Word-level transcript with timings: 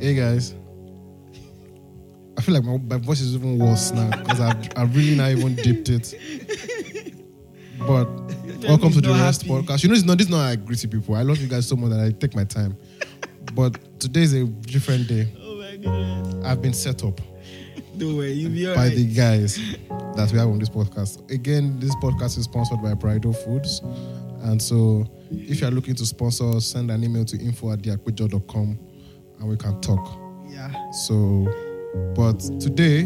Hey 0.00 0.14
guys. 0.14 0.54
I 2.38 2.40
feel 2.42 2.54
like 2.54 2.64
my, 2.64 2.78
my 2.78 2.96
voice 2.96 3.20
is 3.20 3.34
even 3.34 3.58
worse 3.58 3.90
now 3.90 4.08
because 4.16 4.40
I've, 4.40 4.56
I've 4.76 4.96
really 4.96 5.14
not 5.14 5.30
even 5.30 5.54
dipped 5.56 5.90
it. 5.90 6.14
But 7.80 8.06
welcome 8.66 8.92
to 8.92 9.00
the 9.02 9.10
Rest 9.10 9.42
happy. 9.42 9.52
podcast. 9.52 9.82
You 9.82 9.90
know, 9.90 9.94
it's 9.94 10.04
not, 10.04 10.16
this 10.16 10.26
is 10.26 10.30
not 10.30 10.44
like 10.44 10.64
greasy 10.64 10.88
people. 10.88 11.14
I 11.16 11.22
love 11.22 11.38
you 11.38 11.48
guys 11.48 11.68
so 11.68 11.76
much 11.76 11.90
that 11.90 12.00
I 12.00 12.12
take 12.12 12.34
my 12.34 12.44
time. 12.44 12.76
But 13.54 14.00
today 14.00 14.22
is 14.22 14.32
a 14.32 14.44
different 14.44 15.06
day. 15.06 15.28
Oh 15.42 15.56
my 15.56 15.72
goodness. 15.76 16.46
I've 16.46 16.62
been 16.62 16.72
set 16.72 17.04
up 17.04 17.20
Don't 17.98 18.16
worry, 18.16 18.32
you'll 18.32 18.52
be 18.52 18.64
by 18.64 18.70
alright. 18.70 18.94
the 18.96 19.04
guys 19.14 19.56
that 20.16 20.30
we 20.32 20.38
have 20.38 20.48
on 20.48 20.58
this 20.58 20.70
podcast. 20.70 21.30
Again, 21.30 21.78
this 21.78 21.94
podcast 21.96 22.38
is 22.38 22.44
sponsored 22.44 22.82
by 22.82 22.94
Brido 22.94 23.36
Foods. 23.44 23.80
And 24.44 24.62
so 24.62 25.06
if 25.30 25.60
you're 25.60 25.70
looking 25.70 25.94
to 25.96 26.06
sponsor 26.06 26.58
send 26.60 26.90
an 26.90 27.04
email 27.04 27.26
to 27.26 27.36
info 27.38 27.72
at 27.72 27.80
theakpejo.com 27.80 28.78
and 29.40 29.48
we 29.48 29.56
can 29.56 29.80
talk. 29.80 30.18
Yeah. 30.48 30.70
So, 30.92 31.46
but 32.14 32.38
today 32.60 33.04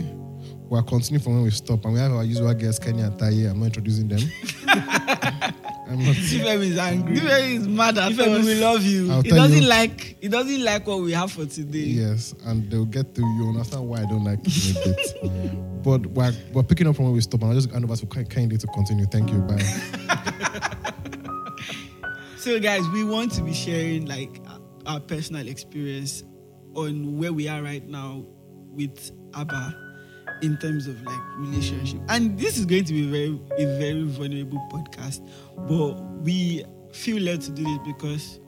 we're 0.69 0.83
continuing 0.83 1.23
from 1.23 1.35
when 1.35 1.43
we 1.45 1.51
stopped, 1.51 1.85
and 1.85 1.95
we 1.95 2.01
have 2.01 2.13
our 2.13 2.25
usual 2.25 2.53
guests, 2.55 2.85
Kenny 2.85 3.03
and 3.03 3.19
Taye. 3.19 3.51
I'm 3.51 3.59
not 3.61 3.67
introducing 3.67 4.09
them. 4.09 4.21
I'm 5.87 5.99
not. 6.03 6.17
Ifemi 6.17 6.63
is 6.71 6.79
angry. 6.79 7.17
Ifemi 7.17 7.55
is 7.61 7.69
mad 7.69 7.99
at 7.99 8.13
Ifemi, 8.13 8.41
us. 8.41 8.45
we 8.47 8.55
love 8.61 8.83
you. 8.83 9.13
I'll 9.13 9.23
He 9.23 9.29
tell 9.31 9.39
doesn't 9.39 9.63
you. 9.63 9.69
like. 9.69 10.17
He 10.21 10.29
doesn't 10.29 10.65
like 10.65 10.87
what 10.87 11.01
we 11.03 11.13
have 11.13 11.31
for 11.31 11.45
today. 11.47 11.79
Yes, 11.81 12.35
and 12.47 12.69
they'll 12.71 12.87
get 12.87 13.15
to 13.15 13.21
you 13.21 13.49
understand 13.49 13.87
why 13.87 13.99
I 13.99 14.07
don't 14.07 14.25
like 14.25 14.41
it 14.43 14.77
a 14.77 14.89
bit. 14.89 15.83
But 15.85 16.07
we're, 16.07 16.33
we're 16.55 16.63
picking 16.63 16.87
up 16.87 16.97
from 16.97 17.05
where 17.05 17.15
we 17.15 17.21
stopped, 17.21 17.43
and 17.43 17.53
I'll 17.53 17.59
just 17.61 17.71
hand 17.71 17.85
over 17.85 17.95
to 17.97 18.07
Ken- 18.07 18.25
Kenny 18.27 18.57
to 18.57 18.67
continue. 18.69 19.05
Thank 19.07 19.31
you. 19.31 19.39
Bye. 19.41 19.63
So, 22.39 22.61
guys, 22.61 22.87
we 22.91 23.05
want 23.05 23.33
to 23.33 23.43
be 23.43 23.55
sharing 23.55 24.05
like 24.05 24.39
our 24.87 25.01
personal 25.01 25.47
experience 25.49 26.23
on 26.75 27.19
where 27.19 27.33
we 27.33 27.49
are 27.49 27.63
right 27.63 27.87
now 27.87 28.25
with 28.71 29.11
Abba 29.35 29.77
in 30.43 30.57
terms 30.59 30.87
of 30.87 31.01
like 31.03 31.21
relationship. 31.39 32.01
And 32.09 32.39
this 32.39 32.59
is 32.59 32.67
going 32.67 32.85
to 32.85 32.93
be 32.93 33.09
very 33.09 33.41
a 33.65 33.79
very 33.79 34.03
vulnerable 34.05 34.59
podcast, 34.71 35.27
but 35.69 35.95
we 36.23 36.65
feel 36.93 37.23
led 37.23 37.41
to 37.43 37.51
do 37.51 37.65
this 37.65 37.79
because 37.85 38.41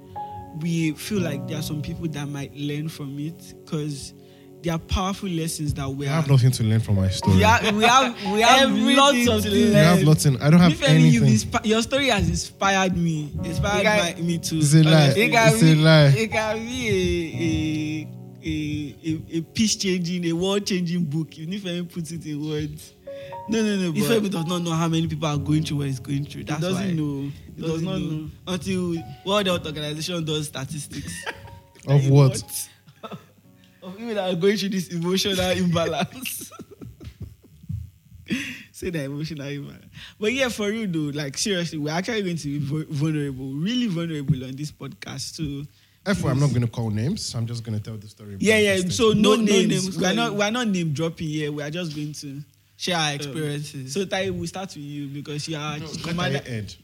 we 0.61 0.93
feel 0.93 1.21
like 1.21 1.47
there 1.49 1.59
are 1.59 1.63
some 1.63 1.83
people 1.83 2.09
that 2.09 2.29
might 2.29 2.55
learn 2.55 2.89
from 2.89 3.19
it 3.19 3.55
because 3.65 4.15
there 4.63 4.75
are 4.75 4.79
powerful 4.79 5.29
lessons 5.29 5.75
that 5.75 5.89
we 5.89 6.09
I 6.09 6.13
have 6.17 6.29
nothing 6.29 6.51
to 6.51 6.65
learn 6.65 6.81
from 6.81 6.97
my 6.97 7.09
story. 7.09 7.37
we 7.37 7.43
have 7.43 7.75
we 7.77 7.85
have 7.85 8.33
we 8.33 8.41
have 8.43 8.71
lots 8.73 9.29
of 9.29 9.43
to 9.45 9.51
things. 9.51 9.55
You 9.71 9.73
have 9.75 10.05
nothing. 10.05 10.41
I 10.43 10.51
don't 10.51 10.61
have 10.61 10.73
Ifeanyi, 10.73 11.11
you've 11.13 11.23
anything. 11.25 11.51
inspi- 11.51 11.67
your 11.67 11.83
story 11.83 12.09
has 12.09 12.29
inspired 12.29 12.97
me. 12.97 13.31
Inspired 13.45 13.79
You 13.79 13.83
can- 13.85 14.17
my, 14.17 14.23
me 14.23 14.39
too. 14.39 14.59
It's 14.59 14.75
a 14.75 14.83
lie. 14.83 15.13
It 15.17 15.31
can 15.31 15.53
It's 15.53 15.61
be, 15.63 15.73
a 15.73 15.75
lie. 15.77 16.07
It 16.09 16.31
can 16.31 16.59
be 16.67 16.89
a 16.89 18.09
a 18.09 18.17
a, 18.49 18.97
a, 19.05 19.39
a 19.39 19.41
peace 19.43 19.77
changing, 19.77 20.25
a 20.27 20.33
world 20.33 20.67
changing 20.67 21.05
book. 21.05 21.37
If 21.39 21.49
Ifeanyi 21.63 21.93
puts 21.93 22.11
it 22.13 22.25
in 22.27 22.49
words. 22.49 22.93
No, 23.49 23.63
no, 23.63 23.77
no. 23.77 23.93
Ifemi 23.93 24.21
Ifeanyi 24.21 24.31
does 24.31 24.47
not 24.47 24.63
know 24.63 24.73
how 24.73 24.89
many 24.89 25.07
people 25.07 25.29
are 25.29 25.37
going 25.39 25.63
through 25.65 25.79
what 25.79 25.87
he's 25.87 26.01
going 26.01 26.25
through. 26.25 26.45
That's 26.45 26.61
doesn't 26.61 26.87
why. 26.89 26.93
know. 26.93 27.31
He 27.57 27.63
does 27.63 27.83
not 27.83 28.01
know 28.01 28.29
until 28.49 28.95
World 29.25 29.47
Health 29.47 29.67
Organization 29.67 30.25
does 30.25 30.47
statistics 30.49 31.13
Of 31.87 32.09
what? 32.09 32.43
Of 33.87 33.97
people 33.99 34.15
that 34.15 34.31
are 34.33 34.37
going 34.37 34.57
through 34.57 34.71
this 34.71 34.89
emotional 34.89 35.51
imbalance. 35.51 36.51
Say 38.73 38.91
the 38.91 39.05
emotional 39.05 39.47
imbalance. 39.47 39.85
But 40.19 40.33
yeah, 40.33 40.49
for 40.49 40.71
you 40.71 40.87
though, 40.87 41.17
like 41.17 41.39
seriously, 41.39 41.79
we're 41.79 41.93
actually 41.93 42.23
going 42.23 42.37
to 42.37 42.49
be 42.61 42.85
vulnerable, 42.91 43.53
really 43.53 43.87
vulnerable 43.87 44.45
on 44.45 44.57
this 44.57 44.73
podcast. 44.73 45.37
So 45.37 45.67
Therefore, 46.05 46.31
I'm 46.31 46.41
not 46.41 46.51
going 46.51 46.63
to 46.63 46.69
call 46.69 46.91
names. 46.91 47.35
I'm 47.35 47.47
just 47.47 47.65
going 47.65 47.79
to 47.79 47.83
tell 47.83 47.97
the 47.97 48.09
story. 48.09 48.37
yeah, 48.41 48.59
yeah. 48.59 48.77
So 48.89 49.13
no, 49.13 49.31
No- 49.31 49.37
no 49.37 49.43
names. 49.43 49.69
names 49.69 49.99
we're 49.99 50.15
not 50.15 50.35
we're 50.35 50.51
not 50.51 50.69
name 50.69 50.93
dropping 50.93 51.29
here. 51.29 51.53
We 51.53 51.63
are 51.63 51.71
just 51.71 51.95
going 51.95 52.13
to 52.15 52.41
Share 52.79 52.97
our 52.97 53.09
um, 53.11 53.15
experiences. 53.17 53.95
So 53.95 54.05
Taye, 54.05 54.31
we 54.31 54.47
start 54.47 54.69
with 54.69 54.85
you 54.85 55.07
because 55.07 55.49
you 55.49 55.57
are 55.57 55.79
No, 55.79 55.87
let 55.87 56.03
commander. 56.03 56.39
Taye 56.41 56.49
end. 56.59 56.77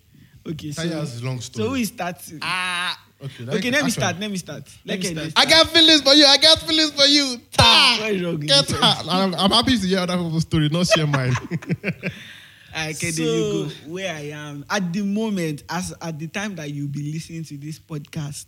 Okay, 0.48 0.72
so 0.72 0.82
Taye 0.82 0.90
has 0.92 1.12
his 1.12 1.22
long 1.22 1.38
story. 1.40 1.64
so 1.64 1.68
who 1.68 1.74
is 1.76 1.88
starting? 1.88 2.38
ah, 2.40 2.98
okay, 3.24 3.56
okay, 3.58 3.70
let 3.70 3.84
me 3.84 3.90
start. 3.90 4.18
Let 4.18 4.30
me 4.30 4.36
start. 4.36 4.68
Let 4.84 4.98
me 4.98 5.04
start. 5.04 5.32
I 5.36 5.44
got 5.46 5.68
feelings 5.68 6.02
for 6.02 6.14
you. 6.14 6.24
I 6.26 6.36
got 6.38 6.58
feelings 6.60 6.90
for 6.92 7.04
you. 7.06 7.36
Ta. 7.52 7.62
Ah, 7.64 7.98
what 8.00 8.12
is 8.12 8.22
wrong 8.22 8.38
with 8.38 8.48
Get 8.48 8.70
you? 8.70 8.76
I'm, 8.80 9.34
I'm 9.34 9.50
happy 9.50 9.78
to 9.78 9.86
hear 9.86 9.98
other 10.00 10.16
people's 10.16 10.42
story, 10.42 10.68
not 10.68 10.86
share 10.86 11.06
mine. 11.06 11.32
Okay, 12.74 12.90
Okay, 12.92 13.10
so 13.10 13.22
there 13.22 13.36
you 13.36 13.64
go. 13.64 13.70
where 13.92 14.14
I 14.14 14.30
am 14.30 14.64
at 14.70 14.94
the 14.94 15.02
moment, 15.02 15.62
as 15.68 15.92
at 16.00 16.18
the 16.18 16.26
time 16.26 16.54
that 16.56 16.70
you'll 16.70 16.88
be 16.88 17.12
listening 17.12 17.44
to 17.44 17.58
this 17.58 17.78
podcast, 17.78 18.46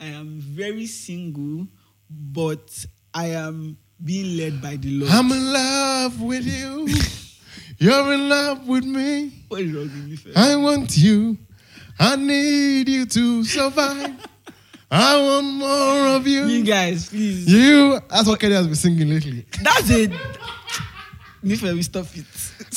I 0.00 0.06
am 0.06 0.40
very 0.40 0.86
single, 0.86 1.66
but 2.08 2.86
I 3.12 3.26
am 3.36 3.76
being 4.02 4.38
led 4.38 4.62
by 4.62 4.76
the 4.76 4.90
Lord. 4.92 5.12
I'm 5.12 5.30
in 5.30 5.52
love 5.52 6.20
with 6.22 6.46
you. 6.46 6.88
You're 7.78 8.14
in 8.14 8.28
love 8.30 8.66
with 8.66 8.84
me. 8.84 9.44
what 9.48 9.60
is 9.60 9.72
wrong 9.72 9.82
with 9.84 10.08
you? 10.08 10.16
fella? 10.16 10.52
I 10.52 10.56
want 10.56 10.96
you. 10.96 11.36
I 11.98 12.16
need 12.16 12.88
you 12.88 13.06
to 13.06 13.44
survive. 13.44 14.14
I 14.90 15.16
want 15.20 15.46
more 15.54 16.16
of 16.16 16.26
You 16.26 16.46
you. 16.46 16.64
guys, 16.64 17.08
please. 17.08 17.48
You. 17.50 17.98
That's 18.08 18.28
what 18.28 18.38
Kelly 18.38 18.54
has 18.54 18.66
been 18.66 18.76
singing 18.76 19.08
lately. 19.08 19.44
That's 19.62 19.90
it. 19.90 20.12
Nife, 21.42 21.62
we 21.62 21.82
stop 21.82 22.06
it. 22.14 22.24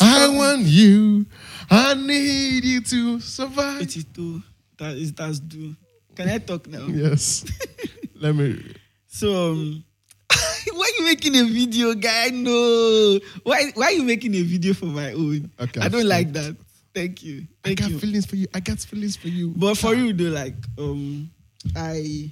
I 0.01 0.27
want 0.29 0.61
you. 0.61 1.25
I 1.69 1.93
need 1.93 2.63
you 2.65 2.81
to 2.81 3.19
survive. 3.19 3.81
It 3.81 3.95
is 3.95 4.05
too. 4.05 4.41
That 4.77 4.95
is 4.95 5.13
that's 5.13 5.39
do. 5.39 5.75
Can 6.15 6.29
I 6.29 6.37
talk 6.39 6.67
now? 6.67 6.85
Yes. 6.87 7.45
Let 8.15 8.35
me. 8.35 8.73
So, 9.07 9.51
um, 9.51 9.83
why 10.73 10.91
are 10.91 10.99
you 10.99 11.05
making 11.05 11.35
a 11.35 11.43
video, 11.43 11.93
guy? 11.93 12.29
No. 12.29 13.19
Why 13.43 13.71
why 13.75 13.85
are 13.85 13.91
you 13.91 14.03
making 14.03 14.33
a 14.35 14.41
video 14.41 14.73
for 14.73 14.85
my 14.85 15.13
own? 15.13 15.51
Okay, 15.59 15.81
I 15.81 15.87
don't 15.89 16.07
like 16.07 16.31
that. 16.33 16.55
Thank 16.99 17.23
you. 17.23 17.47
I 17.63 17.75
got 17.75 17.91
you. 17.91 17.97
feelings 17.97 18.25
for 18.25 18.35
you. 18.35 18.47
I 18.53 18.59
got 18.59 18.77
feelings 18.79 19.15
for 19.15 19.29
you. 19.29 19.53
But 19.55 19.77
for 19.77 19.93
you, 19.95 20.11
though, 20.11 20.35
like, 20.35 20.55
um, 20.77 21.31
I, 21.73 22.29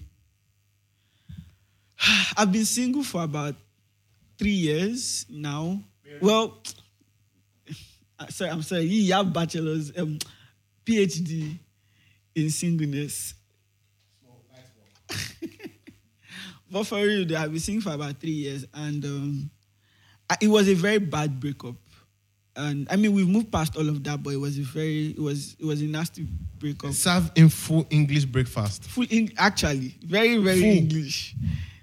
I've 2.37 2.51
been 2.51 2.65
single 2.65 3.03
for 3.03 3.23
about 3.23 3.55
three 4.37 4.51
years 4.51 5.25
now. 5.29 5.79
Well, 6.19 6.57
uh, 8.19 8.27
sorry, 8.29 8.51
I'm 8.51 8.61
sorry. 8.61 8.81
You 8.83 9.13
have 9.13 9.31
bachelor's, 9.31 9.97
um, 9.97 10.19
PhD 10.85 11.57
in 12.35 12.49
singleness. 12.49 13.35
but 16.69 16.83
for 16.83 16.99
you, 16.99 17.23
though, 17.23 17.37
I've 17.37 17.51
been 17.51 17.61
single 17.61 17.89
for 17.89 17.95
about 17.95 18.19
three 18.19 18.31
years, 18.31 18.65
and 18.73 19.05
um, 19.05 19.49
I, 20.29 20.35
it 20.41 20.49
was 20.49 20.67
a 20.67 20.73
very 20.73 20.99
bad 20.99 21.39
breakup. 21.39 21.75
And 22.57 22.87
I 22.89 22.95
mean, 22.95 23.13
we've 23.13 23.27
moved 23.27 23.51
past 23.51 23.77
all 23.77 23.87
of 23.87 24.03
that, 24.03 24.23
but 24.23 24.31
it 24.33 24.37
was 24.37 24.57
a 24.57 24.63
very, 24.63 25.11
it 25.11 25.19
was, 25.21 25.55
it 25.59 25.65
was 25.65 25.79
a 25.81 25.85
nasty 25.85 26.27
breakup. 26.59 26.91
Serve 26.93 27.31
in 27.35 27.49
full 27.49 27.85
English 27.91 28.25
breakfast 28.25 28.83
Full 28.85 29.05
in, 29.11 29.31
actually, 29.37 29.95
very, 30.03 30.37
very 30.37 30.59
Full. 30.61 30.69
English. 30.69 31.35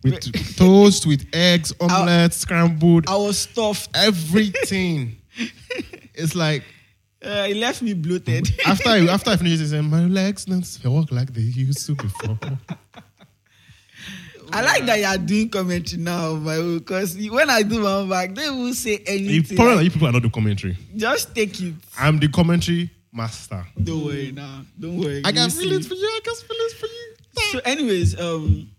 with 0.03 0.21
toast, 0.57 1.07
with 1.07 1.25
eggs, 1.33 1.73
omelette, 1.81 2.35
scrambled, 2.35 3.09
I 3.09 3.17
was 3.17 3.39
stuffed. 3.39 3.89
everything. 3.95 5.17
it's 6.15 6.35
like 6.35 6.65
Uh, 7.25 7.47
it 7.49 7.57
left 7.57 7.81
me 7.81 7.95
bloated. 7.95 8.49
after 8.67 8.89
I, 8.91 9.07
after 9.07 9.31
I 9.31 9.37
finish 9.37 9.59
this, 9.59 9.73
my 9.73 10.05
legs 10.07 10.45
don't 10.45 10.67
walk 10.85 11.11
like 11.13 11.33
they 11.33 11.41
used 11.41 11.87
to 11.87 11.95
before. 11.95 12.39
I 14.53 14.61
like 14.63 14.87
that 14.87 14.99
you 14.99 15.05
are 15.07 15.19
doing 15.19 15.49
commentary 15.49 16.01
now, 16.03 16.35
my 16.35 16.57
because 16.79 17.17
when 17.17 17.51
I 17.51 17.63
do 17.63 17.81
my 17.81 17.91
own 17.93 18.09
back, 18.09 18.35
they 18.35 18.49
will 18.51 18.75
say 18.75 18.93
You 18.93 18.99
anything. 19.07 19.57
probably 19.57 19.77
like, 19.77 19.85
you 19.85 19.91
people 19.91 20.09
are 20.09 20.13
not 20.13 20.23
the 20.23 20.31
commentary. 20.31 20.77
just 20.97 21.35
take 21.35 21.61
it. 21.61 21.75
I'm 21.99 22.19
the 22.19 22.29
commentary 22.29 22.91
master. 23.13 23.65
Don't 23.83 24.05
worry 24.05 24.33
now. 24.33 24.63
Don't 24.79 24.99
worry. 24.99 25.23
I 25.25 25.33
got 25.33 25.43
You'll 25.43 25.51
see. 25.51 25.63
feelings 25.65 25.87
for 25.87 25.95
you. 25.95 26.07
I 26.07 26.21
got 26.25 26.37
feelings 26.37 26.73
for 26.75 26.87
you. 26.87 27.15
So, 27.53 27.59
anyways, 27.65 28.21
um, 28.21 28.71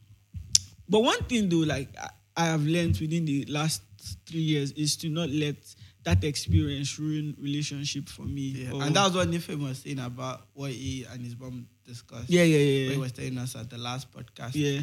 but 0.87 1.01
one 1.01 1.23
thing 1.23 1.49
though, 1.49 1.57
like 1.65 1.89
I, 1.99 2.09
I 2.37 2.45
have 2.47 2.63
learned 2.65 2.97
within 2.99 3.25
the 3.25 3.45
last 3.45 3.81
three 4.27 4.41
years 4.41 4.71
is 4.73 4.95
to 4.97 5.09
not 5.09 5.29
let 5.29 5.55
that 6.03 6.23
experience 6.23 6.99
ruin 6.99 7.35
relationship 7.41 8.07
for 8.07 8.21
me. 8.21 8.41
yeah. 8.55 8.71
Or- 8.71 8.83
and 8.83 8.95
that 8.95 9.05
was 9.05 9.15
what 9.15 9.27
Nife 9.29 9.49
was 9.57 9.79
saying 9.79 9.99
about 9.99 10.41
what 10.53 10.71
he 10.71 11.03
and 11.11 11.21
his 11.23 11.37
mom 11.37 11.65
discussed. 11.85 12.29
yeah, 12.29 12.43
yeah, 12.43 12.57
yeah, 12.57 12.85
What 12.85 12.87
yeah. 12.89 12.93
he 12.93 12.97
was 12.99 13.11
telling 13.11 13.37
us 13.39 13.55
at 13.55 13.69
the 13.71 13.77
last 13.79 14.11
podcast. 14.11 14.51
Yeah, 14.53 14.81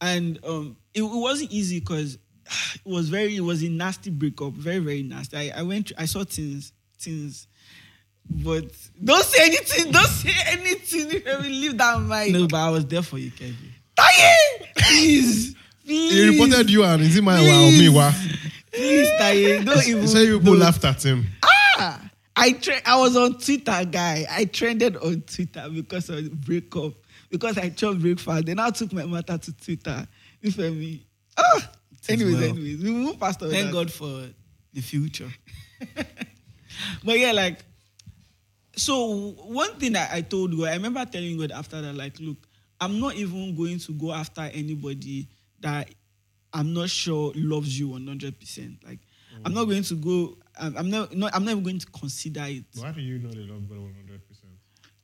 and 0.00 0.38
um, 0.44 0.76
it, 0.94 1.02
it 1.02 1.10
wasn't 1.10 1.50
easy 1.52 1.80
because 1.80 2.18
it 2.74 2.80
was 2.86 3.08
very, 3.08 3.36
it 3.36 3.40
was 3.40 3.62
a 3.62 3.68
nasty 3.68 4.10
breakup, 4.10 4.52
very, 4.52 4.78
very 4.78 5.02
nasty. 5.02 5.36
I, 5.36 5.60
I 5.60 5.62
went, 5.62 5.92
I 5.98 6.06
saw 6.06 6.24
things, 6.24 6.72
things, 6.98 7.46
but 8.30 8.64
don't 9.02 9.24
say 9.24 9.44
anything, 9.46 9.92
don't 9.92 10.06
say 10.06 10.32
anything. 10.46 11.10
If 11.10 11.26
I 11.26 11.36
will 11.36 11.42
leave 11.44 11.78
that 11.78 12.00
mic. 12.02 12.32
No, 12.32 12.46
but 12.46 12.58
I 12.58 12.70
was 12.70 12.84
there 12.86 13.02
for 13.02 13.18
you, 13.18 13.30
Keji. 13.30 13.54
Taye, 13.96 14.34
please, 14.76 15.54
please. 15.84 16.12
He 16.12 16.28
reported 16.28 16.70
you 16.70 16.84
and 16.84 17.02
Nzima 17.02 17.26
wa 17.26 17.38
Please. 17.38 17.88
Omiwa. 17.90 18.12
Please, 18.70 19.08
Taye, 19.20 19.64
don't 19.64 19.86
even. 19.88 20.06
said 20.06 20.26
you 20.26 20.38
people 20.38 20.56
laughed 20.56 20.84
at 20.84 21.02
him. 21.02 21.26
Ah, 21.42 22.10
I 22.36 22.52
tre- 22.52 22.82
I 22.84 22.96
was 22.98 23.16
on 23.16 23.38
Twitter, 23.38 23.84
guy. 23.90 24.26
I 24.30 24.44
trended 24.44 24.96
on 24.98 25.22
Twitter 25.22 25.68
because 25.72 26.08
of 26.10 26.16
the 26.22 26.30
breakup. 26.30 26.92
Because 27.30 27.58
I 27.58 27.68
chopped 27.70 28.00
breakfast. 28.00 28.46
Then 28.46 28.58
I 28.58 28.70
took 28.70 28.92
my 28.92 29.04
matter 29.04 29.36
to 29.36 29.52
Twitter. 29.52 30.06
You 30.40 30.50
feel 30.50 30.72
me? 30.72 31.04
Ah, 31.36 31.70
anyways, 32.08 32.34
well. 32.34 32.42
anyways, 32.44 32.82
we 32.82 32.90
move 32.90 33.20
past 33.20 33.42
all 33.42 33.50
Thank 33.50 33.66
that. 33.66 33.72
God 33.72 33.92
for 33.92 34.28
the 34.72 34.80
future. 34.80 35.28
But 37.04 37.18
yeah, 37.18 37.32
like, 37.32 37.58
so 38.76 39.32
one 39.46 39.74
thing 39.78 39.92
that 39.92 40.12
I 40.12 40.20
told 40.20 40.56
God, 40.56 40.68
I 40.68 40.74
remember 40.74 41.04
telling 41.04 41.36
God 41.38 41.50
after 41.52 41.80
that, 41.80 41.94
like, 41.94 42.18
look, 42.20 42.36
I'm 42.80 43.00
not 43.00 43.14
even 43.16 43.56
going 43.56 43.78
to 43.80 43.92
go 43.92 44.12
after 44.12 44.42
anybody 44.42 45.28
that 45.60 45.90
I'm 46.52 46.72
not 46.72 46.88
sure 46.90 47.32
loves 47.34 47.78
you 47.78 47.88
100%. 47.88 48.86
Like, 48.86 49.00
I'm 49.44 49.52
not 49.54 49.64
going 49.64 49.82
to 49.82 49.94
go, 49.94 50.38
I'm, 50.58 50.76
I'm 50.76 50.90
not, 50.90 51.14
not, 51.14 51.34
I'm 51.34 51.44
not 51.44 51.52
even 51.52 51.64
going 51.64 51.78
to 51.78 51.86
consider 51.86 52.44
it. 52.44 52.64
Why 52.76 52.92
do 52.92 53.00
you 53.00 53.18
know 53.18 53.30
they 53.30 53.40
love 53.40 53.68
God 53.68 53.78
100%? 53.78 53.90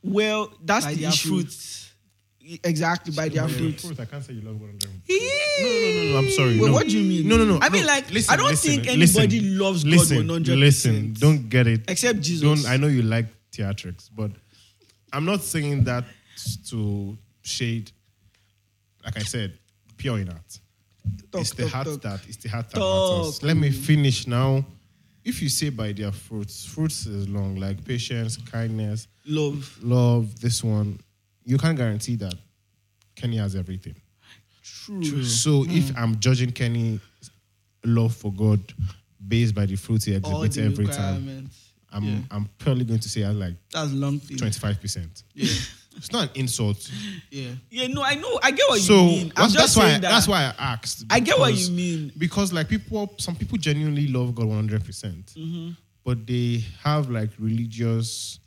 Well, 0.02 0.52
that's 0.62 0.86
By 0.86 0.94
the 0.94 1.00
their 1.00 1.10
issue. 1.10 1.28
fruits. 1.28 1.92
Exactly, 2.62 3.12
by 3.14 3.28
their 3.28 3.48
fruits. 3.48 3.84
Fruit, 3.84 3.98
I 3.98 4.04
can't 4.04 4.22
say 4.22 4.34
you 4.34 4.42
love 4.42 4.60
God 4.60 4.68
100%. 4.70 4.88
No, 5.08 5.66
No, 5.66 6.04
no, 6.04 6.12
no, 6.12 6.18
I'm 6.18 6.30
sorry. 6.30 6.58
Wait, 6.60 6.66
no. 6.66 6.72
what 6.72 6.86
do 6.86 6.98
you 6.98 7.08
mean? 7.08 7.28
No, 7.28 7.36
no, 7.38 7.44
no. 7.44 7.58
I 7.62 7.70
mean, 7.70 7.86
like, 7.86 8.10
listen, 8.10 8.32
I 8.32 8.36
don't 8.36 8.50
listen, 8.50 8.70
think 8.70 8.86
anybody 8.88 9.40
listen, 9.40 9.58
loves 9.58 9.84
God 9.84 9.92
listen, 9.92 10.16
100. 10.18 10.58
Listen, 10.58 11.14
don't 11.14 11.48
get 11.48 11.66
it. 11.66 11.82
Except 11.88 12.20
Jesus. 12.20 12.42
Don't. 12.42 12.70
I 12.70 12.76
know 12.76 12.88
you 12.88 13.02
like 13.02 13.26
theatrics, 13.50 14.10
but 14.14 14.30
I'm 15.12 15.24
not 15.24 15.42
saying 15.42 15.84
that 15.84 16.04
to 16.68 17.16
shade. 17.42 17.90
Like 19.04 19.16
I 19.16 19.22
said, 19.22 19.58
pure 19.96 20.18
in 20.18 20.28
art. 20.28 20.58
Talk, 21.30 21.40
it's 21.42 21.52
the 21.52 21.68
heart 21.68 22.02
that 22.02 22.20
it's 22.26 22.36
the 22.38 22.48
heart 22.48 22.70
that 22.70 22.80
matters. 22.80 23.42
Let 23.42 23.56
me 23.56 23.70
finish 23.70 24.26
now. 24.26 24.64
If 25.24 25.40
you 25.40 25.48
say 25.48 25.70
by 25.70 25.92
their 25.92 26.12
fruits, 26.12 26.66
fruits 26.66 27.06
is 27.06 27.28
long, 27.28 27.56
like 27.56 27.82
patience, 27.84 28.36
kindness, 28.36 29.08
Love. 29.26 29.78
love. 29.82 30.38
This 30.40 30.62
one, 30.62 31.00
you 31.44 31.58
can't 31.58 31.76
guarantee 31.76 32.16
that 32.16 32.34
Kenny 33.16 33.36
has 33.36 33.54
everything. 33.56 33.94
True. 34.62 35.24
So 35.24 35.62
Hmm. 35.64 35.70
if 35.70 35.96
I'm 35.96 36.18
judging 36.20 36.50
Kenny's 36.52 37.00
love 37.84 38.14
for 38.16 38.32
God 38.32 38.60
based 39.26 39.54
by 39.54 39.66
the 39.66 39.76
fruits 39.76 40.04
he 40.06 40.14
exhibits 40.14 40.56
every 40.56 40.86
time. 40.86 41.50
I'm 41.92 42.04
Yeah. 42.04 42.18
I'm 42.30 42.48
probably 42.58 42.84
going 42.84 43.00
to 43.00 43.08
say 43.08 43.24
I 43.24 43.30
like 43.30 43.54
That's 43.72 43.92
long 43.92 44.20
25 44.20 44.80
percent. 44.80 45.22
Yeah. 45.34 45.52
It's 45.96 46.10
not 46.10 46.24
an 46.24 46.30
insult. 46.34 46.90
Yeah. 47.30 47.52
Yeah, 47.70 47.86
no, 47.86 48.02
I 48.02 48.16
know. 48.16 48.40
I 48.42 48.50
get 48.50 48.68
what 48.68 48.80
so 48.80 48.94
you 48.96 49.06
mean. 49.06 49.32
I'm 49.36 49.42
that's, 49.52 49.54
that's 49.54 49.76
why 49.76 49.90
that. 49.90 50.00
that's 50.02 50.26
why 50.26 50.52
I 50.58 50.72
asked. 50.72 51.04
I 51.08 51.20
get 51.20 51.38
what 51.38 51.54
you 51.54 51.70
mean. 51.70 52.10
because 52.18 52.52
like 52.52 52.68
people, 52.68 53.14
some 53.18 53.36
people 53.36 53.58
genuinely 53.58 54.08
love 54.08 54.34
God 54.34 54.46
100 54.46 54.84
percent, 54.84 55.26
Mm-hmm. 55.36 55.70
but 56.04 56.26
they 56.26 56.64
have 56.82 57.10
like 57.10 57.30
religious 57.38 58.40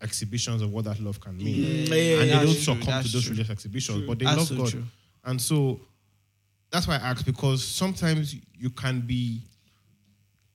exhibitions 0.00 0.62
of 0.62 0.72
what 0.72 0.84
that 0.84 1.00
love 1.00 1.20
can 1.20 1.36
mean. 1.36 1.46
Yeah, 1.56 2.20
and 2.20 2.28
yeah, 2.28 2.38
they 2.38 2.44
don't 2.44 2.44
true, 2.46 2.54
succumb 2.54 3.02
to 3.02 3.08
those 3.08 3.22
true. 3.24 3.30
religious 3.32 3.50
exhibitions, 3.50 3.98
True. 3.98 4.06
but 4.06 4.18
they 4.18 4.24
That's 4.24 4.36
love 4.38 4.46
so 4.48 4.56
God. 4.56 4.68
true. 4.68 4.84
And 5.24 5.40
so 5.40 5.80
that's 6.70 6.86
why 6.86 6.94
I 6.94 6.98
ask 7.10 7.24
because 7.24 7.64
sometimes 7.64 8.34
you 8.56 8.70
can 8.70 9.00
be 9.00 9.40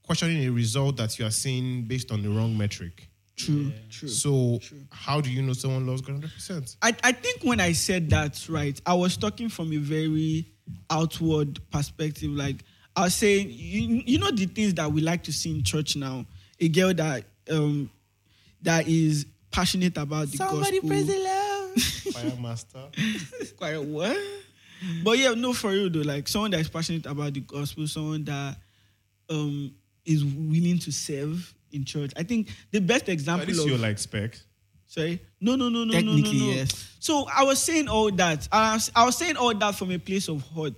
questioning 0.06 0.46
a 0.46 0.50
result 0.50 0.98
that 0.98 1.18
you 1.20 1.26
are 1.26 1.32
seeing 1.32 1.84
based 1.84 2.12
on 2.12 2.22
the 2.22 2.30
wrong 2.30 2.58
metric. 2.58 3.10
True. 3.36 3.72
True. 3.90 4.08
So 4.08 4.60
how 4.92 5.20
do 5.20 5.32
you 5.32 5.42
know 5.42 5.54
someone 5.54 5.88
loves 5.88 6.02
God 6.02 6.22
100%? 6.22 6.78
I, 6.82 6.96
I 7.04 7.12
think 7.12 7.42
when 7.44 7.60
I 7.60 7.72
said 7.72 8.10
that, 8.12 8.48
right, 8.48 8.80
I 8.86 8.94
was 8.94 9.18
talking 9.18 9.50
from 9.50 9.74
a 9.74 9.78
very 9.78 10.48
outward 10.90 11.60
perspective. 11.72 12.30
Like 12.30 12.64
I 12.96 13.06
was 13.06 13.16
saying, 13.16 13.48
you, 13.50 14.04
you 14.06 14.20
know 14.20 14.30
the 14.32 14.46
things 14.46 14.76
that 14.76 14.92
we 14.92 15.02
like 15.02 15.24
to 15.24 15.34
see 15.34 15.52
in 15.56 15.64
church 15.64 15.96
now. 15.96 16.26
A 16.60 16.70
girl 16.70 16.94
that 16.94 17.26
um 17.50 17.90
that 18.64 18.88
is 18.88 19.26
passionate 19.52 19.98
about 19.98 20.28
the 20.30 20.38
Somebody 20.38 20.80
gospel. 20.82 20.90
Somebody 20.90 21.06
praise 21.06 21.08
the 21.08 22.14
Lord. 22.14 22.14
Fire 22.32 22.42
master. 22.42 22.84
Quite 23.58 23.78
what? 23.84 24.18
But 25.04 25.18
yeah, 25.18 25.34
no, 25.34 25.54
for 25.54 25.70
real 25.72 25.90
though. 25.90 26.00
Like 26.02 26.28
someone 26.28 26.52
that 26.52 26.60
is 26.60 26.70
passionate 26.70 27.06
about 27.06 27.34
the 27.34 27.40
gospel, 27.42 27.88
someone 27.88 28.24
that 28.26 28.58
um 29.30 29.74
is 30.06 30.24
willing 30.26 30.80
to 30.80 30.92
serve 30.92 31.54
in 31.72 31.86
church. 31.86 32.12
I 32.18 32.24
think 32.24 32.50
the 32.72 32.80
best 32.82 33.04
At 33.04 33.10
example 33.10 33.48
least 33.48 33.62
of 33.62 33.68
you're 33.70 33.78
like 33.78 33.98
spec. 33.98 34.38
sorry, 34.86 35.22
no, 35.40 35.56
no, 35.56 35.70
no, 35.70 35.84
no, 35.86 35.86
no, 35.86 36.02
no, 36.02 36.14
Technically, 36.18 36.40
no. 36.40 36.46
yes. 36.54 36.96
So 37.00 37.26
I 37.34 37.44
was 37.44 37.60
saying 37.60 37.88
all 37.88 38.12
that. 38.12 38.48
I 38.52 38.74
was, 38.74 38.92
I 38.96 39.06
was 39.06 39.18
saying 39.18 39.38
all 39.38 39.54
that 39.56 39.76
from 39.76 39.92
a 39.92 39.98
place 40.00 40.28
of 40.28 40.44
hurt. 40.56 40.74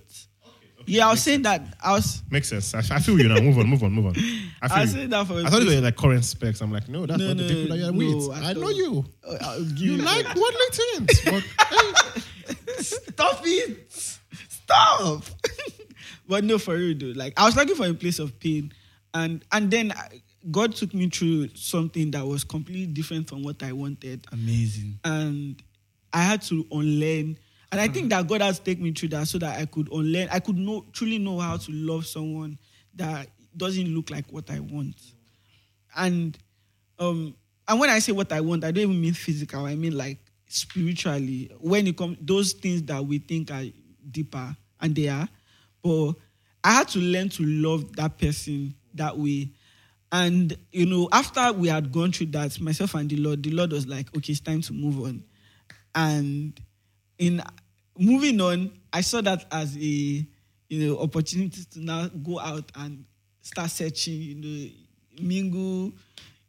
Yeah, 0.86 1.08
I 1.08 1.10
was 1.10 1.22
saying 1.22 1.42
that. 1.42 1.62
I 1.82 1.92
was. 1.92 2.22
Makes 2.30 2.48
sense. 2.48 2.74
I, 2.74 2.78
I 2.78 2.98
feel 3.00 3.18
you 3.18 3.28
now. 3.28 3.40
Move 3.40 3.58
on, 3.58 3.66
move 3.68 3.82
on, 3.82 3.92
move 3.92 4.06
on. 4.06 4.14
I 4.16 4.50
I 4.62 4.68
feel 4.68 4.78
was 4.78 4.92
you. 4.92 4.98
saying 4.98 5.10
that 5.10 5.30
a 5.30 5.34
I 5.46 5.50
thought 5.50 5.62
you 5.62 5.74
were 5.74 5.80
like 5.80 5.96
current 5.96 6.24
specs. 6.24 6.60
I'm 6.60 6.72
like, 6.72 6.88
no, 6.88 7.06
that's 7.06 7.18
No, 7.18 7.28
not 7.28 7.36
the 7.38 7.42
no, 7.42 7.48
people 7.48 7.68
that 7.68 7.78
you're 7.78 7.92
no, 7.92 8.28
with. 8.28 8.36
at 8.38 8.44
I 8.44 8.52
know 8.54 8.68
you. 8.70 9.04
Uh, 9.26 9.58
You 9.74 9.92
you 9.92 9.96
like 10.02 10.26
worldly 10.26 10.70
things. 10.72 11.20
But 11.24 11.42
hey, 11.68 11.92
Stop 12.82 13.40
it! 13.44 13.92
Stop! 14.48 15.24
but 16.28 16.44
no, 16.44 16.58
for 16.58 16.74
real 16.76 16.96
though. 16.98 17.12
Like 17.18 17.34
I 17.36 17.44
was 17.46 17.56
looking 17.56 17.74
for 17.76 17.86
a 17.86 17.94
place 17.94 18.18
of 18.18 18.38
pain, 18.38 18.72
and 19.14 19.44
and 19.52 19.70
then 19.70 19.92
I, 19.92 20.22
God 20.50 20.74
took 20.76 20.94
me 20.94 21.08
through 21.08 21.48
something 21.54 22.10
that 22.12 22.24
was 22.24 22.44
completely 22.44 22.86
different 22.86 23.28
from 23.28 23.42
what 23.42 23.62
I 23.62 23.72
wanted, 23.72 24.26
Amazing. 24.32 24.98
and 25.04 25.60
I 26.12 26.22
had 26.22 26.42
to 26.42 26.64
unlearn. 26.70 27.38
And 27.72 27.80
I 27.80 27.88
think 27.88 28.10
that 28.10 28.26
God 28.28 28.42
has 28.42 28.58
taken 28.58 28.84
me 28.84 28.92
through 28.92 29.10
that 29.10 29.26
so 29.26 29.38
that 29.38 29.58
I 29.58 29.66
could 29.66 29.92
unlearn. 29.92 30.28
I 30.30 30.38
could 30.40 30.56
know 30.56 30.84
truly 30.92 31.18
know 31.18 31.38
how 31.40 31.56
to 31.56 31.72
love 31.72 32.06
someone 32.06 32.58
that 32.94 33.28
doesn't 33.56 33.94
look 33.94 34.10
like 34.10 34.26
what 34.30 34.50
I 34.50 34.60
want. 34.60 34.96
And 35.96 36.36
um, 36.98 37.34
and 37.68 37.80
when 37.80 37.90
I 37.90 37.98
say 37.98 38.12
what 38.12 38.32
I 38.32 38.40
want, 38.40 38.64
I 38.64 38.70
don't 38.70 38.84
even 38.84 39.00
mean 39.00 39.14
physical. 39.14 39.66
I 39.66 39.74
mean 39.74 39.96
like 39.96 40.18
spiritually. 40.48 41.50
When 41.60 41.86
it 41.86 41.96
comes 41.96 42.18
those 42.20 42.52
things 42.52 42.82
that 42.84 43.04
we 43.04 43.18
think 43.18 43.50
are 43.50 43.64
deeper, 44.10 44.56
and 44.80 44.94
they 44.94 45.08
are, 45.08 45.28
but 45.82 46.12
I 46.62 46.72
had 46.72 46.88
to 46.88 46.98
learn 46.98 47.28
to 47.30 47.44
love 47.44 47.94
that 47.96 48.18
person 48.18 48.74
that 48.94 49.18
way. 49.18 49.50
And 50.12 50.56
you 50.70 50.86
know, 50.86 51.08
after 51.12 51.52
we 51.52 51.68
had 51.68 51.92
gone 51.92 52.12
through 52.12 52.26
that, 52.26 52.60
myself 52.60 52.94
and 52.94 53.10
the 53.10 53.16
Lord, 53.16 53.42
the 53.42 53.50
Lord 53.50 53.72
was 53.72 53.86
like, 53.86 54.14
"Okay, 54.16 54.32
it's 54.32 54.40
time 54.40 54.60
to 54.62 54.72
move 54.72 55.00
on." 55.00 55.24
And 55.94 56.58
in 57.18 57.42
moving 57.98 58.40
on, 58.40 58.70
I 58.92 59.00
saw 59.00 59.20
that 59.22 59.44
as 59.50 59.76
a 59.76 59.80
you 59.80 60.26
know 60.86 60.98
opportunity 60.98 61.64
to 61.72 61.80
now 61.80 62.08
go 62.08 62.38
out 62.40 62.70
and 62.76 63.04
start 63.42 63.70
searching, 63.70 64.14
you 64.20 64.34
know, 64.34 64.70
mingle, 65.22 65.92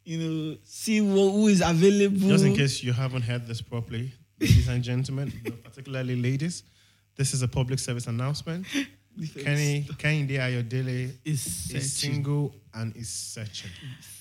you 0.04 0.18
know, 0.18 0.56
see 0.64 0.98
who 0.98 1.30
who 1.30 1.48
is 1.48 1.60
available. 1.60 2.28
just 2.28 2.44
in 2.44 2.54
case 2.56 2.82
you 2.82 2.92
haven't 2.92 3.22
heard 3.22 3.46
this 3.46 3.60
properly, 3.60 4.12
ladies 4.40 4.68
and 4.68 4.82
gentlemen, 4.82 5.32
particularly 5.64 6.16
ladies, 6.20 6.62
this 7.16 7.32
is 7.34 7.42
a 7.42 7.48
public 7.48 7.78
service 7.78 8.06
announcement. 8.06 8.66
Kenny 9.42 9.84
Kenny 9.98 10.28
Ayodele 10.38 11.10
Is 11.24 11.44
is 11.44 11.64
searching. 11.64 11.80
single 12.14 12.54
and 12.72 12.94
is 12.96 13.08
searching. 13.08 13.70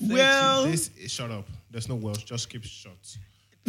Well, 0.01 0.65
This 0.65 0.89
is 0.97 1.11
shut 1.11 1.29
up. 1.29 1.47
There's 1.69 1.87
no 1.87 1.93
Welsh. 1.95 2.23
Just 2.23 2.49
keep 2.49 2.63
shut. 2.63 2.93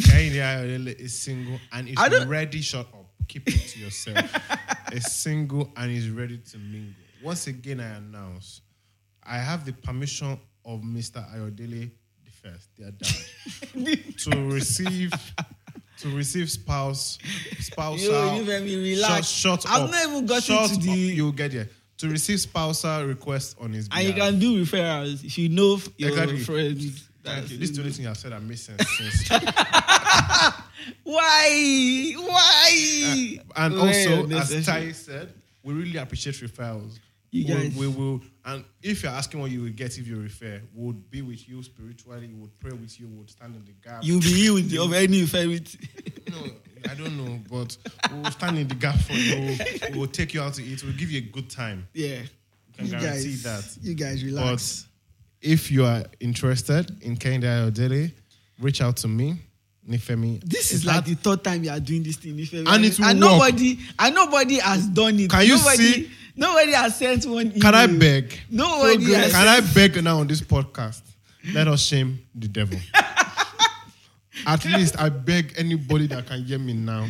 Kenny 0.03 0.29
Ayodele 0.35 0.95
is 0.99 1.13
single 1.17 1.59
and 1.71 1.87
is 1.89 2.25
ready. 2.25 2.61
Shut 2.61 2.87
up. 2.93 3.05
Keep 3.27 3.47
it 3.49 3.59
to 3.69 3.79
yourself. 3.79 4.25
is 4.91 5.11
single 5.11 5.71
and 5.77 5.91
is 5.91 6.09
ready 6.09 6.37
to 6.37 6.57
mingle. 6.57 6.93
Once 7.23 7.47
again, 7.47 7.79
I 7.79 7.97
announce, 7.97 8.61
I 9.23 9.37
have 9.37 9.65
the 9.65 9.73
permission 9.73 10.39
of 10.65 10.81
Mr. 10.81 11.23
Ayodele 11.35 11.91
the 12.25 12.31
first, 12.31 12.69
their 12.77 12.91
dad, 12.91 13.99
to 14.19 14.51
receive 14.51 15.11
to 15.97 16.09
receive 16.15 16.49
spouse 16.49 17.17
spousal. 17.59 17.97
Yo, 18.11 18.35
you 18.37 18.43
let 18.45 18.63
me 18.63 18.75
relax. 18.93 19.27
Shut, 19.27 19.61
shut 19.63 19.71
I've 19.71 19.83
up. 19.83 19.91
not 19.91 20.07
even 20.07 20.25
gotten 20.25 20.41
Shut 20.41 20.69
to 20.69 20.77
the- 20.79 20.91
up. 20.91 20.97
You'll 21.17 21.31
get 21.33 21.51
there. 21.51 21.69
To 21.97 22.07
receive 22.07 22.39
spousal 22.39 23.03
request 23.05 23.57
on 23.59 23.73
his 23.73 23.89
and 23.91 24.07
you 24.07 24.13
can 24.13 24.39
do 24.39 24.63
referrals 24.63 25.21
if 25.25 25.37
you 25.37 25.49
know 25.49 25.77
your 25.97 26.11
Exactly. 26.11 26.39
friends. 26.39 27.09
Thank 27.21 27.51
you. 27.51 27.57
This 27.57 27.71
is 27.71 27.75
the 27.75 27.81
only 27.81 27.91
thing 27.93 28.07
I've 28.07 28.17
said 28.17 28.31
that 28.31 28.41
makes 28.41 28.61
sense 28.61 28.81
since. 28.97 29.29
Why? 31.03 32.13
Why? 32.17 33.37
Uh, 33.39 33.53
and 33.65 33.73
Well, 33.73 33.87
also, 33.87 34.23
as 34.23 34.27
necessary. 34.29 34.87
Taye 34.91 34.95
said, 34.95 35.33
we 35.63 35.73
really 35.73 35.97
appreciate 35.97 36.35
referrals. 36.35 36.99
You 37.31 37.43
guys- 37.45 37.75
we 37.75 37.87
will, 37.87 38.21
and 38.45 38.63
if 38.81 39.03
you're 39.03 39.11
asking 39.11 39.39
what 39.39 39.51
you 39.51 39.61
will 39.61 39.69
get 39.69 39.97
if 39.99 40.07
you 40.07 40.19
refer, 40.19 40.61
we'll 40.73 40.93
be 40.93 41.21
with 41.21 41.47
you 41.47 41.61
spiritually, 41.61 42.31
we'll 42.33 42.49
pray 42.59 42.71
with 42.71 42.99
you, 42.99 43.07
we'll 43.07 43.27
stand 43.27 43.55
in 43.55 43.63
the 43.65 43.73
gap. 43.87 43.99
You'll 44.03 44.19
be 44.19 44.33
here 44.33 44.53
with 44.53 44.69
the 44.69 44.79
of 44.81 44.93
any 44.93 45.19
infirmity. 45.19 45.77
no, 46.31 46.37
I 46.89 46.95
don't 46.95 47.15
know, 47.17 47.39
but 47.51 47.77
we'll 48.11 48.31
stand 48.31 48.57
in 48.57 48.67
the 48.67 48.75
gap 48.75 48.95
for 48.99 49.13
you. 49.13 49.57
We'll 49.95 50.07
take 50.07 50.33
you 50.33 50.41
out 50.41 50.55
to 50.55 50.63
eat. 50.63 50.83
We'll 50.83 50.93
give 50.93 51.11
you 51.11 51.19
a 51.19 51.21
good 51.31 51.49
time. 51.49 51.87
yeah. 51.93 52.21
You, 52.81 52.89
can 52.91 52.99
guarantee 53.01 53.35
that. 53.43 53.77
You 53.81 53.93
guys 53.93 54.23
relax. 54.23 54.87
But 55.41 55.47
if 55.49 55.69
you 55.69 55.83
are 55.83 56.05
interested 56.21 56.97
in 57.03 57.17
Kenny 57.17 57.45
Ayodele, 57.45 58.11
reach 58.59 58.81
out 58.81 58.95
to 58.97 59.07
me, 59.09 59.35
Nifemi. 59.89 60.39
This 60.43 60.65
It's 60.71 60.71
is 60.73 60.85
like 60.85 60.93
hard- 60.93 61.05
the 61.05 61.15
third 61.15 61.43
time 61.43 61.63
you 61.63 61.71
are 61.71 61.79
doing 61.79 62.03
this 62.03 62.17
thing. 62.17 62.37
If 62.39 62.53
And 62.53 62.85
it 62.85 62.99
will 62.99 63.05
and 63.07 63.19
work. 63.19 63.31
nobody 63.31 63.79
and 63.97 64.15
nobody 64.15 64.59
has 64.59 64.85
done 64.87 65.19
it. 65.19 65.29
Can 65.31 65.45
you 65.47 65.57
nobody, 65.57 65.77
see- 65.93 66.11
Nobody 66.35 66.71
has 66.71 66.95
sent 66.97 67.25
one. 67.25 67.51
Can 67.59 67.75
I 67.75 67.87
beg? 67.87 68.39
Nobody 68.49 69.03
Can 69.05 69.13
has. 69.15 69.31
Can 69.33 69.47
I 69.47 69.59
beg 69.73 70.01
now 70.01 70.19
on 70.19 70.27
this 70.27 70.39
podcast? 70.41 71.01
Let 71.53 71.67
us 71.67 71.81
shame 71.83 72.19
the 72.33 72.47
devil. 72.47 72.79
At 74.45 74.63
least 74.65 74.97
I 74.99 75.09
beg 75.09 75.53
anybody 75.57 76.07
that 76.07 76.25
can 76.27 76.43
hear 76.43 76.59
me 76.59 76.73
now. 76.73 77.07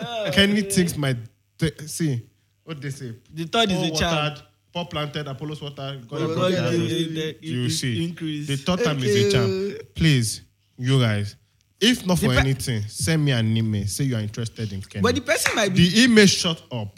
Oh, 0.00 0.30
Kenny 0.32 0.62
thinks 0.62 0.96
my 0.96 1.16
th- 1.58 1.80
see. 1.88 2.22
what 2.64 2.80
they 2.80 2.90
say? 2.90 3.14
The 3.34 3.44
third 3.46 3.70
is 3.72 3.78
Paul 3.78 3.86
a 3.86 3.98
child. 3.98 4.30
watered, 4.32 4.46
Paul 4.72 4.84
planted, 4.86 5.26
Apollos 5.28 5.60
water. 5.60 6.00
God 6.08 6.08
God 6.08 6.20
the 6.20 6.48
gave 6.50 6.58
harvest. 6.58 6.88
the- 6.88 7.36
the- 7.40 7.46
You 7.46 7.68
see, 7.70 8.04
increase. 8.04 8.46
the 8.46 8.56
third 8.56 8.84
time 8.84 9.02
is 9.02 9.16
a 9.26 9.32
charm. 9.32 9.74
Please, 9.94 10.42
you 10.78 11.00
guys, 11.00 11.34
if 11.82 12.06
not 12.06 12.18
for 12.20 12.28
pe- 12.28 12.36
anything, 12.38 12.82
send 12.88 13.24
me 13.24 13.32
an 13.32 13.56
email. 13.56 13.86
Say 13.86 14.04
you 14.04 14.16
are 14.16 14.20
interested 14.20 14.72
in 14.72 14.80
Kenny. 14.82 15.02
But 15.02 15.16
the 15.16 15.20
person 15.20 15.54
might 15.56 15.74
be. 15.74 15.88
The 15.88 16.02
email 16.04 16.26
shut 16.26 16.62
up. 16.70 16.96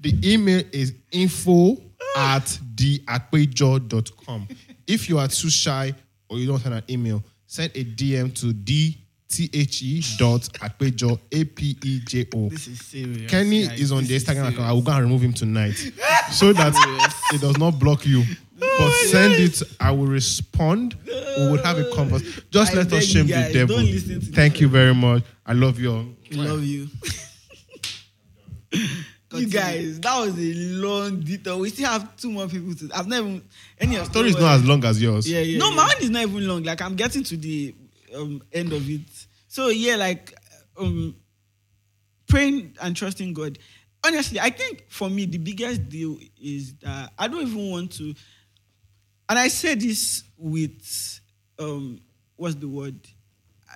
The 0.00 0.14
email 0.32 0.62
is 0.72 0.94
info 1.10 1.76
at 2.16 2.44
theakpejo.com. 2.74 4.48
If 4.86 5.08
you 5.08 5.18
are 5.18 5.28
too 5.28 5.50
shy 5.50 5.94
or 6.28 6.38
you 6.38 6.46
don't 6.46 6.60
send 6.60 6.74
an 6.74 6.84
email, 6.88 7.22
send 7.46 7.72
a 7.74 7.84
DM 7.84 8.34
to 8.40 8.46
dthe 8.52 10.18
dot 10.18 10.42
akpejo 10.60 11.18
a-p-e-j-o. 11.32 12.48
This 12.48 12.66
is 12.68 12.80
serious. 12.84 13.30
Kenny 13.30 13.66
guys. 13.66 13.80
is 13.80 13.92
on 13.92 14.02
the 14.02 14.08
This 14.08 14.24
Instagram 14.24 14.48
account. 14.48 14.68
I 14.68 14.72
will 14.72 14.82
go 14.82 14.92
and 14.92 15.02
remove 15.04 15.22
him 15.22 15.32
tonight 15.32 15.76
so 16.32 16.52
that 16.52 16.74
it 17.32 17.40
does 17.40 17.56
not 17.58 17.78
block 17.78 18.04
you. 18.06 18.24
But 18.60 18.90
send 19.08 19.34
it. 19.34 19.62
I 19.80 19.90
will 19.90 20.06
respond. 20.06 20.96
We 21.06 21.50
will 21.50 21.62
have 21.62 21.78
a 21.78 21.90
conversation. 21.94 22.44
Just 22.50 22.72
I 22.72 22.76
let 22.76 22.92
us 22.92 23.12
you 23.12 23.24
shame 23.24 23.26
the 23.26 23.50
devil. 23.52 23.76
don't 23.76 23.86
listen 23.86 24.20
to 24.20 24.26
Thank 24.26 24.60
you 24.60 24.68
very 24.68 24.94
much. 24.94 25.22
I 25.46 25.52
love 25.52 25.78
you. 25.80 25.92
all. 25.92 26.06
We 26.30 26.36
love 26.36 26.62
you. 26.64 26.88
you 29.32 29.46
guys, 29.48 30.00
that 30.00 30.20
was 30.20 30.38
a 30.38 30.54
long 30.54 31.20
detail. 31.20 31.58
We 31.60 31.70
still 31.70 31.88
have 31.88 32.16
two 32.16 32.30
more 32.30 32.46
people 32.46 32.74
to. 32.74 32.90
I've 32.94 33.06
never 33.06 33.40
any 33.78 33.96
The 33.96 34.02
of 34.02 34.06
story 34.08 34.28
is 34.30 34.36
not 34.38 34.56
as 34.56 34.64
long 34.64 34.84
as 34.84 35.00
yours. 35.02 35.30
Yeah, 35.30 35.40
yeah. 35.40 35.58
No, 35.58 35.70
my 35.72 35.84
one 35.84 36.02
is 36.02 36.10
not 36.10 36.22
even 36.22 36.46
long. 36.46 36.62
Like 36.62 36.82
I'm 36.82 36.96
getting 36.96 37.24
to 37.24 37.36
the 37.36 37.74
um, 38.14 38.42
end 38.52 38.72
of 38.72 38.88
it. 38.88 39.08
So 39.48 39.68
yeah, 39.68 39.96
like 39.96 40.34
um, 40.78 41.14
praying 42.28 42.76
and 42.80 42.96
trusting 42.96 43.32
God. 43.34 43.58
Honestly, 44.04 44.40
I 44.40 44.50
think 44.50 44.84
for 44.88 45.10
me 45.10 45.26
the 45.26 45.38
biggest 45.38 45.88
deal 45.88 46.18
is 46.40 46.74
that 46.76 47.12
I 47.18 47.28
don't 47.28 47.46
even 47.46 47.70
want 47.70 47.92
to. 47.92 48.14
And 49.30 49.38
I 49.38 49.46
say 49.46 49.76
this 49.76 50.24
with 50.36 51.20
um, 51.56 52.00
what's 52.34 52.56
the 52.56 52.66
word? 52.66 52.96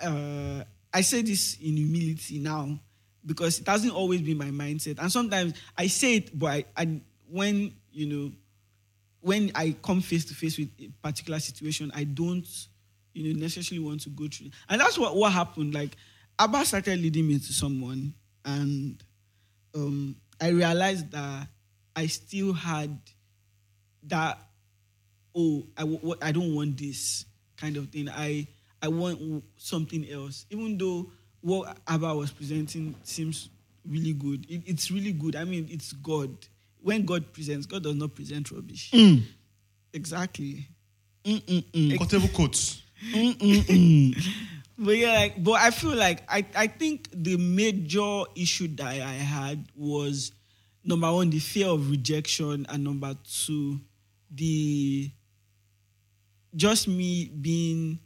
Uh, 0.02 0.64
I 0.92 1.00
say 1.02 1.23
this 1.23 1.56
in 1.62 1.76
humility 1.76 2.40
now 2.40 2.76
because 3.25 3.61
it 3.61 3.68
hasn't 3.68 3.92
always 3.92 4.20
been 4.20 4.37
my 4.37 4.50
mindset. 4.50 4.99
And 4.99 5.12
sometimes 5.12 5.54
I 5.78 5.87
say 5.87 6.16
it, 6.16 6.37
but 6.37 6.46
I, 6.46 6.64
I 6.76 7.00
when 7.30 7.73
you 7.92 8.06
know 8.06 8.32
when 9.20 9.52
I 9.54 9.76
come 9.80 10.00
face 10.00 10.25
to 10.25 10.34
face 10.34 10.58
with 10.58 10.70
a 10.80 10.90
particular 11.00 11.38
situation, 11.38 11.92
I 11.94 12.02
don't, 12.02 12.46
you 13.12 13.32
know, 13.32 13.40
necessarily 13.40 13.87
want 13.87 14.00
to 14.02 14.11
go 14.11 14.26
through. 14.26 14.50
And 14.68 14.80
that's 14.80 14.99
what, 14.99 15.14
what 15.14 15.32
happened. 15.32 15.73
Like 15.73 15.96
Abba 16.37 16.64
started 16.64 16.99
leading 16.99 17.28
me 17.28 17.38
to 17.38 17.52
someone, 17.52 18.12
and 18.44 19.00
um, 19.73 20.16
I 20.40 20.49
realized 20.49 21.12
that 21.12 21.46
I 21.94 22.06
still 22.08 22.54
had 22.54 22.99
that. 24.08 24.37
Oh, 25.36 25.66
I, 25.76 25.80
w- 25.80 25.98
w- 25.98 26.18
I 26.22 26.32
don't 26.32 26.54
want 26.54 26.78
this 26.78 27.24
kind 27.56 27.76
of 27.76 27.88
thing. 27.88 28.08
I 28.08 28.46
I 28.82 28.88
want 28.88 29.18
w- 29.18 29.42
something 29.56 30.08
else. 30.08 30.46
Even 30.50 30.78
though 30.78 31.10
what 31.40 31.76
Abba 31.88 32.14
was 32.14 32.30
presenting 32.30 32.94
seems 33.02 33.48
really 33.88 34.12
good, 34.12 34.46
it, 34.48 34.62
it's 34.66 34.90
really 34.90 35.12
good. 35.12 35.36
I 35.36 35.44
mean, 35.44 35.68
it's 35.70 35.92
God. 35.92 36.30
When 36.82 37.04
God 37.04 37.32
presents, 37.32 37.66
God 37.66 37.82
does 37.82 37.94
not 37.96 38.14
present 38.14 38.50
rubbish. 38.50 38.90
Mm. 38.92 39.22
Exactly. 39.92 40.66
Mm-mm-mm. 41.24 41.96
Comfortable 41.98 42.28
coats. 42.28 42.80
Mm, 43.12 43.34
mm, 43.36 44.26
but 44.78 44.96
yeah, 44.96 45.12
like, 45.12 45.42
but 45.44 45.52
I 45.60 45.70
feel 45.72 45.94
like 45.94 46.22
I, 46.26 46.46
I 46.56 46.68
think 46.68 47.08
the 47.12 47.36
major 47.36 48.22
issue 48.34 48.68
that 48.76 48.86
I 48.86 48.94
had 48.94 49.66
was 49.76 50.32
number 50.84 51.12
one, 51.12 51.28
the 51.28 51.38
fear 51.38 51.66
of 51.66 51.90
rejection, 51.90 52.64
and 52.70 52.82
number 52.82 53.14
two, 53.30 53.78
the 54.30 55.10
just 56.56 56.88
me 56.88 57.28
being 57.40 57.99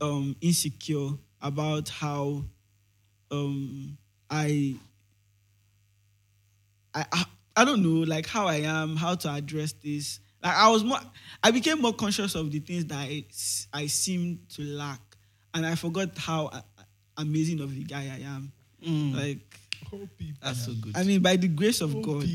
um 0.00 0.36
insecure 0.40 1.10
about 1.42 1.88
how 1.88 2.44
um 3.30 3.98
I 4.30 4.76
I, 6.94 7.04
I 7.12 7.24
I 7.56 7.64
don't 7.64 7.82
know, 7.82 8.04
like 8.06 8.26
how 8.26 8.46
I 8.46 8.56
am, 8.56 8.94
how 8.94 9.16
to 9.16 9.32
address 9.32 9.72
this. 9.72 10.20
Like 10.42 10.54
I 10.54 10.68
was 10.70 10.84
more, 10.84 11.00
I 11.42 11.50
became 11.50 11.82
more 11.82 11.92
conscious 11.92 12.36
of 12.36 12.52
the 12.52 12.60
things 12.60 12.84
that 12.86 12.98
I, 12.98 13.24
I 13.72 13.86
seem 13.88 14.38
to 14.50 14.62
lack, 14.62 15.00
and 15.52 15.66
I 15.66 15.74
forgot 15.74 16.16
how 16.16 16.50
amazing 17.16 17.60
of 17.60 17.72
a 17.72 17.80
guy 17.80 18.02
I 18.02 18.22
am. 18.24 18.52
Like 19.16 19.38
That's 20.40 20.66
so 20.66 20.72
good. 20.80 20.96
I 20.96 21.02
mean, 21.02 21.20
by 21.20 21.34
the 21.34 21.48
grace 21.48 21.80
of 21.80 22.00
God, 22.00 22.28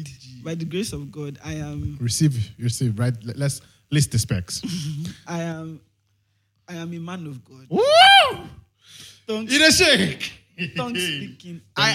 by 0.43 0.55
the 0.55 0.65
grace 0.65 0.91
of 0.91 1.09
God, 1.09 1.39
I 1.43 1.53
am, 1.53 1.97
Receive, 2.01 2.51
receive, 2.59 2.99
right? 2.99 3.13
Let's 3.23 3.61
list 3.93 4.11
the 4.11 4.19
specs. 4.19 4.61
I 5.27 5.41
am, 5.43 5.79
I 6.67 6.73
am 6.75 6.91
a 6.93 6.97
man 6.99 7.27
of 7.27 7.43
God. 7.45 7.67
Woo! 7.69 7.83
Tongue, 9.27 9.47
In 9.51 9.61
a 9.61 9.71
shake. 9.71 10.33
tongue 10.75 10.95
speaking. 10.95 11.61
I, 11.75 11.89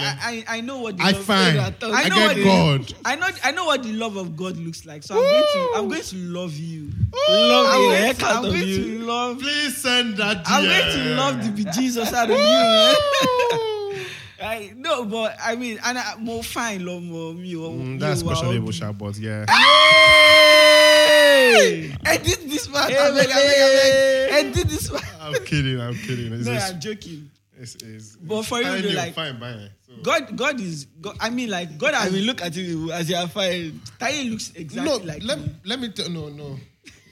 I 0.48 0.54
I 0.54 0.56
I 0.56 0.60
know 0.62 0.78
what 0.80 0.96
the 0.96 1.02
I 1.04 1.10
love, 1.12 1.24
find. 1.24 1.58
I 1.60 1.66
I 1.80 2.08
know 2.08 2.16
get 2.16 2.26
what 2.26 2.36
the- 2.36 2.44
God. 2.44 2.94
I 3.04 3.14
know 3.16 3.28
I 3.44 3.50
know 3.52 3.64
what 3.66 3.82
the 3.82 3.92
love 3.92 4.16
of 4.16 4.36
God 4.36 4.56
looks 4.56 4.84
like. 4.86 5.02
So 5.02 5.14
I'm 5.14 5.20
going 5.22 5.44
to 5.52 5.72
I'm 5.76 5.88
going 5.88 6.02
to 6.02 6.16
love 6.16 6.54
you. 6.56 6.90
Love 7.28 7.66
I'm 7.68 7.82
the 7.82 7.88
going, 7.88 8.02
heck 8.02 8.22
out 8.22 8.36
I'm 8.36 8.44
of 8.46 8.50
going 8.52 8.66
you. 8.68 8.98
to 8.98 9.04
love. 9.04 9.38
Please 9.40 9.76
send 9.76 10.16
that. 10.16 10.42
I'm 10.46 10.64
going 10.64 10.92
to 10.92 11.14
love 11.14 11.44
the 11.56 11.62
bejesus 11.64 12.12
out 12.12 12.30
of 12.30 12.36
you. 12.38 14.04
I 14.40 14.72
no, 14.76 15.04
but 15.04 15.36
I 15.42 15.56
mean, 15.56 15.78
and 15.84 15.98
I, 15.98 16.14
more 16.18 16.42
fine, 16.44 16.84
love 16.86 17.02
more 17.02 17.34
me. 17.34 17.54
Mm, 17.54 17.98
that's 18.00 18.20
special 18.20 18.44
ugly. 18.46 18.58
label 18.60 18.72
shot, 18.72 18.96
but 18.96 19.16
yeah. 19.18 19.44
Hey! 21.22 21.94
Edit 22.04 22.40
this 22.48 22.66
part. 22.68 22.90
Hey, 22.90 22.96
I 22.98 23.10
beg, 23.10 23.28
I 23.28 23.34
beg, 23.34 23.60
I 23.60 23.68
beg. 24.38 24.46
Edit 24.46 24.68
this 24.68 24.90
part. 24.90 25.04
I'm 25.20 25.44
kidding. 25.44 25.80
I'm 25.80 25.94
kidding. 25.94 26.32
It's, 26.32 26.46
No, 26.46 26.52
it's, 26.52 26.70
I'm 26.70 26.80
joking. 26.80 27.30
it's, 27.58 27.74
it's, 27.76 28.16
But 28.16 28.42
for 28.44 28.58
you, 28.58 28.64
fine, 28.64 28.82
though, 28.82 28.88
you, 28.88 28.96
like- 28.96 29.14
fine, 29.14 29.38
fine. 29.40 29.70
So. 29.86 29.92
God, 30.02 30.36
God 30.36 30.60
is. 30.60 30.86
God, 31.00 31.16
I 31.20 31.30
mean, 31.30 31.50
like 31.50 31.76
God 31.78 31.94
I 31.94 32.08
will 32.08 32.20
look 32.22 32.40
at 32.42 32.54
you 32.54 32.92
as 32.92 33.08
you 33.10 33.16
are 33.16 33.26
fine. 33.26 33.80
Taye 33.98 34.30
looks 34.30 34.52
exactly 34.54 34.88
no, 34.90 34.96
exactly 34.96 35.06
like 35.06 35.22
let, 35.24 35.38
me. 35.40 35.54
let 35.64 35.80
me 35.80 35.88
tell. 35.90 36.08
No, 36.10 36.28
no. 36.28 36.56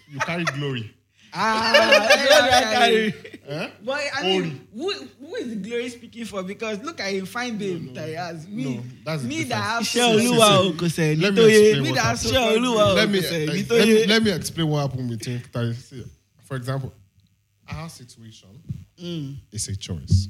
You 0.09 0.21
carry 0.21 0.45
glory. 0.45 0.95
Ah, 1.39 2.07
carry. 2.73 3.15
Huh? 3.49 3.69
But 3.85 4.01
I 4.17 4.23
mean, 4.23 4.67
who, 4.75 4.91
who 5.21 5.35
is 5.37 5.51
the 5.51 5.57
glory 5.57 5.89
speaking 5.91 6.25
for? 6.25 6.43
Because 6.43 6.83
look 6.83 6.99
at 7.01 7.13
him, 7.13 7.27
fine 7.27 7.59
babe, 7.59 7.95
that 7.95 8.09
he 8.09 8.15
has. 8.15 8.49
Me, 8.49 8.77
No, 8.77 8.83
that's 9.05 9.23
me 9.23 9.45
that 9.45 9.55
have 9.63 9.83
Iṣẹ́ 9.83 9.87
See, 9.87 10.19
see, 10.21 10.29
Olúwa 10.33 10.63
see. 10.63 10.69
o 10.69 10.73
kò 10.73 10.87
sẹ́ 10.89 11.21
Let 11.21 11.35
me 11.35 11.45
explain 11.45 11.83
what 11.85 11.95
that 11.95 12.03
have 12.05 12.19
happened. 12.19 12.19
so 12.21 12.31
Iṣẹ́ 12.31 12.57
Olúwa 12.57 12.87
o 12.91 12.95
let 12.95 13.09
me, 13.11 13.21
let, 13.21 13.69
let, 13.71 13.87
me, 13.89 14.07
let 14.07 14.23
me 14.23 14.31
explain 14.33 14.69
what 14.69 14.81
happened 14.91 15.11
with 15.11 15.25
him. 15.25 15.43
That 15.53 15.65
is, 15.65 15.95
For 16.45 16.57
example, 16.57 16.93
our 17.69 17.89
situation 17.89 18.49
Mm. 19.03 19.37
is 19.53 19.69
a 19.69 19.77
choice. 19.77 20.29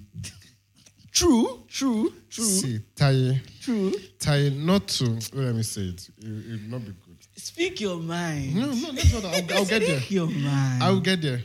True, 1.13 1.63
true, 1.69 2.13
true, 2.29 2.45
See, 2.45 2.81
Taye, 2.97 3.41
true. 3.63 3.93
Taye, 4.19 4.51
not 4.55 4.89
to, 4.89 5.05
let 5.33 5.55
me 5.55 5.63
say 5.63 5.83
it, 5.83 6.09
it, 6.19 6.25
it 6.27 6.61
will 6.63 6.71
not 6.73 6.81
be 6.85 6.93
good. 7.06 7.06
Speak 7.37 7.81
your 7.81 7.99
mind. 7.99 8.55
No, 8.55 8.67
no, 8.73 8.93
that's 8.93 9.15
I'll, 9.15 9.27
I'll 9.27 9.65
get 9.67 9.81
there. 9.81 9.99
Speak 10.01 10.11
your 10.11 10.27
mind. 10.29 10.83
I'll 10.83 11.01
get 11.01 11.21
there. 11.23 11.43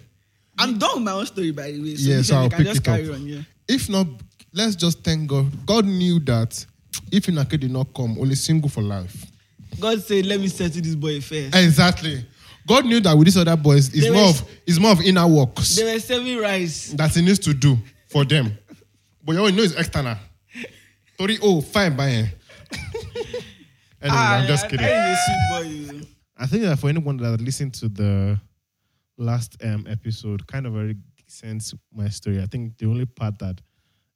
I'm 0.58 0.78
done 0.78 0.96
with 0.96 1.04
my 1.04 1.12
own 1.14 1.26
story, 1.26 1.52
by 1.52 1.72
the 1.72 1.82
way. 1.82 1.96
So 1.96 2.10
Yeah, 2.12 2.22
so 2.22 2.36
I'll 2.38 2.50
pick 2.50 2.68
it 2.68 2.88
up. 2.88 3.14
on. 3.16 3.26
Yeah. 3.28 3.42
If 3.68 3.90
not, 3.90 4.08
let's 4.54 4.76
just 4.76 5.04
thank 5.04 5.28
God. 5.30 5.66
God 5.66 5.86
knew 5.86 6.20
that 6.22 6.66
if 7.12 7.26
Inake 7.28 7.60
did 7.60 7.72
not 7.72 7.94
come, 7.94 8.18
only 8.20 8.36
single 8.36 8.70
for 8.70 8.82
life. 8.82 9.26
God 9.80 10.02
said, 10.04 10.26
let 10.26 10.40
me 10.40 10.48
settle 10.48 10.82
this 10.82 10.96
boy 10.96 11.20
first. 11.22 11.56
Exactly. 11.56 12.26
God 12.68 12.86
knew 12.86 13.00
that 13.00 13.18
with 13.18 13.26
these 13.26 13.38
other 13.38 13.56
boys, 13.58 13.88
it's 13.90 14.02
There 14.04 14.14
more 14.14 14.28
was- 14.28 14.42
of 14.42 14.50
it's 14.68 14.80
more 14.80 14.92
of 14.92 15.02
inner 15.02 15.28
works 15.28 15.76
They 15.76 15.94
were 15.94 16.00
serving 16.00 16.38
rice. 16.38 16.88
that 16.94 17.14
he 17.16 17.22
needs 17.22 17.40
to 17.40 17.54
do 17.54 17.78
for 18.08 18.24
them. 18.24 18.58
But 19.26 19.34
you 19.34 19.40
already 19.40 19.58
know 19.58 19.64
it's 19.64 19.74
external. 19.76 20.16
Tori, 21.18 21.38
oh, 21.42 21.62
fine, 21.62 21.96
bye. 21.96 22.32
anyway, 24.01 24.20
I'm 24.20 24.48
just 24.48 24.70
kidding. 24.70 24.86
Taye 24.86 25.13
is 25.13 25.20
a 25.20 25.24
sweet 25.25 25.89
boy. 25.89 25.93
you. 25.98 26.08
I 26.38 26.46
think 26.48 26.63
that 26.63 26.79
for 26.79 26.89
anyone 26.89 27.17
that 27.17 27.39
listened 27.41 27.74
to 27.75 27.89
the 27.89 28.39
last 29.17 29.58
um, 29.63 29.86
episode, 29.88 30.46
kind 30.48 30.65
of 30.65 30.75
already 30.75 30.98
sense 31.27 31.74
my 31.93 32.10
story. 32.10 32.41
I 32.41 32.46
think 32.46 32.77
the 32.77 32.88
only 32.88 33.05
part 33.05 33.39
that 33.39 33.62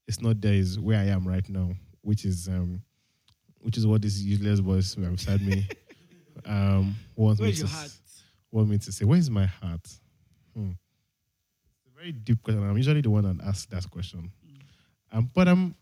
is 0.07 0.21
not 0.21 0.41
there 0.41 0.53
is 0.53 0.79
where 0.79 0.99
I 0.99 1.05
am 1.05 1.27
right 1.27 1.47
now, 1.49 1.71
which 2.01 2.25
is 2.25 2.47
um, 2.47 2.81
which 3.61 3.77
is 3.77 3.87
what 3.87 4.01
this 4.01 4.19
useless 4.19 4.59
who 4.95 5.01
beside 5.09 5.41
me 5.41 5.67
um 6.45 6.95
wants 7.15 7.39
Where's 7.39 7.61
me 7.61 7.67
to 7.67 7.73
heart? 7.73 7.91
want 8.51 8.69
me 8.69 8.77
to 8.77 8.91
say. 8.91 9.05
Where's 9.05 9.29
my 9.29 9.45
heart? 9.45 9.87
Hmm. 10.55 10.71
It's 10.71 11.87
a 11.93 11.99
very 11.99 12.11
deep 12.11 12.41
question. 12.43 12.67
I'm 12.67 12.77
usually 12.77 13.01
the 13.01 13.09
one 13.09 13.23
that 13.23 13.45
asks 13.45 13.65
that 13.67 13.89
question. 13.89 14.31
Um, 15.11 15.29
but 15.33 15.47
um, 15.47 15.75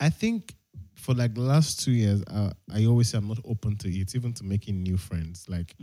I 0.00 0.10
think 0.10 0.54
for 0.94 1.14
like 1.14 1.34
the 1.34 1.40
last 1.42 1.80
two 1.84 1.92
years, 1.92 2.22
uh, 2.28 2.50
I 2.72 2.86
always 2.86 3.08
say 3.10 3.18
I'm 3.18 3.28
not 3.28 3.38
open 3.44 3.76
to 3.78 3.88
it, 3.88 4.14
even 4.14 4.32
to 4.34 4.44
making 4.44 4.82
new 4.82 4.96
friends. 4.96 5.46
Like 5.48 5.74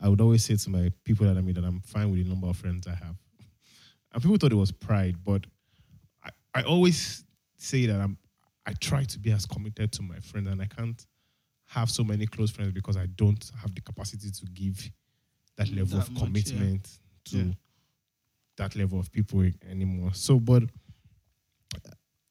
I 0.00 0.08
would 0.08 0.20
always 0.20 0.44
say 0.44 0.56
to 0.56 0.70
my 0.70 0.90
people 1.04 1.26
that 1.26 1.36
I 1.36 1.40
meet 1.40 1.54
that 1.56 1.64
I'm 1.64 1.80
fine 1.80 2.10
with 2.10 2.22
the 2.22 2.28
number 2.28 2.48
of 2.48 2.56
friends 2.56 2.86
I 2.86 2.94
have. 2.94 3.16
And 4.12 4.22
people 4.22 4.36
thought 4.38 4.52
it 4.52 4.56
was 4.56 4.72
pride, 4.72 5.16
but 5.24 5.44
I, 6.24 6.30
I 6.54 6.62
always 6.62 7.24
say 7.56 7.86
that 7.86 8.00
I'm 8.00 8.18
I 8.66 8.72
try 8.74 9.04
to 9.04 9.18
be 9.18 9.32
as 9.32 9.46
committed 9.46 9.92
to 9.92 10.02
my 10.02 10.18
friends, 10.20 10.48
and 10.48 10.60
I 10.60 10.66
can't 10.66 11.04
have 11.66 11.88
so 11.90 12.02
many 12.04 12.26
close 12.26 12.50
friends 12.50 12.72
because 12.72 12.96
I 12.96 13.06
don't 13.06 13.50
have 13.60 13.74
the 13.74 13.80
capacity 13.80 14.30
to 14.30 14.46
give 14.46 14.90
that 15.56 15.68
level 15.70 15.98
That 15.98 16.08
of 16.08 16.12
much, 16.12 16.18
yeah. 16.20 16.24
commitment 16.26 16.98
to 17.26 17.38
Yeah. 17.38 17.52
that 18.56 18.76
level 18.76 18.98
of 18.98 19.10
people 19.12 19.48
anymore. 19.68 20.10
So, 20.14 20.38
but 20.40 20.64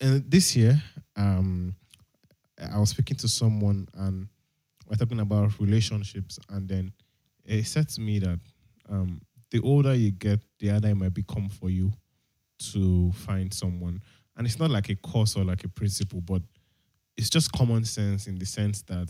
uh, 0.01 0.20
this 0.27 0.56
year, 0.56 0.82
um, 1.15 1.75
I 2.60 2.78
was 2.80 2.89
speaking 2.89 3.18
to 3.18 3.28
someone 3.28 3.88
and 3.96 4.28
we're 4.88 4.96
talking 4.98 5.20
about 5.20 5.60
relationships, 5.60 6.39
and 6.50 6.68
then 6.68 6.92
it 7.46 7.66
said 7.66 7.89
to 7.89 8.01
me 8.01 8.20
that 8.20 8.39
um, 8.89 9.22
the 9.51 9.60
older 9.62 9.94
you 9.94 10.12
get, 10.12 10.39
the 10.60 10.70
harder 10.70 10.89
it 10.89 10.96
might 10.96 11.13
become 11.13 11.48
for 11.50 11.70
you 11.70 11.92
to 12.74 13.12
find 13.13 13.54
someone. 13.54 14.01
And 14.36 14.46
it's 14.48 14.60
not 14.60 14.70
like 14.72 14.89
a 14.89 14.96
course 14.96 15.36
or 15.36 15.44
like 15.44 15.63
a 15.63 15.70
principle, 15.70 16.22
but 16.22 16.42
it's 17.18 17.30
just 17.30 17.51
common 17.51 17.86
sense 17.86 18.28
in 18.28 18.38
the 18.38 18.46
sense 18.46 18.82
that 18.84 19.10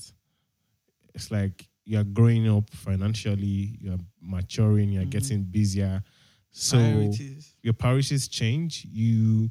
it's 1.15 1.32
like 1.32 1.68
you're 1.86 2.03
growing 2.03 2.48
up 2.50 2.70
financially, 2.72 3.77
you're 3.79 3.98
maturing, 4.22 4.91
you're 4.91 5.03
Mhm. 5.06 5.10
getting 5.12 5.44
busier. 5.44 6.03
So 6.51 6.77
Priorities. 6.77 7.56
your 7.63 7.74
priorities 7.74 8.27
change. 8.27 8.86
You 8.86 9.50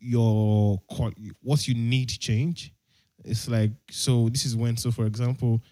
your 0.00 0.80
what 1.40 1.66
you 1.66 1.74
need 1.74 2.08
change. 2.08 2.72
It's 3.28 3.48
like 3.48 3.72
so. 3.90 4.28
This 4.28 4.44
is 4.44 4.56
when. 4.56 4.76
So 4.76 4.90
for 4.90 5.06
example, 5.06 5.62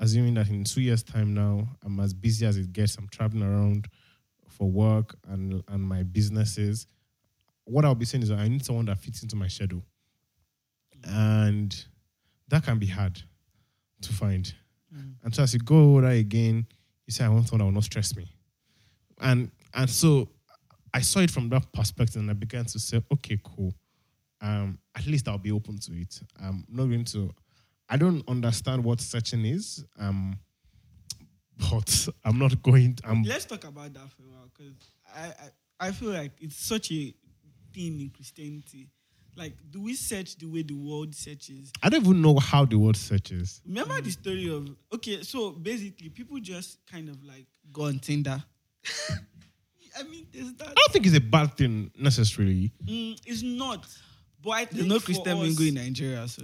assuming 0.00 0.34
that 0.34 0.48
in 0.48 0.64
two 0.64 0.80
years' 0.80 1.02
time 1.02 1.34
now, 1.34 1.68
I'm 1.84 2.00
as 2.00 2.12
busy 2.12 2.46
as 2.46 2.56
it 2.56 2.72
gets. 2.72 2.96
I'm 2.96 3.08
traveling 3.08 3.42
around 3.42 3.88
for 4.48 4.70
work 4.70 5.16
and 5.28 5.62
and 5.68 5.82
my 5.82 6.02
businesses. 6.02 6.86
What 7.64 7.84
I'll 7.84 7.94
be 7.94 8.04
saying 8.04 8.22
is 8.22 8.30
I 8.30 8.48
need 8.48 8.64
someone 8.64 8.86
that 8.86 8.98
fits 8.98 9.22
into 9.22 9.36
my 9.36 9.48
schedule, 9.48 9.82
and 11.04 11.84
that 12.48 12.64
can 12.64 12.78
be 12.78 12.86
hard 12.86 13.20
to 14.02 14.12
find. 14.12 14.52
Mm. 14.94 15.14
And 15.24 15.34
so 15.34 15.42
as 15.42 15.52
you 15.52 15.60
go 15.60 15.76
older 15.76 16.08
again, 16.08 16.66
you 17.06 17.12
say, 17.12 17.24
I 17.24 17.28
want 17.28 17.48
someone 17.48 17.60
that 17.60 17.64
will 17.66 17.72
not 17.72 17.84
stress 17.84 18.16
me. 18.16 18.32
And 19.20 19.50
and 19.74 19.88
so 19.88 20.28
I 20.92 21.00
saw 21.00 21.20
it 21.20 21.30
from 21.30 21.48
that 21.50 21.72
perspective 21.72 22.20
and 22.20 22.30
I 22.30 22.34
began 22.34 22.64
to 22.66 22.78
say, 22.78 23.02
okay, 23.12 23.38
cool. 23.44 23.74
Um, 24.40 24.78
at 24.94 25.06
least 25.06 25.28
I'll 25.28 25.38
be 25.38 25.52
open 25.52 25.78
to 25.78 25.92
it. 26.00 26.20
I'm 26.42 26.64
not 26.68 26.86
going 26.86 27.04
to 27.06 27.34
I 27.88 27.96
don't 27.96 28.22
understand 28.28 28.84
what 28.84 29.00
searching 29.00 29.44
is. 29.44 29.84
Um, 29.98 30.38
but 31.70 32.08
I'm 32.24 32.38
not 32.38 32.62
going 32.62 32.96
To, 32.96 33.08
I'm 33.08 33.22
Let's 33.22 33.44
talk 33.44 33.64
about 33.64 33.94
that 33.94 34.10
for 34.10 34.22
a 34.22 34.26
while 34.26 34.50
because 34.56 34.74
I, 35.14 35.26
I 35.26 35.88
I 35.88 35.92
feel 35.92 36.10
like 36.10 36.32
it's 36.40 36.56
such 36.56 36.90
a 36.90 37.14
thing 37.72 38.00
in 38.00 38.10
Christianity. 38.14 38.88
Like, 39.36 39.52
do 39.70 39.82
we 39.82 39.94
search 39.94 40.36
the 40.38 40.46
way 40.46 40.62
the 40.62 40.74
world 40.74 41.14
searches? 41.14 41.70
I 41.82 41.90
don't 41.90 42.02
even 42.02 42.22
know 42.22 42.38
how 42.38 42.64
the 42.64 42.78
world 42.78 42.96
searches. 42.96 43.60
Remember 43.66 44.00
the 44.00 44.10
story 44.10 44.48
of 44.48 44.68
okay, 44.94 45.22
so 45.22 45.50
basically 45.50 46.08
people 46.08 46.38
just 46.40 46.78
kind 46.90 47.08
of 47.08 47.22
like 47.24 47.46
Go 47.72 47.84
on 47.84 47.98
Tinder. 47.98 48.42
I 49.98 50.02
mean 50.04 50.26
there's 50.32 50.52
that 50.54 50.68
I 50.68 50.72
don't 50.74 50.92
think 50.92 51.06
it's 51.06 51.16
a 51.16 51.20
bad 51.20 51.56
thing 51.56 51.90
necessarily. 51.98 52.72
mm, 52.84 53.18
it's 53.26 53.42
not. 53.42 53.86
But 54.46 54.52
I 54.52 54.64
think 54.64 54.70
There's 54.76 54.86
no 54.86 54.98
for 55.00 55.06
Christian 55.06 55.38
us, 55.38 55.42
mingle 55.42 55.66
in 55.66 55.74
Nigeria, 55.74 56.28
so 56.28 56.42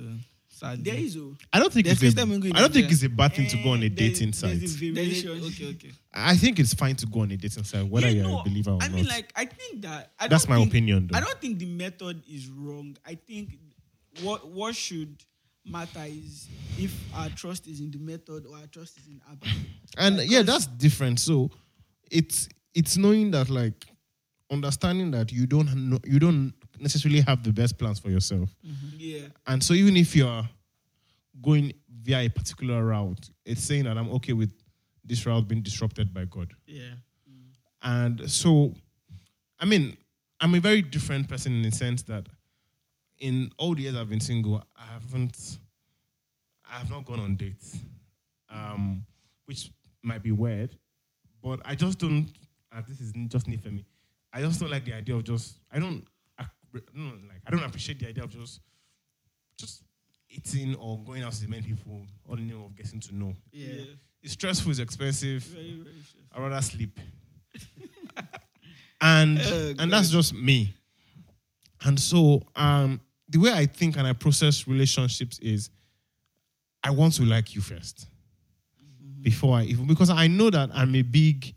sadly. 0.49 0.83
There 0.91 1.01
is 1.01 1.17
oh. 1.17 1.37
I 1.53 1.61
don't 1.61 1.73
think 1.73 1.87
There's 1.87 2.03
it's 2.03 2.03
a, 2.03 2.07
Christian 2.17 2.29
mingle 2.31 2.51
in 2.51 2.57
I 2.57 2.61
don't 2.61 2.73
think 2.73 2.87
Nigeria. 2.87 2.95
it's 2.95 3.03
a 3.05 3.09
bad 3.17 3.33
thing 3.35 3.47
to 3.49 3.57
go 3.63 3.71
on 3.71 3.83
a 3.83 3.87
Eh, 3.87 3.91
there's- 3.95 4.19
dating 4.19 4.33
site. 4.33 4.59
there's 4.59 4.75
a 4.83 4.91
There 4.91 5.05
is- 5.05 5.23
variation. 5.23 5.47
okay, 5.55 5.67
okay. 5.77 5.91
I 6.13 6.37
think 6.37 6.59
it's 6.59 6.75
fine 6.75 6.97
to 6.97 7.07
go 7.07 7.21
on 7.21 7.31
a 7.31 7.37
dating 7.37 7.63
site, 7.63 7.87
whether 7.87 8.09
Yeah, 8.09 8.15
you're 8.15 8.25
no, 8.25 8.41
a 8.41 8.45
believer 8.45 8.71
or 8.73 8.79
not. 8.79 8.83
I 8.85 8.89
not. 8.89 8.95
mean, 8.97 9.07
like, 9.07 9.33
I 9.37 9.45
think 9.45 9.83
that 9.83 10.13
I 10.19 10.27
That's 10.27 10.45
don't 10.47 10.51
my 10.51 10.57
think- 10.57 10.69
opinion, 10.71 11.07
though. 11.13 11.17
I 11.19 11.21
don't 11.21 11.41
think 11.41 11.61
the 11.61 11.67
method 11.67 12.23
is 12.29 12.49
wrong. 12.49 12.97
I 13.07 13.15
think 13.15 13.57
what 14.21 14.51
what 14.51 14.75
should 14.75 15.23
matter 15.65 16.05
is 16.07 16.49
if 16.77 16.93
our 17.15 17.29
trust 17.31 17.69
is 17.69 17.79
in 17.79 17.93
the 17.93 17.99
method 17.99 18.47
or 18.47 18.57
our 18.57 18.67
trust 18.67 18.99
is 18.99 19.07
in 19.07 19.21
Abba. 19.31 19.47
and 19.97 20.17
Like, 20.17 20.29
yeah 20.29 20.39
'cause- 20.39 20.47
that's 20.47 20.67
different 20.67 21.21
so 21.21 21.53
it's 22.11 22.49
it's 22.75 22.97
knowing 22.97 23.31
that 23.31 23.49
like 23.49 23.87
understanding 24.51 25.13
that 25.13 25.31
you 25.33 25.47
don't 25.47 25.73
know, 25.89 25.99
you 26.05 26.19
don't 26.19 26.53
necessarily 26.83 27.21
have 27.21 27.43
the 27.43 27.53
best 27.53 27.79
plans 27.79 27.99
for 28.01 28.11
yourself. 28.11 28.55
Yeah, 28.97 29.27
and 29.47 29.63
so 29.63 29.75
even 29.75 29.97
if 29.97 30.15
you're 30.17 30.49
going 31.41 31.73
via 32.03 32.27
a 32.27 32.29
particular 32.29 32.85
route 32.85 33.31
it's 33.45 33.63
saying 33.63 33.85
that 33.85 33.97
i'm 33.97 34.11
okay 34.11 34.33
with 34.33 34.53
this 35.05 35.25
route 35.27 35.47
being 35.49 35.63
disrupted 35.63 36.13
by 36.13 36.25
god. 36.25 36.53
Yeah. 36.67 36.95
and 37.83 38.31
so 38.31 38.75
i 39.61 39.65
mean 39.65 39.97
i'm 40.41 40.55
a 40.55 40.61
very 40.61 40.83
different 40.83 41.29
person 41.29 41.53
in 41.53 41.63
the 41.63 41.71
sense 41.71 42.03
that 42.03 42.27
in 43.19 43.51
all 43.59 43.75
the 43.75 43.83
years 43.83 43.97
i've 43.97 44.09
been 44.09 44.21
single 44.21 44.63
i 44.77 44.85
haven't 44.93 45.59
i 46.71 46.79
have 46.79 46.91
not 46.91 47.05
gone 47.05 47.21
on 47.21 47.37
dates 47.37 47.79
um, 48.51 49.05
which 49.47 49.71
might 50.03 50.23
be 50.23 50.33
weird 50.33 50.77
but 51.43 51.61
i 51.65 51.75
just 51.75 51.99
don't 51.99 52.29
uh, 52.75 52.83
this 52.89 53.01
is 53.01 53.13
just 53.29 53.47
new 53.49 53.59
for 53.59 53.69
me. 53.69 53.85
I 54.33 54.41
just 54.41 54.59
don't 54.59 54.71
like 54.71 54.87
the 54.87 54.95
idea 54.95 55.15
of 55.15 55.25
just 55.25 55.57
i 55.71 55.79
don't 55.79 56.05
I, 56.05 56.05
no, 56.95 57.05
like 57.29 57.41
i 57.47 57.51
don't 57.51 57.63
appreciate 57.65 57.99
the 57.99 58.09
idea 58.09 58.25
of 58.25 58.31
just 58.31 58.61
just 59.59 59.83
eating 60.31 60.75
or 60.77 60.99
going 61.05 61.23
out 61.23 61.31
with 61.31 61.49
many 61.49 61.63
people 61.63 62.07
all 62.29 62.37
in 62.37 62.49
the 62.49 62.55
name 62.55 62.65
of 62.65 62.75
getting 62.75 63.01
to 63.01 63.15
know 63.15 63.35
Yeah. 63.53 63.85
it's 64.23 64.33
stressful 64.33 64.71
it's 64.71 64.81
expensive 64.81 65.43
very 65.45 65.73
very 65.83 65.95
stressful. 66.03 66.21
I'd 66.35 66.43
rather 66.43 66.63
sleep. 66.63 66.99
and 69.01 69.39
Oh, 69.43 69.75
and 69.79 69.93
that's 69.93 70.11
just 70.11 70.33
me. 70.35 70.75
And 71.85 71.99
so 72.01 72.43
um 72.57 73.01
the 73.29 73.39
way 73.39 73.53
I 73.53 73.67
think 73.67 73.97
and 73.97 74.07
I 74.07 74.13
process 74.15 74.67
relationships 74.67 75.39
is 75.41 75.71
I 76.85 76.91
want 76.91 77.15
to 77.15 77.25
like 77.25 77.55
you 77.55 77.61
1st 77.61 78.07
Before 79.21 79.57
I 79.59 79.65
even 79.65 79.87
because 79.87 80.11
I 80.11 80.27
know 80.29 80.49
that 80.51 80.71
I'm 80.73 80.95
a 80.95 81.03
big 81.03 81.55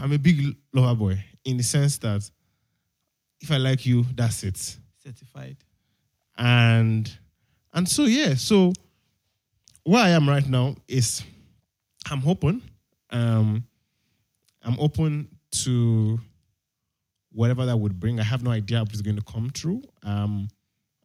I'm 0.00 0.12
a 0.12 0.18
big 0.18 0.54
lover 0.74 0.94
boy 0.94 1.24
in 1.44 1.56
the 1.56 1.62
sense 1.62 1.98
that 1.98 2.30
if 3.40 3.50
I 3.50 3.56
like 3.56 3.86
you, 3.86 4.04
that's 4.14 4.42
it 4.44 4.76
Certified. 5.02 5.56
and 6.36 7.10
and 7.72 7.88
so 7.88 8.04
yeah 8.04 8.34
so 8.34 8.72
where 9.84 10.02
i 10.04 10.10
am 10.10 10.28
right 10.28 10.46
now 10.48 10.74
is 10.86 11.22
i'm 12.10 12.26
open 12.28 12.60
um 13.10 13.64
i'm 14.62 14.78
open 14.80 15.28
to 15.50 16.18
whatever 17.32 17.64
that 17.66 17.76
would 17.76 17.98
bring 17.98 18.20
i 18.20 18.22
have 18.22 18.42
no 18.42 18.50
idea 18.50 18.82
if 18.82 18.90
it's 18.90 19.00
going 19.02 19.16
to 19.16 19.22
come 19.24 19.50
true 19.50 19.82
um 20.02 20.48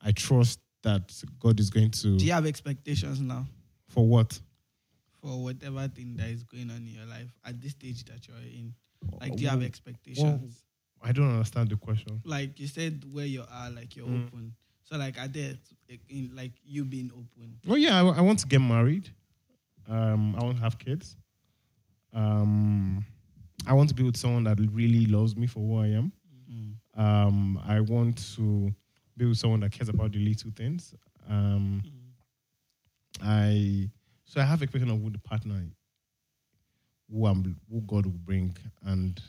i 0.03 0.11
trust 0.11 0.59
that 0.81 1.13
god 1.39 1.59
is 1.59 1.69
going 1.69 1.91
to 1.91 2.17
Do 2.17 2.25
you 2.25 2.33
have 2.33 2.45
expectations 2.45 3.21
now 3.21 3.45
for 3.87 4.05
what 4.05 4.37
for 5.21 5.41
whatever 5.43 5.87
thing 5.87 6.15
that 6.17 6.29
is 6.29 6.43
going 6.43 6.69
on 6.69 6.77
in 6.77 6.87
your 6.87 7.05
life 7.05 7.31
at 7.45 7.61
this 7.61 7.71
stage 7.71 8.03
that 8.05 8.27
you're 8.27 8.35
in? 8.37 8.73
Like, 9.21 9.35
do 9.37 9.43
you 9.43 9.47
have 9.49 9.63
expectations? 9.63 10.61
I 11.03 11.11
don't 11.11 11.29
understand 11.31 11.69
the 11.69 11.75
question 11.77 12.21
Like 12.23 12.59
you 12.59 12.67
said, 12.67 13.03
where 13.11 13.25
you 13.25 13.43
are, 13.51 13.69
like 13.69 13.95
you're 13.95 14.07
Mm. 14.07 14.25
open. 14.27 14.55
So, 14.85 14.97
like, 14.97 15.17
are 15.17 15.27
there, 15.29 15.53
in, 16.09 16.31
like, 16.35 16.51
you 16.65 16.83
being 16.85 17.11
open? 17.13 17.57
well 17.65 17.77
yeah 17.77 18.01
I, 18.01 18.05
I 18.19 18.21
want 18.21 18.39
to 18.39 18.47
get 18.47 18.59
married 18.61 19.09
um 19.89 20.35
i 20.37 20.43
want 20.43 20.57
to 20.57 20.63
have 20.63 20.77
kids 20.79 21.17
um 22.13 23.03
i 23.67 23.73
want 23.73 23.89
to 23.89 23.95
be 23.95 24.03
with 24.03 24.15
someone 24.17 24.43
that 24.45 24.57
really 24.71 25.05
loves 25.05 25.35
me 25.35 25.47
for 25.47 25.59
who 25.59 25.77
i 25.81 25.87
am 25.87 26.11
Mm. 26.51 26.73
Um, 26.95 27.57
I 27.65 27.79
want 27.79 28.17
to 28.35 28.71
be 29.17 29.25
with 29.25 29.37
someone 29.37 29.61
that 29.61 29.71
cares 29.71 29.89
about 29.89 30.11
the 30.11 30.19
little 30.19 30.51
things. 30.51 30.93
Um, 31.27 31.81
I 33.21 33.89
so 34.25 34.41
I 34.41 34.43
have 34.43 34.61
a 34.61 34.67
question 34.67 34.89
of 34.89 35.01
who 35.01 35.09
the 35.09 35.17
partner 35.19 35.61
who 37.11 37.25
I'm 37.25 37.55
who 37.71 37.81
God 37.81 38.05
will 38.05 38.13
bring 38.25 38.55
and 38.83 39.19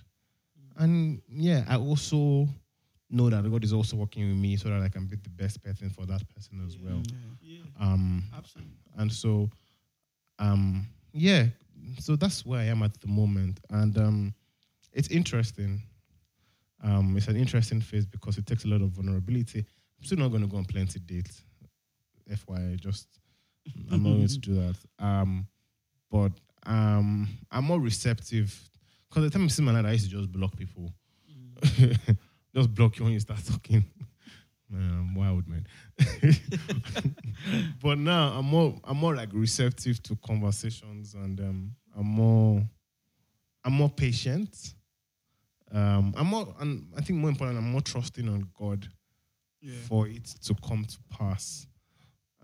and 0.77 1.21
yeah, 1.29 1.65
I 1.69 1.77
also 1.77 2.49
know 3.11 3.31
that 3.31 3.49
God 3.51 3.63
is 3.65 3.73
also 3.73 3.97
working 3.97 4.29
with 4.29 4.37
me 4.39 4.57
so 4.57 4.69
that 4.71 4.81
I 4.81 4.89
can 4.89 5.07
be 5.07 5.17
the 5.17 5.29
best 5.31 5.63
person 5.63 5.89
for 5.91 6.07
that 6.07 6.23
person 6.35 6.61
as 6.67 6.77
well. 6.79 7.03
Yeah, 7.41 7.59
Um, 7.81 8.25
absolutely. 8.37 8.73
and 8.97 9.13
so 9.13 9.51
um 10.41 10.85
yeah 11.13 11.47
so 12.01 12.17
that's 12.17 12.45
where 12.45 12.59
i 12.61 12.65
am 12.65 12.83
at 12.83 13.01
the 13.01 13.07
moment. 13.07 13.61
And 13.71 13.97
um 13.99 14.35
it's 14.93 15.09
interesting. 15.09 15.81
Um 16.83 17.17
it's 17.17 17.29
an 17.29 17.37
interesting 17.37 17.81
phase 17.81 18.07
because 18.07 18.37
it 18.39 18.47
takes 18.47 18.65
a 18.65 18.69
lot 18.69 18.81
of 18.83 18.89
vulnerability. 18.91 19.61
I'm 19.61 20.05
still 20.05 20.19
not 20.19 20.29
going 20.31 20.43
to 20.43 20.49
go 20.49 20.57
on 20.57 20.65
plenty 20.65 20.99
dates 20.99 21.45
fyi 22.47 22.81
just 22.81 23.07
i'm 23.93 24.03
not 24.03 24.11
going 24.11 24.27
to 24.29 24.39
do 24.39 24.55
that. 24.55 24.77
Um 24.99 25.47
but 26.11 26.33
um 26.67 27.29
i'm 27.51 27.65
more 27.65 27.81
receptive 27.81 28.59
because 29.15 29.31
the 29.31 29.39
time 29.39 29.45
i 29.45 29.49
see 29.49 29.63
my 29.63 29.73
life 29.73 29.85
i 29.87 29.93
used 29.93 30.11
to 30.11 30.17
just 30.17 30.33
block 30.33 30.57
people 30.57 30.93
just 32.55 32.75
block 32.75 32.99
you 32.99 33.05
when 33.05 33.13
you 33.13 33.21
start 33.21 33.41
talking 33.45 33.85
man 34.69 34.91
i'm 34.91 35.15
wild 35.15 35.47
man 35.49 35.65
but 37.83 37.99
now 37.99 38.29
I'm 38.39 38.47
more 38.47 38.75
I'm 38.85 38.97
more 38.97 39.15
like 39.15 39.29
receptive 39.33 40.03
to 40.05 40.17
conversations 40.17 41.15
and 41.15 41.39
um, 41.41 41.73
I'm 41.97 42.07
more 42.07 42.63
I'm 43.65 43.73
more 43.73 43.89
patient. 43.91 44.75
Um, 45.71 46.13
I'm 46.17 46.27
more 46.27 46.55
and 46.61 46.89
I 46.97 47.01
think 47.03 47.19
more 47.21 47.31
important 47.31 47.59
I'm 47.59 47.71
more 47.71 47.81
trusting 47.81 48.29
on 48.29 48.49
God 48.59 48.89
Yeah. 49.61 49.75
for 49.89 50.09
it 50.09 50.25
to 50.45 50.55
come 50.67 50.85
to 50.85 50.99
pass. 51.11 51.67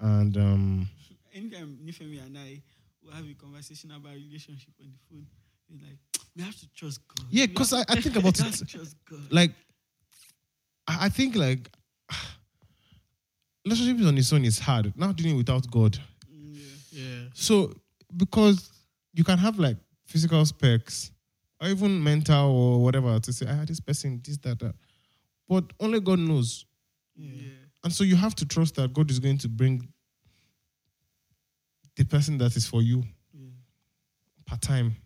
And 0.00 0.36
um, 0.36 0.88
Anytime 1.34 1.78
Nifemi 1.84 2.24
and 2.24 2.36
I 2.38 2.62
will 3.02 3.12
have 3.12 3.28
a 3.28 3.34
conversation 3.34 3.90
about 3.92 4.12
relationship 4.14 4.74
on 4.80 4.86
the 4.92 4.98
phone, 5.08 5.26
it's 5.72 5.82
like 5.82 5.98
we 6.36 6.42
have 6.42 6.56
to 6.56 6.68
trust 6.74 7.00
God. 7.08 7.26
Yeah, 7.30 7.46
because 7.46 7.72
I- 7.72 7.84
I 7.88 8.00
think 8.00 8.16
about 8.16 8.36
we 8.38 8.44
have 8.44 8.54
it- 8.54 8.58
to 8.58 8.64
trust 8.64 8.96
God. 9.08 9.32
like, 9.32 9.52
I 10.86 11.06
I 11.06 11.08
think 11.08 11.36
like 11.36 11.70
relationship 13.64 14.06
on 14.06 14.18
its 14.18 14.32
own 14.32 14.44
is 14.44 14.58
hard. 14.58 14.92
Now 14.96 15.12
dealing 15.12 15.36
without 15.36 15.70
God. 15.70 15.98
Yeah. 16.28 16.62
Yeah. 16.92 17.24
So 17.34 17.74
because 18.16 18.70
you 19.12 19.24
can 19.24 19.38
have 19.38 19.58
like 19.58 19.76
physical 20.06 20.44
specs 20.44 21.10
or 21.60 21.68
even 21.68 22.02
mental 22.02 22.50
or 22.50 22.82
whatever 22.82 23.18
to 23.20 23.32
say, 23.32 23.46
I 23.46 23.52
ah, 23.52 23.54
had 23.56 23.68
this 23.68 23.80
person, 23.80 24.20
this, 24.24 24.38
that, 24.38 24.58
that. 24.60 24.74
But 25.48 25.64
only 25.78 26.00
God 26.00 26.18
knows. 26.18 26.64
Yeah. 27.16 27.52
And 27.84 27.92
so 27.92 28.04
you 28.04 28.16
have 28.16 28.34
to 28.36 28.46
trust 28.46 28.74
that 28.76 28.92
God 28.92 29.10
is 29.10 29.18
going 29.18 29.38
to 29.38 29.48
bring 29.48 29.88
the 31.96 32.04
person 32.04 32.38
that 32.38 32.56
is 32.56 32.66
for 32.66 32.82
you 32.82 33.02
yeah. 33.32 33.50
part 34.46 34.62
time. 34.62 34.96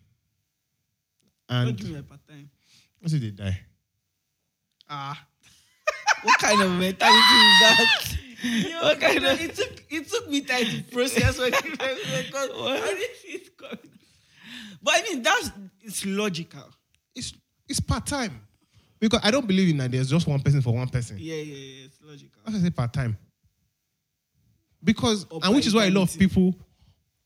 Don't 1.49 1.67
And 1.67 1.77
give 1.77 1.89
me 1.89 1.99
a 1.99 2.03
part 2.03 2.21
time. 2.27 2.49
what 2.99 3.13
if 3.13 3.21
they 3.21 3.31
die? 3.31 3.59
Ah. 4.89 5.25
What 6.23 6.39
kind 6.39 6.59
of 6.61 6.71
mentality 6.71 7.17
is 7.17 7.59
that? 7.61 8.17
what 8.81 8.99
kind 8.99 9.23
of 9.25 9.39
it 9.39 9.55
took 9.55 9.83
it 9.89 10.09
took 10.09 10.27
me 10.29 10.41
time 10.41 10.65
to 10.65 10.83
process 10.91 11.37
what 11.37 11.63
you 11.63 11.71
because 11.71 11.83
I 12.57 12.95
didn't 12.97 13.15
see 13.21 13.27
it 13.29 13.57
coming. 13.57 13.77
But 14.81 14.93
I 14.95 15.01
mean 15.03 15.21
that's 15.21 15.51
it's 15.81 16.05
logical. 16.05 16.67
It's 17.15 17.33
it's 17.69 17.79
part 17.79 18.07
time. 18.07 18.41
Because 18.99 19.19
I 19.23 19.29
don't 19.29 19.45
believe 19.45 19.69
in 19.69 19.77
that 19.77 19.91
there's 19.91 20.09
just 20.09 20.25
one 20.25 20.39
person 20.39 20.61
for 20.61 20.73
one 20.73 20.87
person. 20.89 21.17
Yeah, 21.19 21.35
yeah, 21.35 21.43
yeah. 21.43 21.85
It's 21.85 21.99
logical. 22.01 22.41
That's 22.45 22.57
I 22.57 22.61
say 22.61 22.69
part 22.71 22.91
time. 22.93 23.17
Because 24.83 25.25
Or 25.29 25.41
and 25.43 25.55
which 25.55 25.67
is 25.67 25.73
why 25.75 25.85
a 25.85 25.91
lot 25.91 26.03
of 26.11 26.17
people 26.19 26.55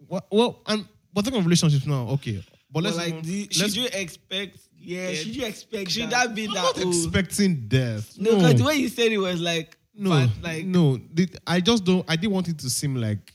well, 0.07 0.25
well 0.31 0.61
and 0.67 0.85
but 1.13 1.23
talking 1.25 1.39
of 1.39 1.45
relationships 1.45 1.85
now, 1.85 2.07
okay. 2.09 2.43
But 2.71 2.83
let's 2.83 2.97
like, 2.97 3.23
the, 3.23 3.47
should 3.51 3.75
you 3.75 3.87
expect? 3.91 4.59
Yeah, 4.77 5.13
should 5.13 5.35
you 5.35 5.45
expect? 5.45 5.91
Should 5.91 6.09
that- 6.11 6.27
that 6.27 6.35
be 6.35 6.45
I'm 6.47 6.53
that? 6.53 6.77
not 6.77 6.85
expecting 6.85 7.67
death. 7.67 8.15
no, 8.17 8.35
because 8.35 8.55
the 8.55 8.63
way 8.63 8.75
you 8.75 8.89
said 8.89 9.11
it 9.11 9.17
was 9.17 9.41
like, 9.41 9.77
no, 9.95 10.09
but 10.11 10.29
like, 10.41 10.65
no. 10.65 10.99
I 11.47 11.59
just 11.59 11.83
don't. 11.83 12.05
I 12.07 12.15
didn't 12.15 12.33
want 12.33 12.47
it 12.47 12.57
to 12.59 12.69
seem 12.69 12.95
like 12.95 13.33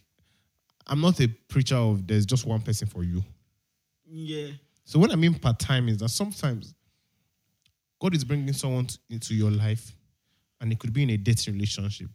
I'm 0.86 1.00
not 1.00 1.20
a 1.20 1.28
preacher 1.48 1.76
of 1.76 2.06
there's 2.06 2.24
just 2.26 2.46
one 2.46 2.60
person 2.62 2.86
for 2.88 3.02
you. 3.04 3.22
yeah, 4.10 4.48
So 4.84 4.98
what 4.98 5.10
I 5.12 5.16
mean 5.16 5.34
part 5.34 5.58
time 5.58 5.88
is 5.88 5.98
that 5.98 6.08
sometimes 6.10 6.74
God 8.00 8.14
is 8.14 8.24
bringing 8.24 8.52
someone 8.52 8.86
to, 8.86 8.98
into 9.10 9.34
your 9.34 9.50
life, 9.50 9.94
and 10.60 10.72
it 10.72 10.78
could 10.78 10.92
be 10.92 11.02
in 11.02 11.10
a 11.10 11.16
dating 11.16 11.54
relationship 11.54 12.10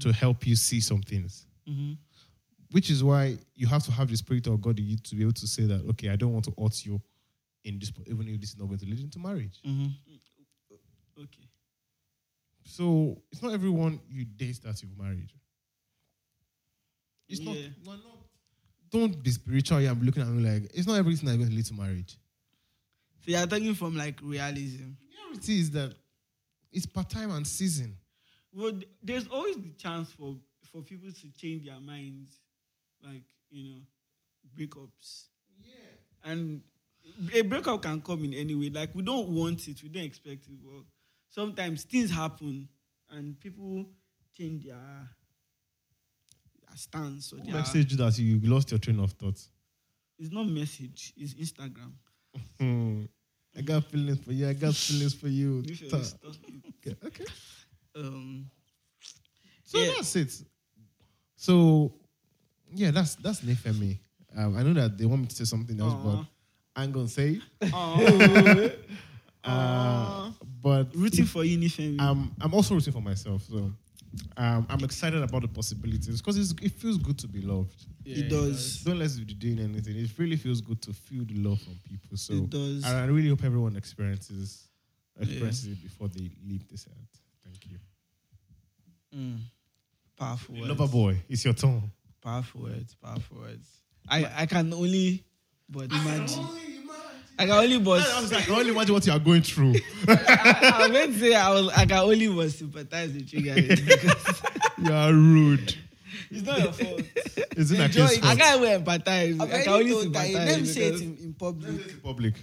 to 0.00 0.12
help 0.12 0.46
you 0.46 0.54
see 0.54 0.78
some 0.80 1.02
things. 1.02 1.46
Mhm. 1.68 1.96
Which 2.74 2.90
is 2.90 3.04
why 3.04 3.38
you 3.54 3.68
have 3.68 3.84
to 3.84 3.92
have 3.92 4.08
the 4.08 4.16
spirit 4.16 4.48
of 4.48 4.60
God 4.60 4.80
in 4.80 4.86
you 4.86 4.96
to 4.96 5.14
be 5.14 5.22
able 5.22 5.32
to 5.34 5.46
say 5.46 5.62
that, 5.62 5.82
okay, 5.90 6.08
I 6.08 6.16
don't 6.16 6.32
want 6.32 6.44
to 6.46 6.54
hurt 6.60 6.84
you 6.84 7.00
in 7.62 7.78
this, 7.78 7.92
even 8.06 8.26
if 8.26 8.40
this 8.40 8.50
is 8.50 8.58
not 8.58 8.66
going 8.66 8.80
to 8.80 8.86
lead 8.86 8.98
into 8.98 9.20
marriage. 9.20 9.60
Mm-hmm. 9.64 9.84
Mm, 9.84 11.22
okay, 11.22 11.48
So 12.64 13.22
it's 13.30 13.40
not 13.44 13.52
everyone 13.52 14.00
you 14.08 14.24
date 14.24 14.58
that 14.64 14.82
you've 14.82 14.98
married. 14.98 15.30
It's 17.28 17.40
not, 17.40 17.54
Yeah. 17.54 17.68
no, 17.86 17.92
no. 17.92 18.18
Don't 18.90 19.22
be 19.22 19.30
spiritual 19.30 19.78
here 19.78 19.90
and 19.92 20.00
be 20.00 20.06
looking 20.06 20.22
at 20.22 20.28
me 20.28 20.42
like 20.50 20.68
it's 20.74 20.88
not 20.88 20.94
everything 20.98 21.26
that's 21.26 21.38
going 21.38 21.50
to 21.50 21.54
lead 21.54 21.66
to 21.66 21.74
marriage. 21.74 22.16
so 23.24 23.30
you're 23.30 23.46
talking 23.46 23.74
from 23.76 23.96
like 23.96 24.18
realism. 24.20 24.96
The 24.98 25.28
reality 25.30 25.60
is 25.60 25.70
that 25.70 25.94
it's 26.72 26.86
part 26.86 27.08
time 27.08 27.30
and 27.30 27.46
season. 27.46 27.96
Well, 28.52 28.72
there's 29.00 29.28
always 29.28 29.54
the 29.58 29.70
chance 29.78 30.10
for 30.10 30.34
for 30.72 30.82
people 30.82 31.12
to 31.12 31.30
change 31.36 31.66
their 31.66 31.78
minds, 31.78 32.40
like 33.04 33.22
you 33.50 33.64
know, 33.70 33.80
breakups. 34.56 35.26
Yeah. 35.62 36.30
And 36.30 36.62
a 37.32 37.42
breakup 37.42 37.82
can 37.82 38.00
come 38.00 38.24
in 38.24 38.34
any 38.34 38.54
way. 38.54 38.70
Like 38.70 38.94
we 38.94 39.02
don't 39.02 39.28
want 39.28 39.66
it, 39.68 39.82
we 39.82 39.88
don't 39.88 40.04
expect 40.04 40.46
it, 40.46 40.58
but 40.62 40.82
sometimes 41.28 41.84
things 41.84 42.10
happen 42.10 42.68
and 43.10 43.38
people 43.38 43.84
change 44.36 44.64
their, 44.64 44.74
their 44.74 46.76
stance 46.76 47.32
or 47.32 47.36
their. 47.44 47.54
Message 47.54 47.92
that 47.96 48.18
you 48.18 48.40
lost 48.42 48.70
your 48.70 48.78
train 48.80 48.98
of 49.00 49.12
thought. 49.12 49.40
It's 50.18 50.32
not 50.32 50.46
message. 50.46 51.12
It's 51.16 51.34
Instagram. 51.34 51.92
Hmm. 52.58 53.02
I 53.56 53.60
got 53.60 53.84
feelings 53.84 54.18
for 54.24 54.32
you. 54.32 54.48
I 54.48 54.52
got 54.54 54.74
feelings 54.74 55.14
for 55.14 55.28
you. 55.28 55.62
You 55.64 55.88
Ta- 55.88 56.02
stop 56.02 56.32
it. 56.48 56.74
Okay. 56.86 56.96
okay. 57.06 57.24
Um, 57.96 58.50
So 59.64 59.78
Yeah. 59.78 59.92
that's 59.96 60.16
it. 60.16 60.32
So 61.36 61.94
yeah, 62.74 62.90
that's 62.90 63.14
that's 63.16 63.40
Nifemi. 63.40 63.98
Um, 64.36 64.56
I 64.56 64.62
know 64.62 64.72
that 64.74 64.98
they 64.98 65.06
want 65.06 65.22
me 65.22 65.26
to 65.28 65.34
say 65.34 65.44
something 65.44 65.80
else, 65.80 65.92
Aw. 65.94 66.02
but 66.16 66.26
I'm 66.76 66.92
gonna 66.92 67.08
say. 67.08 67.40
it. 67.60 67.70
oh, 67.72 68.70
Uh, 69.44 70.30
but 70.62 70.86
rooting 70.94 71.26
for 71.26 71.44
you, 71.44 71.58
Nifemi. 71.58 72.00
um, 72.00 72.34
I'm 72.40 72.54
also 72.54 72.74
rooting 72.74 72.94
for 72.94 73.02
myself. 73.02 73.42
So 73.42 73.70
um, 74.38 74.66
I'm 74.70 74.82
excited 74.84 75.22
about 75.22 75.42
the 75.42 75.48
possibilities 75.48 76.22
because 76.22 76.38
it 76.62 76.72
feels 76.72 76.96
good 76.96 77.18
to 77.18 77.28
be 77.28 77.42
loved. 77.42 77.84
it 78.06 78.30
does. 78.30 78.82
Don't 78.84 78.98
let's 78.98 79.18
be 79.18 79.34
doing 79.34 79.58
anything. 79.58 79.96
It 79.96 80.10
really 80.16 80.36
feels 80.36 80.62
good 80.62 80.80
to 80.82 80.94
feel 80.94 81.24
the 81.26 81.34
love 81.34 81.60
from 81.60 81.78
people. 81.86 82.16
So 82.16 82.32
It 82.32 82.48
does. 82.50 82.84
I, 82.84 83.02
I 83.02 83.04
really 83.06 83.28
hope 83.28 83.44
everyone 83.44 83.76
experiences 83.76 84.68
experiences 85.20 85.66
it 85.66 85.82
before 85.82 86.08
they 86.08 86.30
leave 86.44 86.66
this 86.68 86.86
earth. 86.88 87.20
Thank 87.44 87.66
you. 87.70 87.78
Mm. 89.14 89.38
Powerful 90.16 90.54
words. 90.56 90.68
Lover 90.68 90.88
boy, 90.88 91.22
it's 91.28 91.44
your 91.44 91.54
turn. 91.54 91.82
Powerful 92.24 92.62
words. 92.62 92.94
Powerful 92.94 93.38
words. 93.38 93.68
I, 94.08 94.30
I 94.34 94.46
can 94.46 94.72
only 94.72 95.24
but 95.68 95.90
imagine. 95.92 96.46
I 97.38 97.46
can 97.46 97.50
only 97.50 97.78
but 97.78 98.00
I 98.00 98.20
was 98.20 98.32
like, 98.32 98.42
I 98.42 98.44
can 98.46 98.54
only 98.54 98.70
imagine 98.70 98.94
what 98.94 99.06
you 99.06 99.12
are 99.12 99.18
going 99.18 99.42
through. 99.42 99.74
I, 100.08 100.72
I 100.74 100.88
meant 100.88 101.12
to 101.14 101.20
say 101.20 101.34
I 101.34 101.50
was 101.50 101.68
I 101.68 101.84
can 101.84 101.98
only 101.98 102.28
but 102.28 102.50
sympathize 102.50 103.12
with 103.12 103.32
you 103.32 103.42
guys 103.42 103.80
because 103.80 104.42
you 104.78 104.92
are 104.92 105.12
rude. 105.12 105.76
It's 106.30 106.46
not 106.46 106.60
your 106.60 106.72
fault. 106.72 107.02
Is 107.56 107.72
it 107.72 107.80
Enjoy 107.80 108.04
like 108.04 108.18
it. 108.18 108.24
I 108.24 108.36
can't 108.36 108.62
even 108.62 108.84
empathize. 108.84 109.42
I've 109.42 109.52
I 109.52 109.62
can 109.62 109.72
only 109.72 110.00
sympathize. 110.02 110.34
Let 110.34 110.60
me 110.60 110.66
say 110.66 110.82
it 110.86 111.00
in, 111.02 111.16
in 111.18 111.34
public. 111.34 112.02
public? 112.02 112.34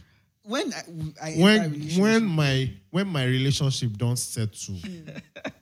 When 0.43 0.73
I, 0.73 0.81
I 1.21 1.31
When 1.37 1.81
when 1.97 2.25
my 2.25 2.71
when 2.89 3.07
my 3.07 3.25
relationship 3.25 3.93
don't 3.97 4.17
settle, 4.17 4.75
hmm. 4.75 5.09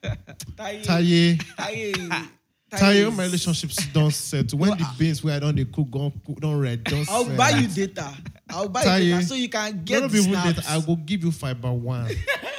Taye, 0.55 1.38
Taye, 1.38 2.29
Taye, 2.71 3.05
Taye, 3.05 3.15
my 3.15 3.23
relationships 3.23 3.77
don't 3.88 4.13
set. 4.13 4.53
when 4.53 4.71
the 4.77 4.88
beans 4.97 5.23
where 5.23 5.36
I 5.36 5.39
don't 5.39 5.55
they 5.55 5.65
cook, 5.65 5.89
don't 5.89 6.13
cook, 6.25 6.39
don't 6.39 6.60
red, 6.60 6.84
don't 6.84 7.10
I'll 7.10 7.25
set. 7.25 7.38
buy 7.38 7.49
you 7.51 7.67
data. 7.67 8.13
I'll 8.49 8.69
buy 8.69 8.84
Taye, 8.84 9.05
you 9.05 9.13
data 9.15 9.25
so 9.25 9.34
you 9.36 9.49
can 9.49 9.84
get 9.84 10.01
Don't 10.01 10.12
the 10.12 10.21
snaps. 10.21 10.55
that 10.58 10.69
I 10.69 10.77
will 10.77 10.95
give 10.97 11.23
you 11.23 11.32
fiber 11.32 11.71
one, 11.73 12.12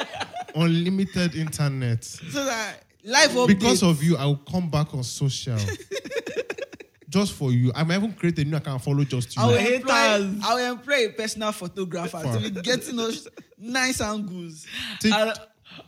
unlimited 0.55 1.35
internet. 1.37 2.05
so 2.05 2.45
that 2.45 2.83
life 3.05 3.31
updates. 3.33 3.47
Because 3.49 3.83
of 3.83 4.03
you, 4.03 4.17
I 4.17 4.25
will 4.27 4.37
come 4.51 4.69
back 4.69 4.93
on 4.95 5.03
social. 5.05 5.59
just 7.09 7.33
for 7.33 7.51
you. 7.51 7.73
I 7.75 7.83
might 7.83 7.97
even 7.97 8.13
create 8.13 8.39
a 8.39 8.45
new 8.45 8.57
account 8.57 8.75
and 8.75 8.83
follow 8.83 9.03
just 9.05 9.35
you. 9.37 9.43
I 9.43 9.47
will, 9.47 9.57
employ, 9.57 9.93
I 9.95 10.55
will 10.55 10.73
employ 10.73 11.07
a 11.07 11.09
personal 11.11 11.51
photographer 11.53 12.23
to 12.23 12.51
be 12.51 12.61
getting 12.63 12.99
us 13.01 13.27
nice 13.59 14.01
angles. 14.01 14.65
Take- 15.01 15.13
And 15.15 15.33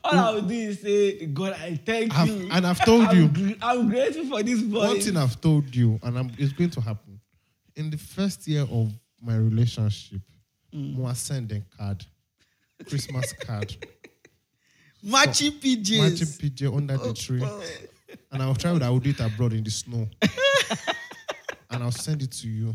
all 0.04 0.18
I 0.18 0.30
will 0.34 0.42
do 0.42 0.54
is 0.54 0.80
say, 0.80 1.26
God, 1.26 1.52
I 1.54 1.76
thank 1.84 2.16
I've- 2.16 2.30
you. 2.30 2.48
and 2.50 2.66
I've 2.66 2.84
told 2.84 3.06
I'm 3.08 3.16
you. 3.16 3.28
gr- 3.28 3.58
I'm 3.62 3.88
grateful 3.88 4.26
for 4.26 4.42
this 4.42 4.60
boy. 4.62 4.78
One 4.86 5.00
thing 5.00 5.16
I've 5.16 5.40
told 5.40 5.74
you, 5.74 5.98
and 6.02 6.18
I'm, 6.18 6.30
it's 6.38 6.52
going 6.52 6.70
to 6.70 6.80
happen. 6.80 7.20
In 7.76 7.90
the 7.90 7.96
first 7.98 8.46
year 8.46 8.62
of 8.62 8.92
my 9.20 9.36
relationship, 9.36 10.20
Mm. 10.74 10.96
Moa 10.96 11.14
send 11.14 11.52
a 11.52 11.60
card, 11.76 12.02
Christmas 12.88 13.30
card, 13.44 13.76
Matching 15.02 15.52
PJs. 15.52 15.98
matching 16.00 16.26
PJ 16.28 16.74
under 16.76 16.96
the 16.96 17.12
tree, 17.12 17.42
Oh. 17.44 17.62
and 18.30 18.42
I'll 18.42 18.54
try 18.54 18.72
what 18.72 18.82
I 18.82 18.88
will 18.88 18.98
do 19.00 19.10
it 19.10 19.20
abroad 19.20 19.52
in 19.52 19.64
the 19.64 19.70
snow, 19.70 20.08
and 21.70 21.82
I'll 21.82 21.90
send 21.90 22.22
it 22.22 22.30
to 22.32 22.48
you. 22.48 22.74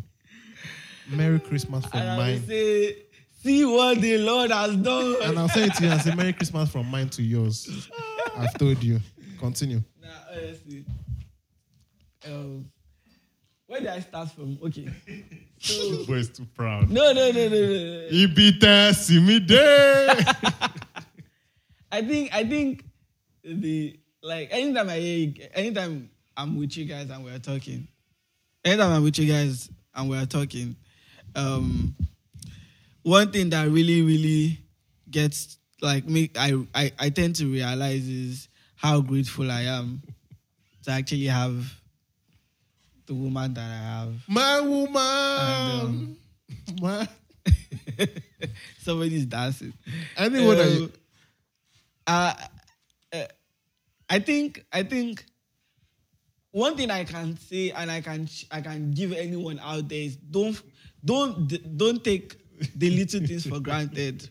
Merry 1.09 1.39
Christmas 1.39 1.85
from 1.85 2.01
and 2.01 2.09
I 2.09 2.17
will 2.17 2.23
mine, 2.23 2.45
say, 2.47 2.95
see 3.43 3.65
what 3.65 3.99
the 4.01 4.17
Lord 4.17 4.51
has 4.51 4.75
done. 4.77 5.15
and 5.23 5.39
I'll 5.39 5.49
send 5.49 5.71
it 5.71 5.75
to 5.77 5.83
you 5.85 5.91
and 5.91 6.01
say 6.01 6.15
Merry 6.15 6.33
Christmas 6.33 6.69
from 6.71 6.89
mine 6.89 7.09
to 7.09 7.23
yours. 7.23 7.89
I've 8.35 8.53
told 8.57 8.83
you. 8.83 8.99
Continue. 9.39 9.81
Nah, 10.01 10.07
honestly. 10.31 10.85
Um, 12.25 12.65
where 13.67 13.79
did 13.79 13.89
I 13.89 13.99
start 13.99 14.31
from? 14.31 14.57
Okay. 14.63 14.89
The 15.59 16.03
boy 16.07 16.13
is 16.17 16.29
too 16.29 16.45
proud. 16.55 16.87
No, 16.91 17.11
no, 17.13 17.31
no, 17.31 17.47
no, 17.47 17.49
no. 17.49 17.49
no. 17.49 18.07
He 18.09 18.27
beat 18.27 18.63
us, 18.63 19.07
see 19.07 19.19
me 19.19 19.39
there. 19.39 20.09
I 21.91 22.03
think 22.03 22.31
I 22.31 22.43
think 22.43 22.83
the 23.43 23.99
like 24.21 24.49
anytime 24.51 24.87
I 24.89 24.99
hear 24.99 25.17
you, 25.17 25.33
anytime 25.55 26.11
I'm 26.37 26.57
with 26.59 26.77
you 26.77 26.85
guys 26.85 27.09
and 27.09 27.23
we're 27.23 27.39
talking, 27.39 27.87
anytime 28.63 28.91
I'm 28.91 29.03
with 29.03 29.17
you 29.17 29.31
guys 29.33 29.67
and 29.95 30.07
we're 30.11 30.27
talking, 30.27 30.75
um, 31.35 31.95
one 33.07 33.31
thing 33.31 33.49
that 33.51 33.69
really 33.69 34.01
really 34.01 34.59
gets 35.09 35.57
like 35.81 36.05
me 36.05 36.29
I, 36.35 36.65
I 36.75 36.91
I 36.99 37.09
tend 37.09 37.37
to 37.37 37.45
realize 37.51 38.07
is 38.07 38.49
how 38.75 38.99
grateful 38.99 39.49
I 39.49 39.61
am 39.61 40.01
to 40.83 40.91
actually 40.91 41.25
have 41.25 41.73
the 43.05 43.15
woman 43.15 43.53
that 43.53 43.61
I 43.61 43.75
have. 43.75 44.13
My 44.27 44.59
woman. 44.59 44.97
And, 44.99 46.17
My, 46.81 47.07
Somebody's 48.79 49.25
dancing. 49.25 49.73
anyone 50.17 50.59
Um, 50.59 50.67
you, 50.67 50.91
uh, 52.05 52.33
uh, 53.13 53.23
I 54.09 54.19
think 54.19 54.65
I 54.71 54.83
think 54.83 55.23
one 56.51 56.75
thing 56.75 56.91
I 56.91 57.05
can 57.05 57.37
say 57.37 57.71
and 57.71 57.89
I 57.89 58.01
can 58.01 58.27
I 58.51 58.61
can 58.61 58.91
give 58.91 59.13
anyone 59.13 59.59
out 59.59 59.87
there 59.87 60.01
is 60.01 60.17
don't 60.17 60.61
don't 61.03 61.77
don't 61.77 62.03
take 62.03 62.35
the 62.75 62.89
little 62.89 63.19
things 63.25 63.45
for 63.47 63.59
granted. 63.59 64.29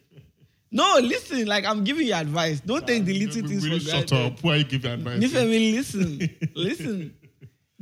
No, 0.71 0.99
listen, 1.01 1.47
like 1.47 1.65
I'm 1.65 1.85
giving 1.85 2.07
you 2.09 2.15
advice. 2.15 2.61
Don't 2.61 2.87
take 2.87 3.05
the 3.05 3.15
little 3.19 3.47
things 3.49 3.65
really 3.65 3.79
for 3.79 3.91
shut 3.91 4.09
granted. 4.09 4.33
up. 4.39 4.43
Why 4.45 4.53
are 4.55 4.57
you 4.59 4.65
give 4.65 4.85
advice? 4.85 5.21
Nifemi, 5.21 5.73
listen, 5.75 6.31
listen. 6.55 7.15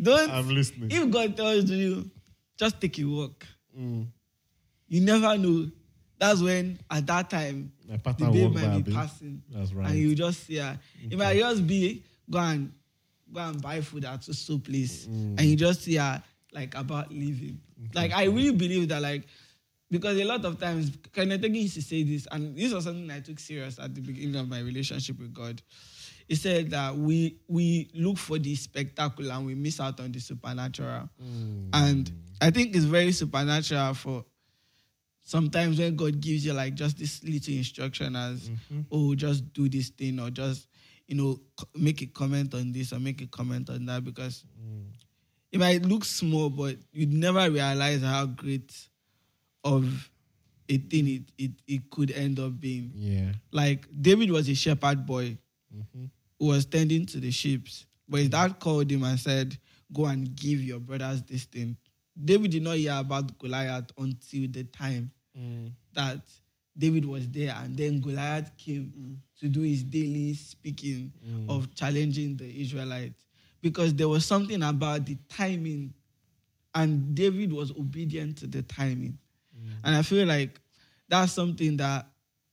Don't. 0.01 0.31
I'm 0.31 0.49
listening. 0.49 0.91
If 0.91 1.11
God 1.11 1.37
tells 1.37 1.71
you, 1.71 2.11
just 2.59 2.81
take 2.81 2.99
a 2.99 3.05
walk. 3.05 3.47
Mm. 3.79 4.07
You 4.89 5.01
never 5.01 5.37
know. 5.39 5.71
That's 6.19 6.41
when, 6.41 6.79
at 6.91 7.07
that 7.07 7.29
time, 7.31 7.73
My 7.89 7.97
the 7.97 8.49
by, 8.49 8.67
might 8.67 8.85
be 8.85 8.93
passing, 8.93 9.43
That's 9.51 9.73
right. 9.73 9.89
and 9.91 9.99
you 9.99 10.15
just 10.15 10.45
see 10.47 10.57
her. 10.57 10.79
It 11.11 11.19
might 11.19 11.37
just 11.39 11.67
be 11.67 12.05
go 12.31 12.39
and 12.39 12.73
go 13.33 13.41
and 13.41 13.61
buy 13.61 13.81
food 13.81 14.05
at 14.05 14.27
a 14.29 14.35
so 14.35 14.59
place, 14.59 15.07
Mm. 15.07 15.39
and 15.39 15.43
you 15.43 15.57
just 15.57 15.83
see 15.83 15.97
her 15.97 16.23
like 16.53 16.75
about 16.77 17.11
leaving. 17.11 17.61
Like 17.95 18.13
I 18.13 18.25
really 18.25 18.53
believe 18.57 18.89
that, 18.89 19.03
like 19.03 19.27
because 19.95 20.19
a 20.19 20.25
lot 20.25 20.45
of 20.45 20.59
times 20.59 20.91
Kenneth 21.13 21.45
used 21.45 21.75
to 21.75 21.83
say 21.83 22.03
this, 22.03 22.27
and 22.33 22.57
this 22.57 22.73
was 22.73 22.83
something 22.83 23.09
I 23.13 23.21
took 23.21 23.39
serious 23.39 23.79
at 23.79 23.95
the 23.95 24.01
beginning 24.01 24.35
of 24.35 24.49
my 24.49 24.59
relationship 24.59 25.21
with 25.21 25.33
God. 25.33 25.63
He 26.27 26.35
said 26.35 26.71
that 26.71 26.97
we 26.97 27.37
we 27.47 27.91
look 27.95 28.19
for 28.19 28.41
the 28.41 28.57
spectacle 28.57 29.31
and 29.31 29.47
we 29.47 29.55
miss 29.55 29.79
out 29.79 30.01
on 30.01 30.11
the 30.11 30.19
supernatural. 30.19 31.09
Mm. 31.23 31.69
And 31.73 32.13
I 32.41 32.51
think 32.51 32.75
it's 32.75 32.87
very 32.87 33.13
supernatural 33.13 33.95
for 33.95 34.25
sometimes 35.23 35.79
when 35.79 35.95
God 35.95 36.21
gives 36.21 36.45
you 36.45 36.55
like 36.55 36.75
just 36.75 36.99
this 36.99 37.23
little 37.23 37.55
instruction 37.55 38.17
as, 38.17 38.51
oh, 38.91 39.15
just 39.15 39.53
do 39.53 39.69
this 39.69 39.91
thing 39.91 40.19
or 40.19 40.31
just, 40.31 40.67
you 41.07 41.15
know, 41.15 41.39
make 41.77 42.03
a 42.03 42.07
comment 42.07 42.53
on 42.55 42.73
this 42.73 42.93
or 42.93 42.99
make 42.99 43.23
a 43.23 43.29
comment 43.29 43.71
on 43.71 43.87
that 43.87 44.03
because 44.03 44.45
it 45.53 45.61
might 45.61 45.83
look 45.83 46.05
small, 46.05 46.51
but 46.51 46.79
you'd 46.93 47.13
never 47.13 47.49
realize 47.49 48.03
how 48.03 48.27
great 48.27 48.73
of 49.64 50.11
a 50.68 50.79
thing 50.79 51.09
it, 51.09 51.22
it, 51.38 51.50
it 51.66 51.90
could 51.90 52.11
end 52.12 52.38
up 52.38 52.59
being. 52.61 52.92
Yeah. 52.94 53.33
Like 53.50 53.87
David 54.00 54.31
was 54.31 54.48
a 54.48 54.55
shepherd 54.55 55.05
boy 55.07 55.37
Mhm. 55.74 56.11
who 56.38 56.46
was 56.46 56.64
tending 56.66 57.07
to 57.07 57.18
the 57.20 57.31
sheep. 57.31 57.66
But 58.09 58.20
his 58.20 58.29
dad 58.29 58.61
called 58.61 58.90
him 58.90 59.03
and 59.03 59.18
said, 59.18 59.57
Go 59.92 60.07
and 60.07 60.35
give 60.37 60.62
your 60.62 60.79
brothers 60.81 61.22
this 61.22 61.44
thing. 61.44 61.77
David 62.22 62.50
did 62.53 62.62
not 62.62 62.77
hear 62.77 62.94
about 62.94 63.37
Goliath 63.38 63.90
until 63.98 64.48
the 64.48 64.64
time 64.64 65.11
Mm. 65.38 65.72
that 65.94 66.20
David 66.79 67.05
was 67.05 67.29
there, 67.29 67.55
and 67.57 67.77
then 67.77 68.00
Goliath 68.00 68.57
came 68.57 69.20
to 69.40 69.48
do 69.48 69.61
his 69.62 69.83
daily 69.85 70.35
speaking 70.35 71.12
of 71.48 71.72
challenging 71.74 72.37
the 72.37 72.61
Israelites. 72.61 73.27
Because 73.61 73.94
there 73.94 74.09
was 74.09 74.24
something 74.24 74.62
about 74.62 75.07
the 75.07 75.16
timing, 75.29 75.92
and 76.74 77.14
David 77.14 77.53
was 77.53 77.70
obedient 77.72 78.37
to 78.38 78.46
the 78.46 78.62
timing. 78.62 79.18
And 79.85 79.96
I 79.96 80.03
feel 80.03 80.27
like 80.27 80.61
that's 81.09 81.33
something 81.33 81.77
that 81.79 82.07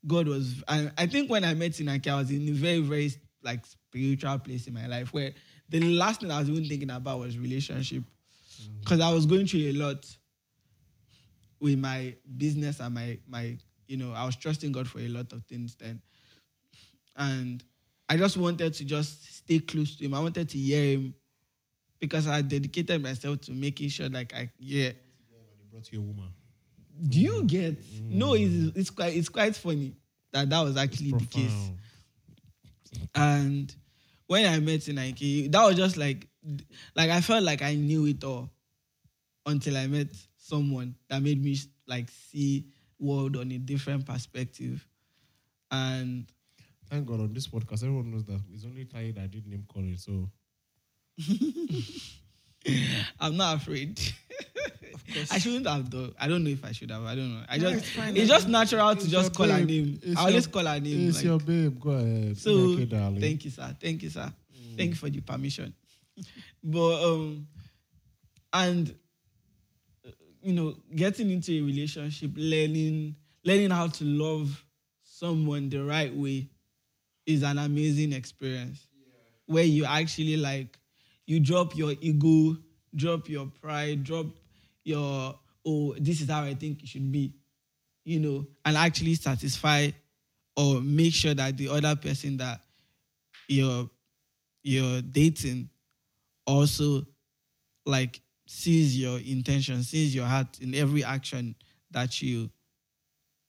God 0.06 0.28
was. 0.28 0.64
And 0.68 0.92
I 0.98 1.08
think 1.08 1.30
when 1.30 1.44
I 1.44 1.54
met 1.54 1.72
Sinaki, 1.72 2.08
I 2.08 2.18
was 2.18 2.32
in 2.32 2.48
a 2.48 2.52
very, 2.52 2.80
very 2.80 3.12
like 3.44 3.66
spiritual 3.66 4.38
place 4.40 4.68
in 4.68 4.74
my 4.74 4.88
life 4.88 5.14
where 5.14 5.34
the 5.70 5.80
last 5.80 6.22
thing 6.22 6.32
I 6.32 6.40
was 6.40 6.50
even 6.50 6.66
thinking 6.68 6.90
about 6.90 7.20
was 7.20 7.38
relationship, 7.38 8.04
mm. 8.04 8.80
because 8.82 9.00
I 9.00 9.12
was 9.12 9.26
going 9.26 9.48
through 9.48 9.62
a 9.62 9.74
lot 9.74 10.06
with 11.60 11.78
my 11.78 12.16
business 12.38 12.80
and 12.80 12.94
my 12.94 13.18
my 13.28 13.58
you 13.88 13.98
know 13.98 14.12
I 14.14 14.26
was 14.26 14.36
trusting 14.36 14.72
God 14.72 14.88
for 14.88 15.00
a 15.00 15.08
lot 15.08 15.32
of 15.32 15.44
things 15.46 15.76
then, 15.76 16.02
and 17.16 17.64
I 18.10 18.18
just 18.18 18.38
wanted 18.38 18.74
to 18.74 18.86
just 18.86 19.38
stay 19.38 19.60
close 19.60 19.96
to 19.98 20.06
Him. 20.06 20.14
I 20.14 20.20
wanted 20.20 20.50
to 20.50 20.58
hear 20.58 20.98
Him 20.98 21.14
because 22.00 22.28
I 22.28 22.42
dedicated 22.42 23.02
myself 23.02 23.42
to 23.42 23.52
making 23.52 23.90
sure 23.90 24.10
like 24.10 24.34
I 24.34 24.52
yeah. 24.60 24.90
They 24.90 25.66
brought 25.72 25.92
you 25.92 26.00
a 26.00 26.02
woman. 26.02 26.34
Do 27.08 27.20
you 27.20 27.44
get? 27.44 27.78
No, 28.04 28.34
it's, 28.34 28.78
it's 28.78 28.90
quite 28.90 29.16
it's 29.16 29.30
quite 29.30 29.56
funny 29.56 29.94
that 30.32 30.50
that 30.50 30.62
was 30.62 30.78
actually 30.78 31.12
the 31.12 31.26
case. 31.26 31.72
And 33.16 33.74
when 34.28 34.46
I 34.46 34.60
met 34.60 34.88
Nike, 34.88 35.48
that 35.48 35.64
was 35.66 35.76
just 35.76 35.98
like 35.98 36.28
like 36.96 37.10
I 37.10 37.22
felt 37.22 37.44
like 37.44 37.62
I 37.62 37.76
knew 37.76 38.06
it 38.06 38.24
all 38.24 38.50
until 39.46 39.78
I 39.78 39.88
met 39.88 40.08
someone 40.38 40.96
that 41.10 41.22
made 41.22 41.44
me 41.44 41.58
like 41.88 42.10
see 42.10 42.66
world 43.00 43.38
on 43.38 43.52
a 43.52 43.58
different 43.58 44.06
perspective. 44.06 44.86
And 45.72 46.32
Thank 46.90 47.06
God 47.06 47.22
on 47.22 47.34
this 47.34 47.48
podcast, 47.48 47.84
everyone 47.84 48.12
knows 48.12 48.26
that 48.26 48.42
it's 48.54 48.66
only 48.66 48.84
Taye 48.84 49.16
that 49.16 49.32
did 49.32 49.48
name 49.48 49.64
calling. 49.66 49.96
So 49.96 50.30
I'm 53.20 53.38
not 53.38 53.58
afraid. 53.58 54.00
Of 54.94 55.06
course. 55.16 55.32
I 55.32 55.38
shouldn't 55.40 55.68
have 55.68 55.90
though. 55.90 56.12
I 56.20 56.28
don't 56.28 56.44
know 56.44 56.50
if 56.50 56.64
I 56.64 56.72
should 56.72 56.90
have. 56.92 57.04
I 57.04 57.16
don't 57.16 57.34
know. 57.34 57.42
I 57.50 57.58
No, 57.58 57.72
just 57.72 57.84
it's 57.86 57.90
fine. 57.96 58.16
it's 58.18 58.30
just 58.30 58.48
natural 58.48 58.96
to 58.96 59.10
just 59.10 59.34
call 59.36 59.48
her 59.48 59.60
name. 59.64 60.00
It's 60.04 60.18
I 60.18 60.22
always 60.28 60.46
your- 60.46 60.52
call 60.54 60.66
her 60.66 60.80
name. 60.80 61.08
it's 61.10 61.18
like- 61.18 61.26
your 61.26 61.40
babe. 61.40 61.80
Go 61.80 61.90
ahead. 61.92 62.38
So 62.38 62.52
okay, 62.52 62.86
darling. 62.86 63.20
thank 63.22 63.44
you, 63.46 63.52
sir. 63.52 63.76
Thank 63.80 64.04
you, 64.04 64.10
sir. 64.10 64.32
Thank 64.78 64.90
you 64.92 64.96
for 64.96 65.10
the 65.10 65.20
permission. 65.22 65.74
but 66.64 67.04
um, 67.04 67.48
and 68.54 68.94
you 70.42 70.54
know, 70.54 70.76
getting 70.96 71.30
into 71.30 71.52
a 71.52 71.62
relationship, 71.62 72.32
learning 72.36 73.16
learning 73.44 73.72
how 73.72 73.88
to 73.88 74.04
love 74.06 74.64
someone 75.04 75.70
the 75.70 75.84
right 75.84 76.14
way 76.16 76.48
is 77.26 77.44
an 77.44 77.58
amazing 77.58 78.14
experience. 78.14 78.88
Where 79.46 79.64
you 79.66 79.84
actually 79.86 80.38
like 80.38 80.78
you 81.32 81.40
drop 81.40 81.78
your 81.78 81.94
ego, 82.02 82.58
drop 82.94 83.30
your 83.30 83.46
pride, 83.62 84.04
drop 84.04 84.26
your 84.84 85.40
oh, 85.66 85.96
this 85.98 86.20
is 86.20 86.30
how 86.30 86.44
I 86.44 86.56
think 86.56 86.84
it 86.84 86.90
should 86.90 87.10
be, 87.10 87.34
you 88.04 88.20
know, 88.20 88.46
and 88.66 88.76
actually 88.76 89.16
satisfy 89.16 89.92
or 90.58 90.82
make 90.82 91.14
sure 91.14 91.34
that 91.34 91.56
the 91.56 91.70
other 91.70 91.96
person 91.96 92.36
that 92.38 92.60
you're 93.48 93.90
you're 94.62 95.02
dating 95.02 95.70
also 96.46 97.08
like 97.86 98.20
sees 98.46 99.00
your 99.00 99.18
intention, 99.20 99.84
sees 99.84 100.14
your 100.14 100.26
heart 100.26 100.60
in 100.60 100.76
every 100.76 101.02
action 101.02 101.56
that 101.92 102.22
you 102.22 102.50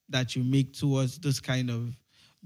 that 0.07 0.37
you 0.37 0.43
make 0.45 0.71
towards 0.71 1.17
those 1.19 1.41
kind 1.41 1.69
of 1.69 1.93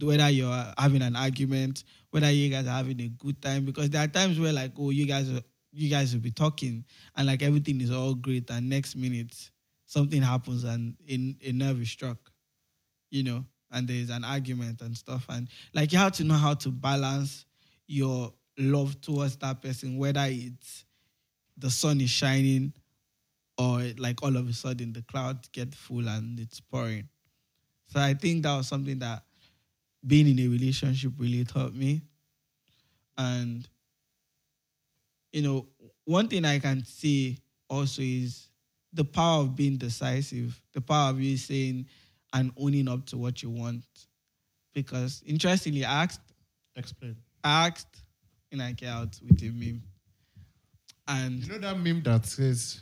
whether 0.02 0.30
you're 0.30 0.74
having 0.80 1.04
an 1.04 1.16
argument, 1.16 1.84
whether 2.12 2.32
you 2.32 2.50
guys 2.50 2.68
are 2.68 2.78
having 2.78 3.02
a 3.02 3.10
good 3.10 3.42
time, 3.42 3.66
because 3.66 3.90
there 3.90 4.04
are 4.04 4.08
times 4.08 4.40
where 4.40 4.54
like, 4.54 4.72
oh, 4.80 4.90
you 4.92 5.06
guys 5.06 5.30
are 5.30 5.42
you 5.74 5.90
guys 5.90 6.14
will 6.14 6.22
be 6.22 6.32
talking 6.32 6.84
and 7.16 7.28
like 7.28 7.44
everything 7.44 7.82
is 7.82 7.92
all 7.92 8.16
great, 8.16 8.50
and 8.50 8.70
next 8.70 8.96
minute 8.96 9.52
something 9.86 10.22
happens 10.22 10.64
and 10.64 10.96
in 11.08 11.36
a 11.46 11.52
nerve 11.52 11.82
is 11.82 11.90
struck, 11.90 12.32
you 13.10 13.24
know, 13.24 13.46
and 13.72 13.88
there's 13.88 14.10
an 14.10 14.24
argument 14.24 14.82
and 14.82 14.98
stuff. 14.98 15.26
And 15.30 15.48
like 15.74 15.92
you 15.92 16.00
have 16.00 16.14
to 16.14 16.24
know 16.24 16.36
how 16.36 16.56
to 16.56 16.70
balance 16.70 17.46
your 17.88 18.34
love 18.58 19.00
towards 19.02 19.38
that 19.38 19.62
person, 19.62 19.98
whether 19.98 20.26
it's 20.28 20.86
the 21.58 21.70
sun 21.70 22.02
is 22.02 22.10
shining 22.10 22.74
or 23.58 23.82
like 23.98 24.22
all 24.24 24.36
of 24.36 24.48
a 24.48 24.54
sudden 24.54 24.94
the 24.94 25.04
clouds 25.04 25.48
get 25.50 25.74
full 25.74 26.08
and 26.08 26.40
it's 26.40 26.60
pouring. 26.60 27.08
So 27.88 28.00
I 28.00 28.14
think 28.14 28.44
that 28.44 28.56
was 28.58 28.68
something 28.68 29.00
that 29.00 29.24
being 30.08 30.28
in 30.28 30.40
a 30.40 30.48
relationship 30.48 31.12
really 31.20 31.44
taught 31.44 31.76
me. 31.76 32.02
And 33.18 33.68
you 35.34 35.42
know, 35.42 35.68
one 36.06 36.28
thing 36.28 36.46
I 36.46 36.60
can 36.60 36.84
say 36.86 37.38
also 37.70 38.02
is 38.02 38.48
the 38.94 39.04
power 39.04 39.42
of 39.42 39.56
being 39.56 39.78
decisive, 39.78 40.60
the 40.74 40.82
power 40.82 41.10
of 41.12 41.22
you 41.22 41.38
saying 41.38 41.86
and 42.34 42.52
owning 42.58 42.88
up 42.88 43.06
to 43.08 43.18
what 43.18 43.44
you 43.44 43.50
want. 43.50 43.84
Because 44.74 45.22
interestingly, 45.26 45.84
I 45.84 46.04
asked 46.04 46.22
Explain. 46.78 47.16
I 47.44 47.68
asked 47.68 48.04
in 48.52 48.62
I 48.62 48.76
out 48.86 49.20
with 49.28 49.42
a 49.42 49.50
meme. 49.50 49.82
And 51.08 51.44
You 51.44 51.54
know 51.54 51.60
that 51.60 51.80
meme 51.80 52.04
that 52.04 52.26
says 52.26 52.82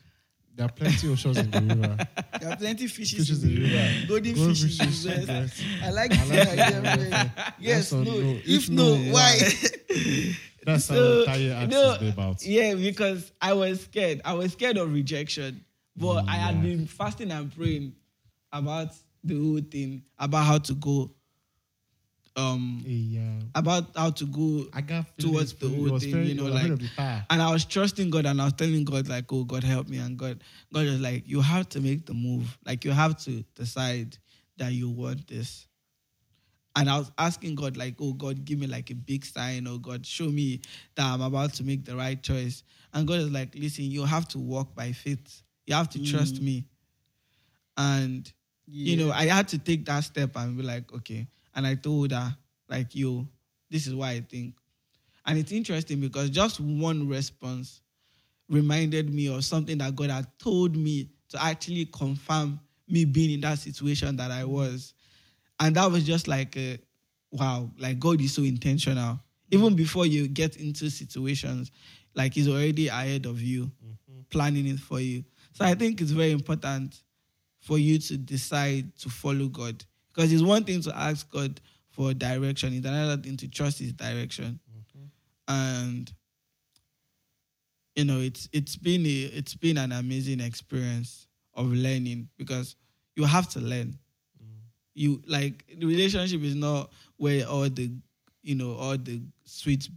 there 0.55 0.65
are 0.65 0.71
plenty 0.71 1.07
of 1.07 1.13
oceans 1.13 1.37
in 1.37 1.51
the 1.51 1.61
river. 1.61 1.97
There 2.39 2.51
are 2.51 2.57
plenty 2.57 2.87
fishes, 2.87 3.19
Fishes 3.27 3.43
in 3.43 3.55
the 3.55 3.61
river. 3.61 4.07
Golden 4.07 4.35
Golden 4.35 4.55
fishes. 4.55 4.77
fishes, 4.77 5.05
yes. 5.05 5.27
yes. 5.27 5.61
I 5.83 5.89
like 5.91 6.11
I 6.13 6.25
like 6.25 6.47
idea. 6.49 7.33
Yes, 7.59 7.91
no. 7.91 8.03
no? 8.03 8.11
If, 8.13 8.47
If 8.47 8.69
no, 8.69 8.95
no, 8.95 9.13
why? 9.13 9.37
That's 10.65 10.85
So, 10.85 11.25
how 11.27 11.33
Taye 11.33 11.69
no, 11.69 11.91
his 11.93 11.97
babe 11.99 12.19
out. 12.19 12.45
Yeah, 12.45 12.73
because 12.75 13.31
I 13.41 13.53
was 13.53 13.81
scared. 13.81 14.21
I 14.25 14.33
was 14.33 14.53
scared 14.53 14.77
of 14.77 14.91
rejection. 14.93 15.63
But 15.95 16.23
mm, 16.25 16.29
I 16.29 16.35
had 16.35 16.55
Yeah. 16.55 16.61
been 16.61 16.87
fasting 16.87 17.31
and 17.31 17.55
praying 17.55 17.93
about 18.51 18.89
the 19.23 19.35
whole 19.37 19.61
thing, 19.61 20.03
about 20.19 20.43
how 20.45 20.57
to 20.57 20.73
go 20.73 21.11
um 22.37 22.83
Yeah. 22.85 23.39
about 23.55 23.95
how 23.95 24.09
to 24.11 24.25
go 24.25 24.67
I 24.73 24.81
got 24.81 25.05
towards 25.17 25.53
the 25.53 25.69
whole 25.69 25.97
thing, 25.99 26.11
very- 26.11 26.27
you 26.29 26.33
know, 26.35 26.45
like- 26.45 26.55
ahead 26.55 26.71
of 26.71 26.79
the 26.79 26.87
fire. 26.89 27.25
and 27.29 27.41
I 27.41 27.51
was 27.51 27.63
trusting 27.65 28.09
God 28.09 28.25
and 28.25 28.41
I 28.41 28.45
was 28.45 28.53
telling 28.53 28.83
God 28.83 29.07
like, 29.07 29.31
oh 29.31 29.43
God 29.45 29.63
help 29.63 29.87
me 29.87 29.97
and 29.99 30.17
God 30.17 30.43
God 30.73 30.85
was 30.85 30.99
like, 30.99 31.23
you 31.27 31.39
have 31.41 31.69
to 31.69 31.79
make 31.81 32.05
the 32.05 32.13
move. 32.13 32.57
Like 32.65 32.83
you 32.83 32.91
have 32.91 33.17
to 33.23 33.43
decide 33.55 34.17
that 34.57 34.73
you 34.73 34.89
want 34.89 35.27
this. 35.27 35.67
And 36.77 36.89
I 36.89 36.97
was 36.97 37.09
asking 37.17 37.55
God 37.55 37.77
like, 37.77 37.95
oh 38.01 38.11
God, 38.11 38.43
give 38.43 38.59
me 38.59 38.67
like 38.67 38.89
a 38.91 38.95
big 38.95 39.23
sign. 39.23 39.65
Oh 39.65 39.77
God, 39.77 40.05
show 40.05 40.27
me 40.29 40.59
that 40.95 41.05
I'm 41.05 41.21
about 41.21 41.53
to 41.53 41.63
make 41.63 41.85
the 41.85 41.95
right 41.95 42.21
choice. 42.21 42.63
And 42.93 43.07
God 43.07 43.19
is 43.21 43.31
like, 43.31 43.55
listen, 43.55 43.85
you 43.85 44.03
have 44.03 44.27
to 44.29 44.39
walk 44.39 44.75
by 44.75 44.91
faith. 44.91 45.41
You 45.67 45.75
have 45.75 45.89
to 45.91 46.03
trust 46.03 46.41
me. 46.41 46.65
And 47.77 48.29
you 48.67 48.97
know, 48.97 49.11
I 49.11 49.27
had 49.27 49.47
to 49.49 49.57
take 49.59 49.85
that 49.85 50.03
step 50.03 50.35
and 50.35 50.57
be 50.57 50.63
like, 50.63 50.91
okay. 50.93 51.27
And 51.55 51.65
I 51.65 51.75
told 51.75 52.11
her, 52.11 52.35
like, 52.69 52.95
yo, 52.95 53.27
this 53.69 53.87
is 53.87 53.95
why 53.95 54.11
I 54.11 54.21
think. 54.21 54.55
And 55.25 55.39
it's 55.39 55.51
interesting 55.51 55.99
because 55.99 56.29
just 56.29 56.59
one 56.59 57.07
response 57.07 57.81
reminded 58.49 59.13
me 59.13 59.27
of 59.33 59.43
something 59.43 59.77
that 59.79 59.95
God 59.95 60.09
had 60.09 60.27
told 60.37 60.75
me 60.75 61.09
to 61.29 61.43
actually 61.43 61.85
confirm 61.85 62.59
me 62.87 63.05
being 63.05 63.31
in 63.31 63.41
that 63.41 63.59
situation 63.59 64.15
that 64.17 64.31
I 64.31 64.43
was. 64.45 64.93
And 65.59 65.75
that 65.75 65.91
was 65.91 66.03
just 66.03 66.27
like, 66.27 66.55
a, 66.57 66.77
wow, 67.31 67.69
like 67.79 67.99
God 67.99 68.21
is 68.21 68.33
so 68.33 68.43
intentional. 68.43 69.19
Even 69.51 69.75
before 69.75 70.05
you 70.05 70.27
get 70.27 70.57
into 70.57 70.89
situations, 70.89 71.71
like 72.13 72.33
He's 72.33 72.47
already 72.47 72.87
ahead 72.87 73.25
of 73.25 73.41
you, 73.41 73.65
mm-hmm. 73.65 74.21
planning 74.29 74.67
it 74.67 74.79
for 74.79 74.99
you. 74.99 75.23
So 75.53 75.65
I 75.65 75.73
think 75.73 76.01
it's 76.01 76.11
very 76.11 76.31
important 76.31 77.01
for 77.61 77.77
you 77.79 77.97
to 77.97 78.17
decide 78.17 78.95
to 78.99 79.09
follow 79.09 79.47
God. 79.47 79.83
Because 80.15 80.32
it's 80.32 80.43
one 80.43 80.63
thing 80.63 80.82
to 80.82 80.97
ask 80.97 81.30
God 81.30 81.60
for 81.89 82.13
direction, 82.13 82.73
it's 82.73 82.86
another 82.86 83.21
thing 83.21 83.38
to 83.38 83.47
trust 83.47 83.80
His 83.80 83.93
direction. 83.93 84.60
And 85.47 86.12
you 87.95 88.06
know, 88.06 88.19
it's 88.19 88.49
it's 88.51 88.75
been 88.75 89.06
a 89.06 89.19
it's 89.34 89.56
been 89.56 89.78
an 89.78 89.91
amazing 89.91 90.39
experience 90.39 91.28
of 91.54 91.67
learning 91.67 92.28
because 92.38 92.75
you 93.15 93.23
have 93.25 93.47
to 93.49 93.60
learn. 93.60 93.97
You 94.93 95.21
like 95.28 95.65
the 95.78 95.86
relationship 95.86 96.41
is 96.41 96.56
not 96.56 96.89
where 97.17 97.45
all 97.45 97.69
the 97.69 97.91
you 98.41 98.56
know 98.56 98.75
all 98.75 98.97
the 98.97 99.21
sweet 99.43 99.89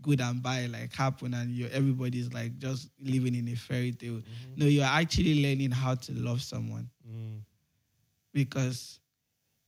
good 0.00 0.20
and 0.20 0.42
bad 0.42 0.70
like 0.70 0.92
happen 0.94 1.34
and 1.34 1.50
you 1.50 1.68
everybody's 1.72 2.32
like 2.32 2.58
just 2.58 2.90
living 3.00 3.34
in 3.34 3.48
a 3.48 3.54
fairy 3.54 3.92
tale. 3.92 4.14
Mm-hmm. 4.14 4.52
No, 4.56 4.66
you're 4.66 4.84
actually 4.84 5.42
learning 5.42 5.70
how 5.70 5.94
to 5.94 6.12
love 6.12 6.42
someone 6.42 6.88
mm. 7.06 7.40
because 8.32 9.00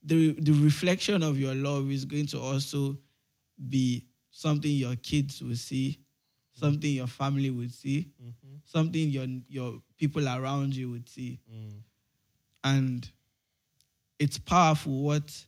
the 0.07 0.33
the 0.33 0.53
reflection 0.53 1.23
of 1.23 1.38
your 1.38 1.55
love 1.55 1.90
is 1.90 2.05
going 2.05 2.27
to 2.27 2.40
also 2.40 2.97
be 3.69 4.07
something 4.31 4.71
your 4.71 4.97
kids 4.97 5.42
will 5.42 5.57
see, 5.57 5.99
something 6.53 6.90
your 6.90 7.09
family 7.09 7.51
would 7.51 7.75
see, 7.75 8.09
mm-hmm. 8.23 8.57
something 8.64 9.11
your 9.11 9.27
your 9.49 9.83
people 9.99 10.29
around 10.29 10.75
you 10.75 10.90
would 10.90 11.09
see, 11.09 11.40
mm. 11.53 11.81
and 12.64 13.11
it's 14.19 14.38
powerful 14.38 15.03
what 15.03 15.47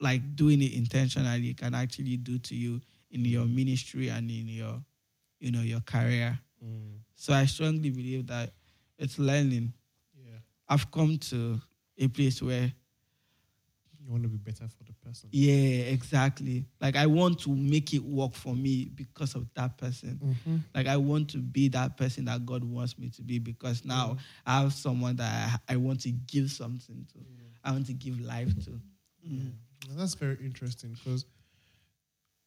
like 0.00 0.36
doing 0.36 0.60
it 0.62 0.74
intentionally 0.74 1.54
can 1.54 1.74
actually 1.74 2.16
do 2.16 2.38
to 2.38 2.54
you 2.54 2.80
in 3.10 3.24
your 3.24 3.44
mm. 3.44 3.54
ministry 3.54 4.08
and 4.08 4.30
in 4.30 4.48
your 4.48 4.82
you 5.40 5.50
know 5.50 5.62
your 5.62 5.80
career. 5.80 6.38
Mm. 6.62 6.98
So 7.14 7.32
I 7.32 7.46
strongly 7.46 7.90
believe 7.90 8.26
that 8.26 8.50
it's 8.98 9.18
learning. 9.18 9.72
Yeah. 10.14 10.38
I've 10.68 10.90
come 10.90 11.18
to 11.30 11.60
a 11.98 12.08
place 12.08 12.42
where 12.42 12.72
You 14.04 14.10
want 14.10 14.24
to 14.24 14.28
be 14.28 14.36
better 14.36 14.66
for 14.68 14.84
the 14.84 14.92
person. 15.06 15.28
Yeah, 15.32 15.84
exactly. 15.84 16.64
Like 16.80 16.96
I 16.96 17.06
want 17.06 17.38
to 17.40 17.50
make 17.54 17.94
it 17.94 18.02
work 18.02 18.34
for 18.34 18.54
me 18.54 18.90
because 18.94 19.34
of 19.34 19.46
that 19.54 19.78
person. 19.78 20.20
Mm-hmm. 20.22 20.56
Like 20.74 20.88
I 20.88 20.96
want 20.96 21.30
to 21.30 21.38
be 21.38 21.68
that 21.68 21.96
person 21.96 22.24
that 22.24 22.44
God 22.44 22.64
wants 22.64 22.98
me 22.98 23.10
to 23.10 23.22
be 23.22 23.38
because 23.38 23.84
now 23.84 24.16
I 24.44 24.62
have 24.62 24.72
someone 24.72 25.16
that 25.16 25.60
I, 25.68 25.74
I 25.74 25.76
want 25.76 26.00
to 26.02 26.10
give 26.10 26.50
something 26.50 27.06
to. 27.12 27.18
I 27.64 27.70
want 27.70 27.86
to 27.86 27.92
give 27.92 28.20
life 28.20 28.52
to. 28.64 28.80
And 29.88 29.98
that's 29.98 30.14
very 30.14 30.36
interesting 30.42 30.96
because 31.04 31.24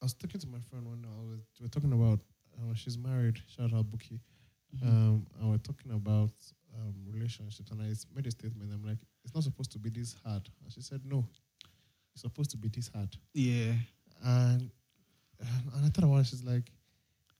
I 0.01 0.05
was 0.05 0.13
talking 0.13 0.41
to 0.41 0.47
my 0.47 0.59
friend 0.69 0.85
one 0.87 1.01
day. 1.01 1.07
I 1.07 1.29
was, 1.29 1.39
we 1.59 1.65
were 1.65 1.69
talking 1.69 1.93
about 1.93 2.19
uh, 2.57 2.73
she's 2.73 2.97
married. 2.97 3.39
Shout 3.47 3.73
out 3.73 3.85
Buki. 3.89 4.19
Um, 4.83 5.25
and 5.39 5.51
we're 5.51 5.57
talking 5.57 5.91
about 5.93 6.31
um, 6.75 6.93
relationships, 7.09 7.71
and 7.71 7.81
I 7.81 7.93
made 8.13 8.27
a 8.27 8.31
statement. 8.31 8.71
I'm 8.73 8.85
like, 8.85 8.97
it's 9.23 9.33
not 9.33 9.43
supposed 9.43 9.71
to 9.71 9.79
be 9.79 9.89
this 9.89 10.15
hard. 10.25 10.49
And 10.63 10.71
she 10.71 10.81
said, 10.81 11.01
no, 11.05 11.25
it's 12.15 12.21
supposed 12.21 12.49
to 12.51 12.57
be 12.57 12.69
this 12.69 12.89
hard. 12.95 13.15
Yeah. 13.33 13.73
And 14.23 14.71
and 15.39 15.85
I 15.85 15.89
thought 15.89 16.05
about 16.05 16.19
it. 16.21 16.27
She's 16.27 16.43
like, 16.43 16.71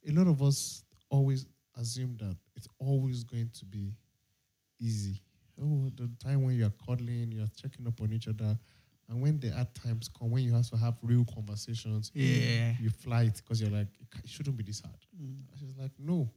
a 0.07 0.11
lot 0.11 0.27
of 0.27 0.43
us 0.43 0.83
always 1.09 1.45
assume 1.79 2.17
that 2.19 2.35
it's 2.55 2.67
always 2.77 3.23
going 3.23 3.49
to 3.57 3.65
be 3.65 3.93
easy. 4.79 5.21
Oh, 5.61 5.89
the 5.95 6.09
time 6.21 6.43
when 6.43 6.55
you're 6.55 6.73
cuddling, 6.85 7.31
you're 7.31 7.47
checking 7.55 7.88
up 7.88 8.01
on 8.01 8.11
each 8.11 8.27
other, 8.27 8.57
and 9.07 9.21
when 9.21 9.39
the 9.39 9.49
hard 9.51 9.73
times 9.73 10.09
come, 10.09 10.29
when 10.29 10.43
you 10.43 10.53
have 10.53 10.69
to 10.71 10.75
have 10.77 10.95
real 11.01 11.23
conversations, 11.33 12.11
Yeah. 12.13 12.73
you 12.81 12.89
fly 12.89 13.23
it 13.23 13.35
because 13.38 13.61
you're 13.61 13.71
like, 13.71 13.88
it 14.21 14.29
shouldn't 14.29 14.57
be 14.57 14.63
this 14.63 14.81
hard. 14.81 14.97
Mm. 15.21 15.38
She's 15.57 15.77
like, 15.77 15.91
no, 15.97 16.29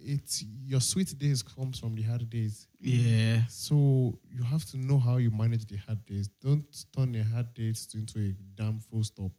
it's 0.00 0.44
your 0.64 0.80
sweet 0.80 1.16
days 1.18 1.42
comes 1.42 1.78
from 1.78 1.94
the 1.94 2.02
hard 2.02 2.28
days. 2.30 2.66
Yeah. 2.80 3.40
So 3.48 4.18
you 4.30 4.42
have 4.44 4.64
to 4.66 4.76
know 4.78 4.98
how 4.98 5.16
you 5.16 5.30
manage 5.30 5.66
the 5.66 5.76
hard 5.76 6.04
days. 6.06 6.28
Don't 6.42 6.64
turn 6.96 7.12
the 7.12 7.22
hard 7.22 7.52
days 7.54 7.88
into 7.94 8.18
a 8.20 8.34
damn 8.54 8.80
full 8.80 9.04
stop, 9.04 9.32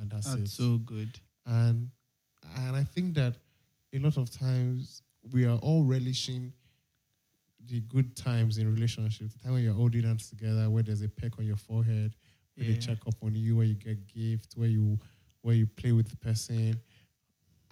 and 0.00 0.10
that's, 0.10 0.32
it. 0.34 0.38
That's 0.40 0.52
so 0.54 0.78
good. 0.78 1.10
and 1.46 1.90
and 2.56 2.76
I 2.76 2.84
think 2.84 3.14
that 3.14 3.34
a 3.94 3.98
lot 3.98 4.16
of 4.16 4.30
times 4.30 5.02
we 5.32 5.46
are 5.46 5.56
all 5.58 5.84
relishing 5.84 6.52
the 7.66 7.80
good 7.80 8.14
times 8.16 8.58
in 8.58 8.72
relationships. 8.72 9.32
The 9.34 9.38
time 9.38 9.52
when 9.54 9.62
you're 9.62 9.72
holding 9.72 10.02
hands 10.02 10.28
together, 10.28 10.68
where 10.68 10.82
there's 10.82 11.00
a 11.02 11.08
peck 11.08 11.38
on 11.38 11.46
your 11.46 11.56
forehead, 11.56 12.14
where 12.56 12.66
Yeah. 12.66 12.74
they 12.74 12.78
check 12.78 12.98
up 13.06 13.14
on 13.22 13.34
you, 13.34 13.56
where 13.56 13.66
you 13.66 13.74
get 13.74 14.06
gift, 14.06 14.54
where 14.56 14.68
you 14.68 14.98
where 15.42 15.54
you 15.54 15.66
play 15.66 15.92
with 15.92 16.08
the 16.08 16.16
person, 16.16 16.74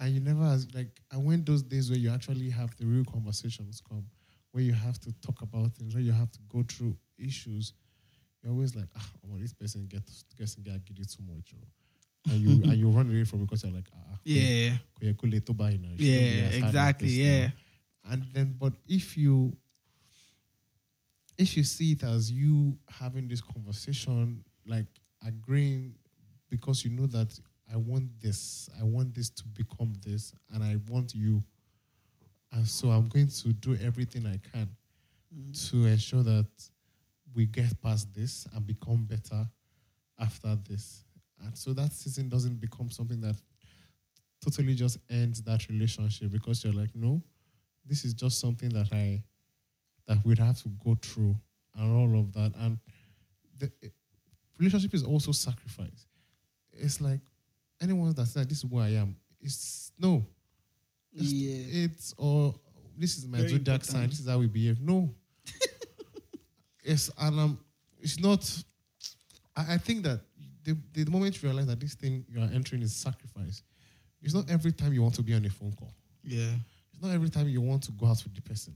and 0.03 0.13
you 0.15 0.21
never 0.21 0.59
like. 0.75 1.01
I 1.13 1.17
went 1.17 1.47
those 1.47 1.63
days 1.63 1.89
where 1.89 1.99
you 1.99 2.11
actually 2.11 2.51
have 2.51 2.77
the 2.77 2.85
real 2.87 3.05
conversations 3.05 3.81
come, 3.89 4.05
where 4.51 4.65
you 4.65 4.73
have 4.73 4.99
to 5.01 5.13
talk 5.21 5.43
about 5.43 5.73
things, 5.77 5.95
where 5.95 6.03
you 6.03 6.13
have 6.13 6.31
to 6.33 6.39
go 6.49 6.65
through 6.69 6.97
issues, 7.19 7.73
you're 8.43 8.53
always 8.53 8.75
like, 8.75 8.89
ah, 8.97 9.09
well, 9.23 9.39
this 9.41 9.53
person 9.53 9.87
gets 9.87 10.25
gets 10.37 10.57
get 10.57 10.85
giddy 10.85 11.05
too 11.05 11.23
much, 11.33 11.55
or, 11.55 12.33
and 12.33 12.41
you 12.43 12.51
and 12.65 12.75
you 12.81 12.89
run 12.91 13.09
away 13.09 13.25
from 13.25 13.41
it 13.41 13.47
because 13.47 13.63
you're 13.63 13.73
like, 13.73 13.89
ah, 13.95 14.19
Yeah. 14.25 14.77
kò 14.99 15.07
yẹ 15.07 15.15
kó 15.15 15.31
le 15.31 15.41
tó 15.41 15.55
báyìí 15.55 15.79
náà. 15.79 15.93
It 15.95 16.01
shouldn't 16.01 16.31
be 16.31 16.37
Yeah. 16.37 16.49
as 16.49 16.55
Exactly. 16.65 17.09
Yeah. 17.11 17.51
And 18.11 18.25
then, 18.35 18.57
but 18.59 18.73
if 18.89 19.17
you 19.17 19.57
if 21.39 21.57
you 21.57 21.65
see 21.65 21.93
it 21.93 22.03
as 22.03 22.31
you 22.31 22.77
having 22.89 23.29
this 23.29 23.41
conversation, 23.41 24.45
like 24.67 24.87
agreeing 25.25 25.95
because 26.51 26.85
you 26.85 26.91
know 26.91 27.07
that 27.07 27.39
I 27.73 27.77
want 27.77 28.09
this, 28.21 28.69
I 28.79 28.85
want 28.85 29.15
this 29.15 29.31
to 29.31 29.45
become 29.49 29.95
this, 30.05 30.35
and 30.53 30.63
I 30.63 30.77
want 30.89 31.15
you, 31.15 31.43
and 32.53 32.67
so 32.67 32.89
I'm 32.91 33.09
going 33.09 33.29
to 33.29 33.53
do 33.55 33.77
everything 33.83 34.27
I 34.27 34.39
can 34.53 34.69
mm-hmm. 35.35 35.53
to 35.53 35.87
ensure 35.87 36.23
that 36.23 36.47
we 37.35 37.47
get 37.47 37.81
past 37.81 38.13
this 38.15 38.47
and 38.55 38.67
become 38.67 39.05
better 39.05 39.47
after 40.19 40.57
this. 40.69 41.05
And 41.43 41.57
so 41.57 41.73
that 41.73 41.93
season 41.93 42.29
doesn't 42.29 42.61
become 42.61 42.91
something 42.91 43.21
that 43.23 43.37
totally 44.45 44.75
just 44.75 44.99
ends 45.11 45.43
that 45.43 45.67
relationship 45.69 46.31
because 46.31 46.63
you're 46.63 46.73
like, 46.73 46.95
no, 46.95 47.23
this 47.87 48.05
is 48.05 48.13
just 48.13 48.39
something 48.39 48.69
that 48.71 48.89
I 48.93 49.23
that 50.07 50.19
we'd 50.25 50.39
have 50.39 50.61
to 50.63 50.69
go 50.85 50.97
through 51.01 51.37
and 51.77 51.97
all 51.97 52.21
of 52.21 52.33
that. 52.33 52.53
And 52.59 52.79
the 53.59 53.71
relationship 54.59 54.95
is 54.95 55.05
also 55.05 55.33
sacrifice. 55.33 56.07
It's 56.73 57.01
like 57.01 57.21
anyone 57.83 58.13
that 58.15 58.27
said 58.27 58.49
this 58.49 58.63
is 58.65 58.71
who 58.71 58.79
I 58.79 58.91
am. 58.91 59.17
It's 59.41 59.93
no. 59.99 60.25
It's, 61.13 61.33
Yeah. 61.33 61.85
it's 61.85 62.15
or 62.17 62.55
this 62.97 63.19
is 63.19 63.27
my 63.27 63.39
Very 63.39 63.51
zodiac 63.51 63.85
sign. 63.85 64.09
This 64.09 64.21
is 64.21 64.29
how 64.29 64.39
we 64.39 64.47
behave. 64.47 64.81
No. 64.81 65.15
yes, 66.85 67.11
and 67.19 67.41
um, 67.41 67.59
it's 68.01 68.19
not. 68.19 68.43
I, 69.57 69.75
I 69.75 69.79
think 69.79 70.05
that 70.05 70.21
the, 70.65 70.77
the 70.93 71.11
moment 71.11 71.43
you 71.43 71.49
realize 71.49 71.67
that 71.67 71.81
this 71.81 71.95
thing 71.95 72.25
you 72.29 72.41
are 72.41 72.49
entering 72.53 72.83
is 72.83 72.95
sacrifice, 72.95 73.63
it's 74.23 74.35
not 74.35 74.49
every 74.51 74.73
time 74.73 74.93
you 74.93 75.03
want 75.03 75.15
to 75.15 75.23
be 75.23 75.35
on 75.35 75.45
a 75.45 75.51
phone 75.51 75.73
call. 75.73 75.93
Yeah. 76.23 76.51
It's 76.93 77.03
not 77.03 77.13
every 77.13 77.31
time 77.31 77.49
you 77.49 77.61
want 77.61 77.83
to 77.85 77.93
go 77.93 78.07
out 78.07 78.23
with 78.23 78.35
the 78.35 78.43
person. 78.43 78.75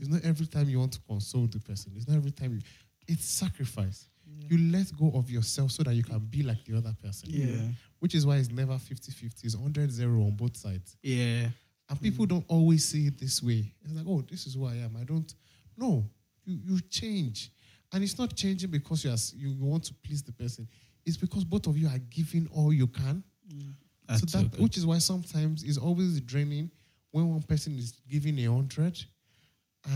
It's 0.00 0.08
not 0.08 0.24
every 0.24 0.46
time 0.46 0.68
you 0.68 0.78
want 0.78 0.92
to 0.92 1.00
console 1.08 1.46
the 1.46 1.58
person. 1.60 1.92
It's 1.96 2.08
not 2.08 2.16
every 2.16 2.30
time 2.30 2.52
you. 2.52 2.60
It's 3.06 3.24
sacrifice. 3.24 4.08
You 4.48 4.70
let 4.70 4.96
go 4.96 5.12
of 5.14 5.30
yourself 5.30 5.70
so 5.70 5.82
that 5.82 5.94
you 5.94 6.02
can 6.02 6.18
be 6.18 6.42
like 6.42 6.64
the 6.64 6.76
other 6.76 6.94
person. 7.02 7.30
Yeah. 7.30 7.68
Which 7.98 8.14
is 8.14 8.26
why 8.26 8.36
it's 8.36 8.50
never 8.50 8.76
50 8.78 9.12
50. 9.12 9.46
It's 9.46 9.56
100 9.56 9.90
0 9.90 10.10
on 10.20 10.32
both 10.32 10.56
sides. 10.56 10.96
Yeah. 11.02 11.48
And 11.88 12.00
people 12.00 12.26
mm. 12.26 12.30
don't 12.30 12.44
always 12.48 12.84
see 12.84 13.06
it 13.06 13.18
this 13.18 13.42
way. 13.42 13.72
It's 13.82 13.92
like, 13.92 14.06
oh, 14.08 14.22
this 14.22 14.46
is 14.46 14.54
who 14.54 14.66
I 14.66 14.74
am. 14.74 14.96
I 15.00 15.04
don't. 15.04 15.32
No, 15.76 16.04
you, 16.44 16.58
you 16.64 16.80
change. 16.80 17.50
And 17.92 18.02
it's 18.02 18.18
not 18.18 18.34
changing 18.34 18.70
because 18.70 19.04
you, 19.04 19.10
are, 19.10 19.16
you 19.36 19.50
you 19.50 19.64
want 19.64 19.84
to 19.84 19.94
please 19.94 20.22
the 20.22 20.32
person. 20.32 20.66
it's 21.06 21.16
because 21.16 21.44
both 21.44 21.66
of 21.66 21.76
you 21.76 21.88
are 21.88 21.98
giving 22.10 22.48
all 22.54 22.72
you 22.72 22.86
can. 22.86 23.22
Mm. 23.52 23.74
That's 24.08 24.20
so 24.20 24.26
so 24.26 24.38
that, 24.38 24.50
good. 24.52 24.60
which 24.60 24.76
is 24.76 24.86
why 24.86 24.98
sometimes 24.98 25.62
it's 25.62 25.78
always 25.78 26.20
draining 26.20 26.70
when 27.10 27.30
one 27.30 27.42
person 27.42 27.76
is 27.78 27.92
giving 28.08 28.38
a 28.40 28.52
hundred 28.52 29.02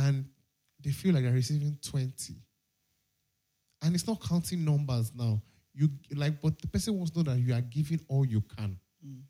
and 0.04 0.24
they 0.80 0.90
feel 0.90 1.14
like 1.14 1.24
they're 1.24 1.32
receiving 1.32 1.76
20. 1.82 2.34
And 3.82 3.94
it's 3.94 4.06
not 4.06 4.20
counting 4.22 4.64
numbers 4.64 5.12
now. 5.14 5.40
You 5.74 5.88
like, 6.14 6.40
but 6.40 6.60
the 6.60 6.66
person 6.66 6.96
wants 6.96 7.12
to 7.12 7.18
know 7.22 7.32
that 7.32 7.38
you 7.38 7.54
are 7.54 7.60
giving 7.60 8.00
all 8.08 8.24
you 8.24 8.40
can. 8.40 8.76
Mm. 9.06 9.20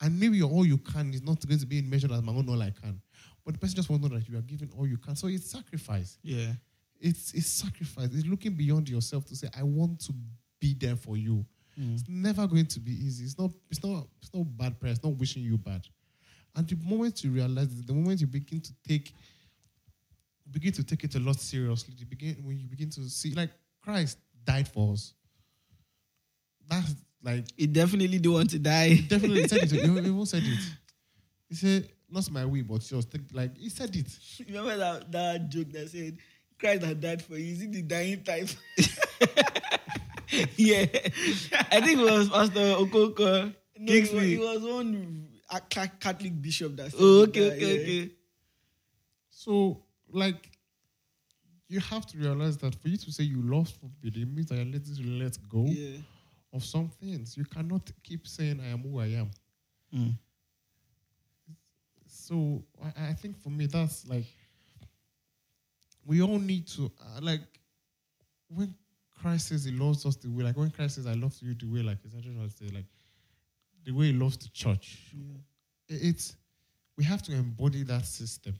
And 0.00 0.20
maybe 0.20 0.42
all 0.42 0.64
you 0.64 0.78
can 0.78 1.12
is 1.12 1.22
not 1.22 1.44
going 1.46 1.58
to 1.58 1.66
be 1.66 1.82
measured 1.82 2.12
as 2.12 2.22
my 2.22 2.32
own 2.32 2.48
all 2.48 2.62
I 2.62 2.70
can. 2.70 3.00
But 3.44 3.54
the 3.54 3.58
person 3.58 3.76
just 3.76 3.90
wants 3.90 4.06
to 4.06 4.12
know 4.12 4.18
that 4.18 4.28
you 4.28 4.38
are 4.38 4.42
giving 4.42 4.70
all 4.78 4.86
you 4.86 4.96
can. 4.96 5.16
So 5.16 5.26
it's 5.26 5.50
sacrifice. 5.50 6.18
Yeah. 6.22 6.52
It's 7.00 7.32
it's 7.34 7.48
sacrifice. 7.48 8.10
It's 8.12 8.26
looking 8.26 8.54
beyond 8.54 8.88
yourself 8.88 9.24
to 9.26 9.36
say, 9.36 9.48
I 9.58 9.64
want 9.64 10.00
to 10.06 10.12
be 10.60 10.74
there 10.74 10.96
for 10.96 11.16
you. 11.16 11.44
Mm. 11.78 11.94
It's 11.94 12.04
never 12.08 12.46
going 12.46 12.66
to 12.66 12.80
be 12.80 12.92
easy. 12.92 13.24
It's 13.24 13.38
not, 13.38 13.50
it's 13.70 13.82
not, 13.82 14.06
it's 14.22 14.32
not 14.32 14.44
bad 14.56 14.78
prayer. 14.78 14.92
It's 14.92 15.02
not 15.02 15.16
wishing 15.16 15.42
you 15.42 15.58
bad. 15.58 15.86
And 16.54 16.68
the 16.68 16.76
moment 16.76 17.22
you 17.24 17.30
realize 17.30 17.66
it, 17.66 17.86
the 17.86 17.94
moment 17.94 18.20
you 18.20 18.26
begin 18.26 18.60
to 18.60 18.72
take 18.86 19.14
begin 20.50 20.72
to 20.72 20.82
take 20.82 21.04
it 21.04 21.14
a 21.14 21.20
lot 21.20 21.38
seriously, 21.38 21.94
you 21.96 22.06
begin 22.06 22.36
when 22.42 22.58
you 22.58 22.66
begin 22.66 22.90
to 22.90 23.08
see 23.08 23.34
like 23.34 23.50
Christ 23.88 24.18
died 24.44 24.68
for 24.68 24.92
us. 24.92 25.14
That's 26.68 26.94
like 27.22 27.46
He 27.56 27.66
definitely 27.66 28.18
do 28.18 28.32
want 28.32 28.50
to 28.50 28.58
die. 28.58 28.96
definitely 29.08 29.48
said 29.48 29.62
it. 29.64 29.72
He 29.72 29.78
even 29.78 30.26
said 30.26 30.42
it. 30.44 30.58
He 31.48 31.54
said, 31.54 31.88
"Not 32.10 32.30
my 32.30 32.44
way, 32.44 32.60
but 32.60 32.84
yours." 32.90 33.06
Like 33.32 33.56
he 33.56 33.70
said 33.70 33.96
it. 33.96 34.06
Remember 34.46 34.76
that, 34.76 35.10
that 35.10 35.48
joke 35.48 35.72
that 35.72 35.88
said, 35.88 36.18
Christ 36.58 36.82
had 36.82 37.00
died 37.00 37.22
for 37.22 37.38
you. 37.38 37.50
Is 37.54 37.62
it 37.62 37.72
the 37.72 37.80
dying 37.80 38.22
type? 38.22 38.50
yeah. 40.56 40.84
I 41.72 41.80
think 41.80 41.98
it 42.00 42.04
was 42.04 42.28
Pastor 42.28 42.76
Okoko. 42.84 43.54
No, 43.78 43.92
it 43.94 44.12
was, 44.12 44.22
it 44.22 44.38
was 44.40 44.62
one 44.62 45.28
Catholic 45.70 46.42
bishop 46.42 46.76
that 46.76 46.90
said 46.90 47.00
Oh, 47.00 47.20
that, 47.20 47.28
okay, 47.30 47.52
okay, 47.52 47.74
yeah. 47.76 47.82
okay. 48.02 48.12
So, 49.30 49.82
like, 50.12 50.50
you 51.68 51.80
have 51.80 52.06
to 52.06 52.18
realize 52.18 52.56
that 52.58 52.74
for 52.74 52.88
you 52.88 52.96
to 52.96 53.12
say 53.12 53.24
you 53.24 53.42
love 53.42 53.68
somebody, 53.68 54.22
it 54.22 54.28
means 54.28 54.46
that 54.48 54.56
you're 54.56 54.64
letting 54.64 54.96
to 54.96 55.02
let 55.02 55.36
go 55.48 55.64
Yeah. 55.66 55.98
of 56.52 56.64
some 56.64 56.88
things. 56.88 57.36
You 57.36 57.44
cannot 57.44 57.90
keep 58.02 58.26
saying, 58.26 58.60
I 58.60 58.68
am 58.68 58.78
who 58.82 58.98
I 59.00 59.06
am. 59.08 59.30
Mm. 59.94 60.14
So, 62.06 62.64
I, 62.82 63.08
I 63.10 63.12
think 63.14 63.36
for 63.38 63.50
me, 63.50 63.66
that's 63.66 64.06
like, 64.08 64.24
we 66.06 66.22
all 66.22 66.38
need 66.38 66.66
to, 66.68 66.90
uh, 67.00 67.20
like, 67.20 67.40
when 68.48 68.74
Christ 69.20 69.48
says 69.48 69.64
he 69.64 69.72
loves 69.72 70.06
us 70.06 70.16
the 70.16 70.28
way, 70.28 70.44
like, 70.44 70.56
when 70.56 70.70
Christ 70.70 70.94
says, 70.94 71.06
I 71.06 71.12
love 71.12 71.34
you 71.40 71.54
the 71.54 71.66
way, 71.66 71.82
like, 71.82 71.98
essentially, 72.06 72.34
I 72.42 72.48
say, 72.48 72.74
like, 72.74 72.86
the 73.84 73.92
way 73.92 74.06
he 74.06 74.12
loves 74.12 74.38
the 74.38 74.48
church. 74.48 75.12
It- 75.88 76.02
It's, 76.02 76.36
we 76.96 77.04
have 77.04 77.22
to 77.24 77.32
embody 77.32 77.82
that 77.84 78.06
system. 78.06 78.58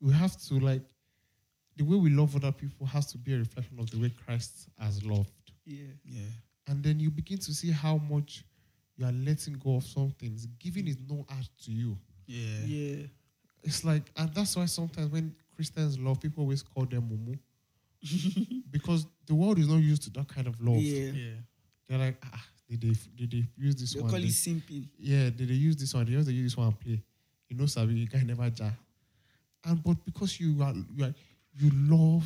We 0.00 0.12
have 0.12 0.36
to, 0.48 0.54
like, 0.58 0.82
the 1.76 1.84
way 1.84 1.96
we 1.96 2.10
love 2.10 2.34
other 2.36 2.52
people 2.52 2.86
has 2.86 3.06
to 3.12 3.18
be 3.18 3.34
a 3.34 3.38
reflection 3.38 3.78
of 3.78 3.90
the 3.90 3.98
way 3.98 4.10
Christ 4.24 4.68
has 4.78 5.04
loved. 5.04 5.30
Yeah. 5.64 5.84
Yeah. 6.04 6.22
And 6.68 6.82
then 6.82 7.00
you 7.00 7.10
begin 7.10 7.38
to 7.38 7.54
see 7.54 7.70
how 7.70 7.96
much 7.96 8.44
you 8.96 9.06
are 9.06 9.12
letting 9.12 9.54
go 9.54 9.76
of 9.76 9.84
some 9.84 10.10
things. 10.18 10.46
Giving 10.58 10.86
is 10.88 10.96
no 11.08 11.24
art 11.30 11.48
to 11.64 11.72
you. 11.72 11.96
Yeah. 12.26 12.64
Yeah. 12.66 13.06
It's 13.64 13.84
like, 13.84 14.02
and 14.16 14.32
that's 14.34 14.56
why 14.56 14.66
sometimes 14.66 15.10
when 15.10 15.34
Christians 15.54 15.98
love, 15.98 16.20
people 16.20 16.42
always 16.42 16.62
call 16.62 16.84
them 16.84 17.08
mumu. 17.10 17.38
because 18.70 19.06
the 19.26 19.34
world 19.34 19.58
is 19.58 19.68
not 19.68 19.76
used 19.76 20.02
to 20.02 20.10
that 20.10 20.28
kind 20.28 20.46
of 20.46 20.60
love. 20.60 20.76
Yeah. 20.76 21.10
Yeah. 21.12 21.30
They're 21.88 21.98
like, 21.98 22.16
ah, 22.24 22.44
did 22.68 22.80
they, 22.80 22.94
did 23.16 23.30
they 23.30 23.44
use 23.56 23.76
this 23.76 23.94
one? 23.94 23.98
They 23.98 24.02
one? 24.02 24.10
call 24.12 24.20
it 24.20 24.22
Did- 24.22 24.32
simping. 24.32 24.88
yeah, 24.98 25.24
did 25.30 25.48
they 25.48 25.54
use 25.54 25.76
this 25.76 25.92
one? 25.94 26.04
They 26.04 26.12
just 26.12 26.26
they 26.26 26.32
use 26.32 26.52
this 26.52 26.56
one 26.56 26.68
and 26.68 26.80
play. 26.80 27.02
You 27.48 27.56
know, 27.56 27.66
Sabi, 27.66 27.94
you 27.94 28.08
can 28.08 28.26
never 28.26 28.48
jar. 28.50 28.72
And 29.64 29.82
but 29.82 30.02
because 30.04 30.40
you 30.40 30.60
are 30.62 30.72
you 30.96 31.04
are 31.04 31.14
you 31.54 31.70
love 31.74 32.24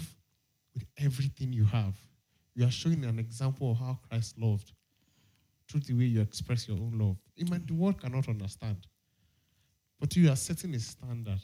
with 0.74 0.84
everything 0.98 1.52
you 1.52 1.64
have, 1.64 1.94
you 2.54 2.66
are 2.66 2.70
showing 2.70 3.04
an 3.04 3.18
example 3.18 3.72
of 3.72 3.78
how 3.78 3.98
Christ 4.08 4.38
loved 4.38 4.72
through 5.68 5.80
the 5.80 5.94
way 5.94 6.04
you 6.04 6.20
express 6.20 6.68
your 6.68 6.76
own 6.78 6.98
love. 6.98 7.16
It 7.36 7.50
might, 7.50 7.66
the 7.66 7.74
world 7.74 8.00
cannot 8.00 8.28
understand, 8.28 8.86
but 10.00 10.14
you 10.16 10.30
are 10.30 10.36
setting 10.36 10.74
a 10.74 10.78
standard. 10.80 11.40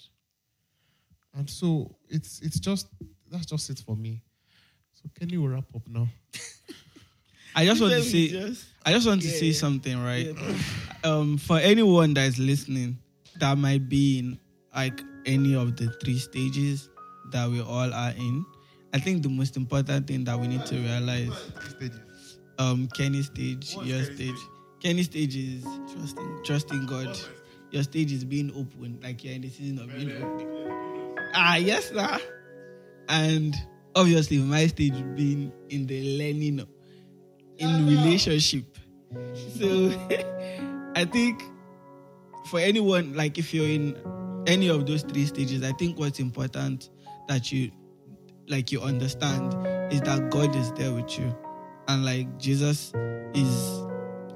And 1.35 1.49
so 1.49 1.97
it's 2.09 2.41
it's 2.43 2.61
just 2.61 2.89
that's 3.31 3.47
just 3.47 3.71
it 3.71 3.79
for 3.79 3.97
me. 3.97 4.23
So 4.95 5.09
can 5.19 5.29
you 5.31 5.47
wrap 5.47 5.65
up 5.75 5.83
now. 5.89 6.07
I 7.55 7.65
just 7.67 7.81
want 7.81 7.93
to 7.93 7.99
Let 7.99 8.07
say, 8.07 8.29
just- 8.29 8.65
I 8.85 8.93
just 8.93 9.07
want 9.07 9.21
to 9.23 9.29
Yeah, 9.29 9.35
say 9.39 9.47
yeah. 9.47 9.53
something, 9.53 10.03
right? 10.03 10.35
Yeah. 10.35 10.55
Um, 11.05 11.37
for 11.39 11.59
anyone 11.59 12.15
that 12.15 12.27
is 12.27 12.39
listening, 12.39 12.99
that 13.37 13.59
might 13.59 13.89
be 13.89 14.19
in 14.21 14.39
like 14.75 15.03
any 15.27 15.55
of 15.55 15.77
the 15.77 15.89
three 16.03 16.19
stages 16.19 16.89
that 17.33 17.51
we 17.51 17.61
all 17.61 17.93
are 17.93 18.11
in. 18.11 18.45
I 18.95 18.99
think 18.99 19.23
the 19.23 19.29
most 19.29 19.57
important 19.57 20.07
thing 20.07 20.25
that 20.25 20.39
we 20.39 20.49
need 20.49 20.65
to 20.67 20.75
realize, 20.77 21.31
um, 22.59 22.89
Kenny 22.95 23.23
stage, 23.23 23.75
your 23.83 24.03
stage, 24.05 24.37
Kenny 24.83 25.03
stage 25.03 25.37
is 25.37 25.65
Trusting. 25.93 26.41
trusting 26.45 26.87
God. 26.87 27.19
Your 27.71 27.83
stage 27.83 28.13
is 28.13 28.25
being 28.25 28.51
open, 28.55 28.99
like 29.03 29.25
you're 29.25 29.33
in 29.35 29.41
the 29.41 29.49
season 29.49 29.79
of 29.79 29.95
being 29.95 30.11
open. 30.23 31.17
Ah, 31.35 31.57
yes, 31.57 31.89
sir. 31.89 32.19
And 33.09 33.55
obviously, 33.95 34.39
my 34.39 34.67
stage 34.67 34.93
being 35.17 35.51
in 35.71 35.87
the 35.87 36.19
learning 36.19 36.67
in 37.59 37.87
relationship. 37.87 38.65
So 39.59 39.91
I 40.97 41.07
think 41.07 41.43
for 42.49 42.61
anyone, 42.61 43.15
like 43.15 43.39
if 43.39 43.55
you're 43.55 43.67
in 43.69 43.97
any 44.47 44.69
of 44.69 44.87
those 44.87 45.03
three 45.03 45.25
stages, 45.25 45.63
I 45.63 45.73
think 45.73 45.99
what's 45.99 46.19
important 46.21 46.91
that 47.29 47.53
you 47.53 47.71
like 48.49 48.73
you 48.73 48.81
understand 48.81 49.55
is 49.93 50.01
that 50.03 50.31
God 50.31 50.55
is 50.57 50.73
there 50.73 50.93
with 50.93 51.19
you. 51.19 51.35
And 51.89 52.05
like 52.05 52.39
Jesus 52.39 52.93
is 53.35 53.83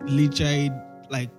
literally 0.02 0.70
like 1.10 1.30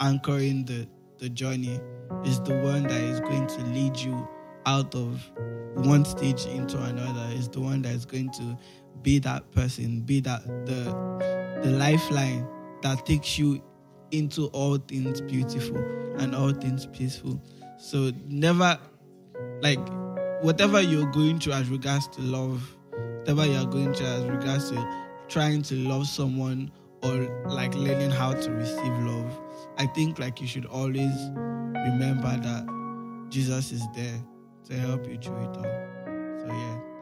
anchoring 0.00 0.64
the 0.64 0.88
the 1.18 1.28
journey 1.28 1.80
is 2.24 2.40
the 2.42 2.56
one 2.58 2.82
that 2.84 3.00
is 3.00 3.20
going 3.20 3.46
to 3.46 3.62
lead 3.66 3.96
you 3.96 4.28
out 4.66 4.94
of 4.94 5.30
one 5.74 6.04
stage 6.04 6.44
into 6.46 6.80
another 6.82 7.34
is 7.34 7.48
the 7.48 7.60
one 7.60 7.82
that 7.82 7.92
is 7.92 8.04
going 8.04 8.30
to 8.30 8.56
be 9.02 9.18
that 9.18 9.50
person 9.52 10.00
be 10.00 10.20
that 10.20 10.44
the 10.66 11.60
the 11.62 11.70
lifeline 11.70 12.46
that 12.82 13.04
takes 13.06 13.38
you 13.38 13.62
into 14.10 14.46
all 14.48 14.76
things 14.76 15.20
beautiful 15.22 15.76
and 16.18 16.34
all 16.34 16.52
things 16.52 16.86
peaceful 16.86 17.40
so 17.78 18.10
never 18.26 18.78
like 19.62 19.80
whatever 20.42 20.80
you're 20.80 21.10
going 21.12 21.38
through 21.38 21.54
as 21.54 21.68
regards 21.68 22.08
to 22.08 22.20
love 22.22 22.76
whatever 23.18 23.46
you're 23.46 23.66
going 23.66 23.92
through 23.94 24.06
as 24.06 24.24
regards 24.24 24.70
to 24.70 25.04
trying 25.28 25.62
to 25.62 25.74
love 25.74 26.06
someone 26.06 26.70
or 27.02 27.44
like 27.46 27.74
learning 27.74 28.10
how 28.10 28.32
to 28.32 28.50
receive 28.52 28.98
love 29.00 29.40
i 29.78 29.86
think 29.86 30.18
like 30.18 30.40
you 30.40 30.46
should 30.46 30.66
always 30.66 31.30
remember 31.74 32.36
that 32.38 33.26
jesus 33.28 33.72
is 33.72 33.82
there 33.94 34.22
to 34.64 34.74
help 34.74 35.06
you 35.08 35.16
through 35.18 35.42
it 35.42 35.56
all. 35.56 35.62
So 36.40 36.46
yeah 36.48 36.95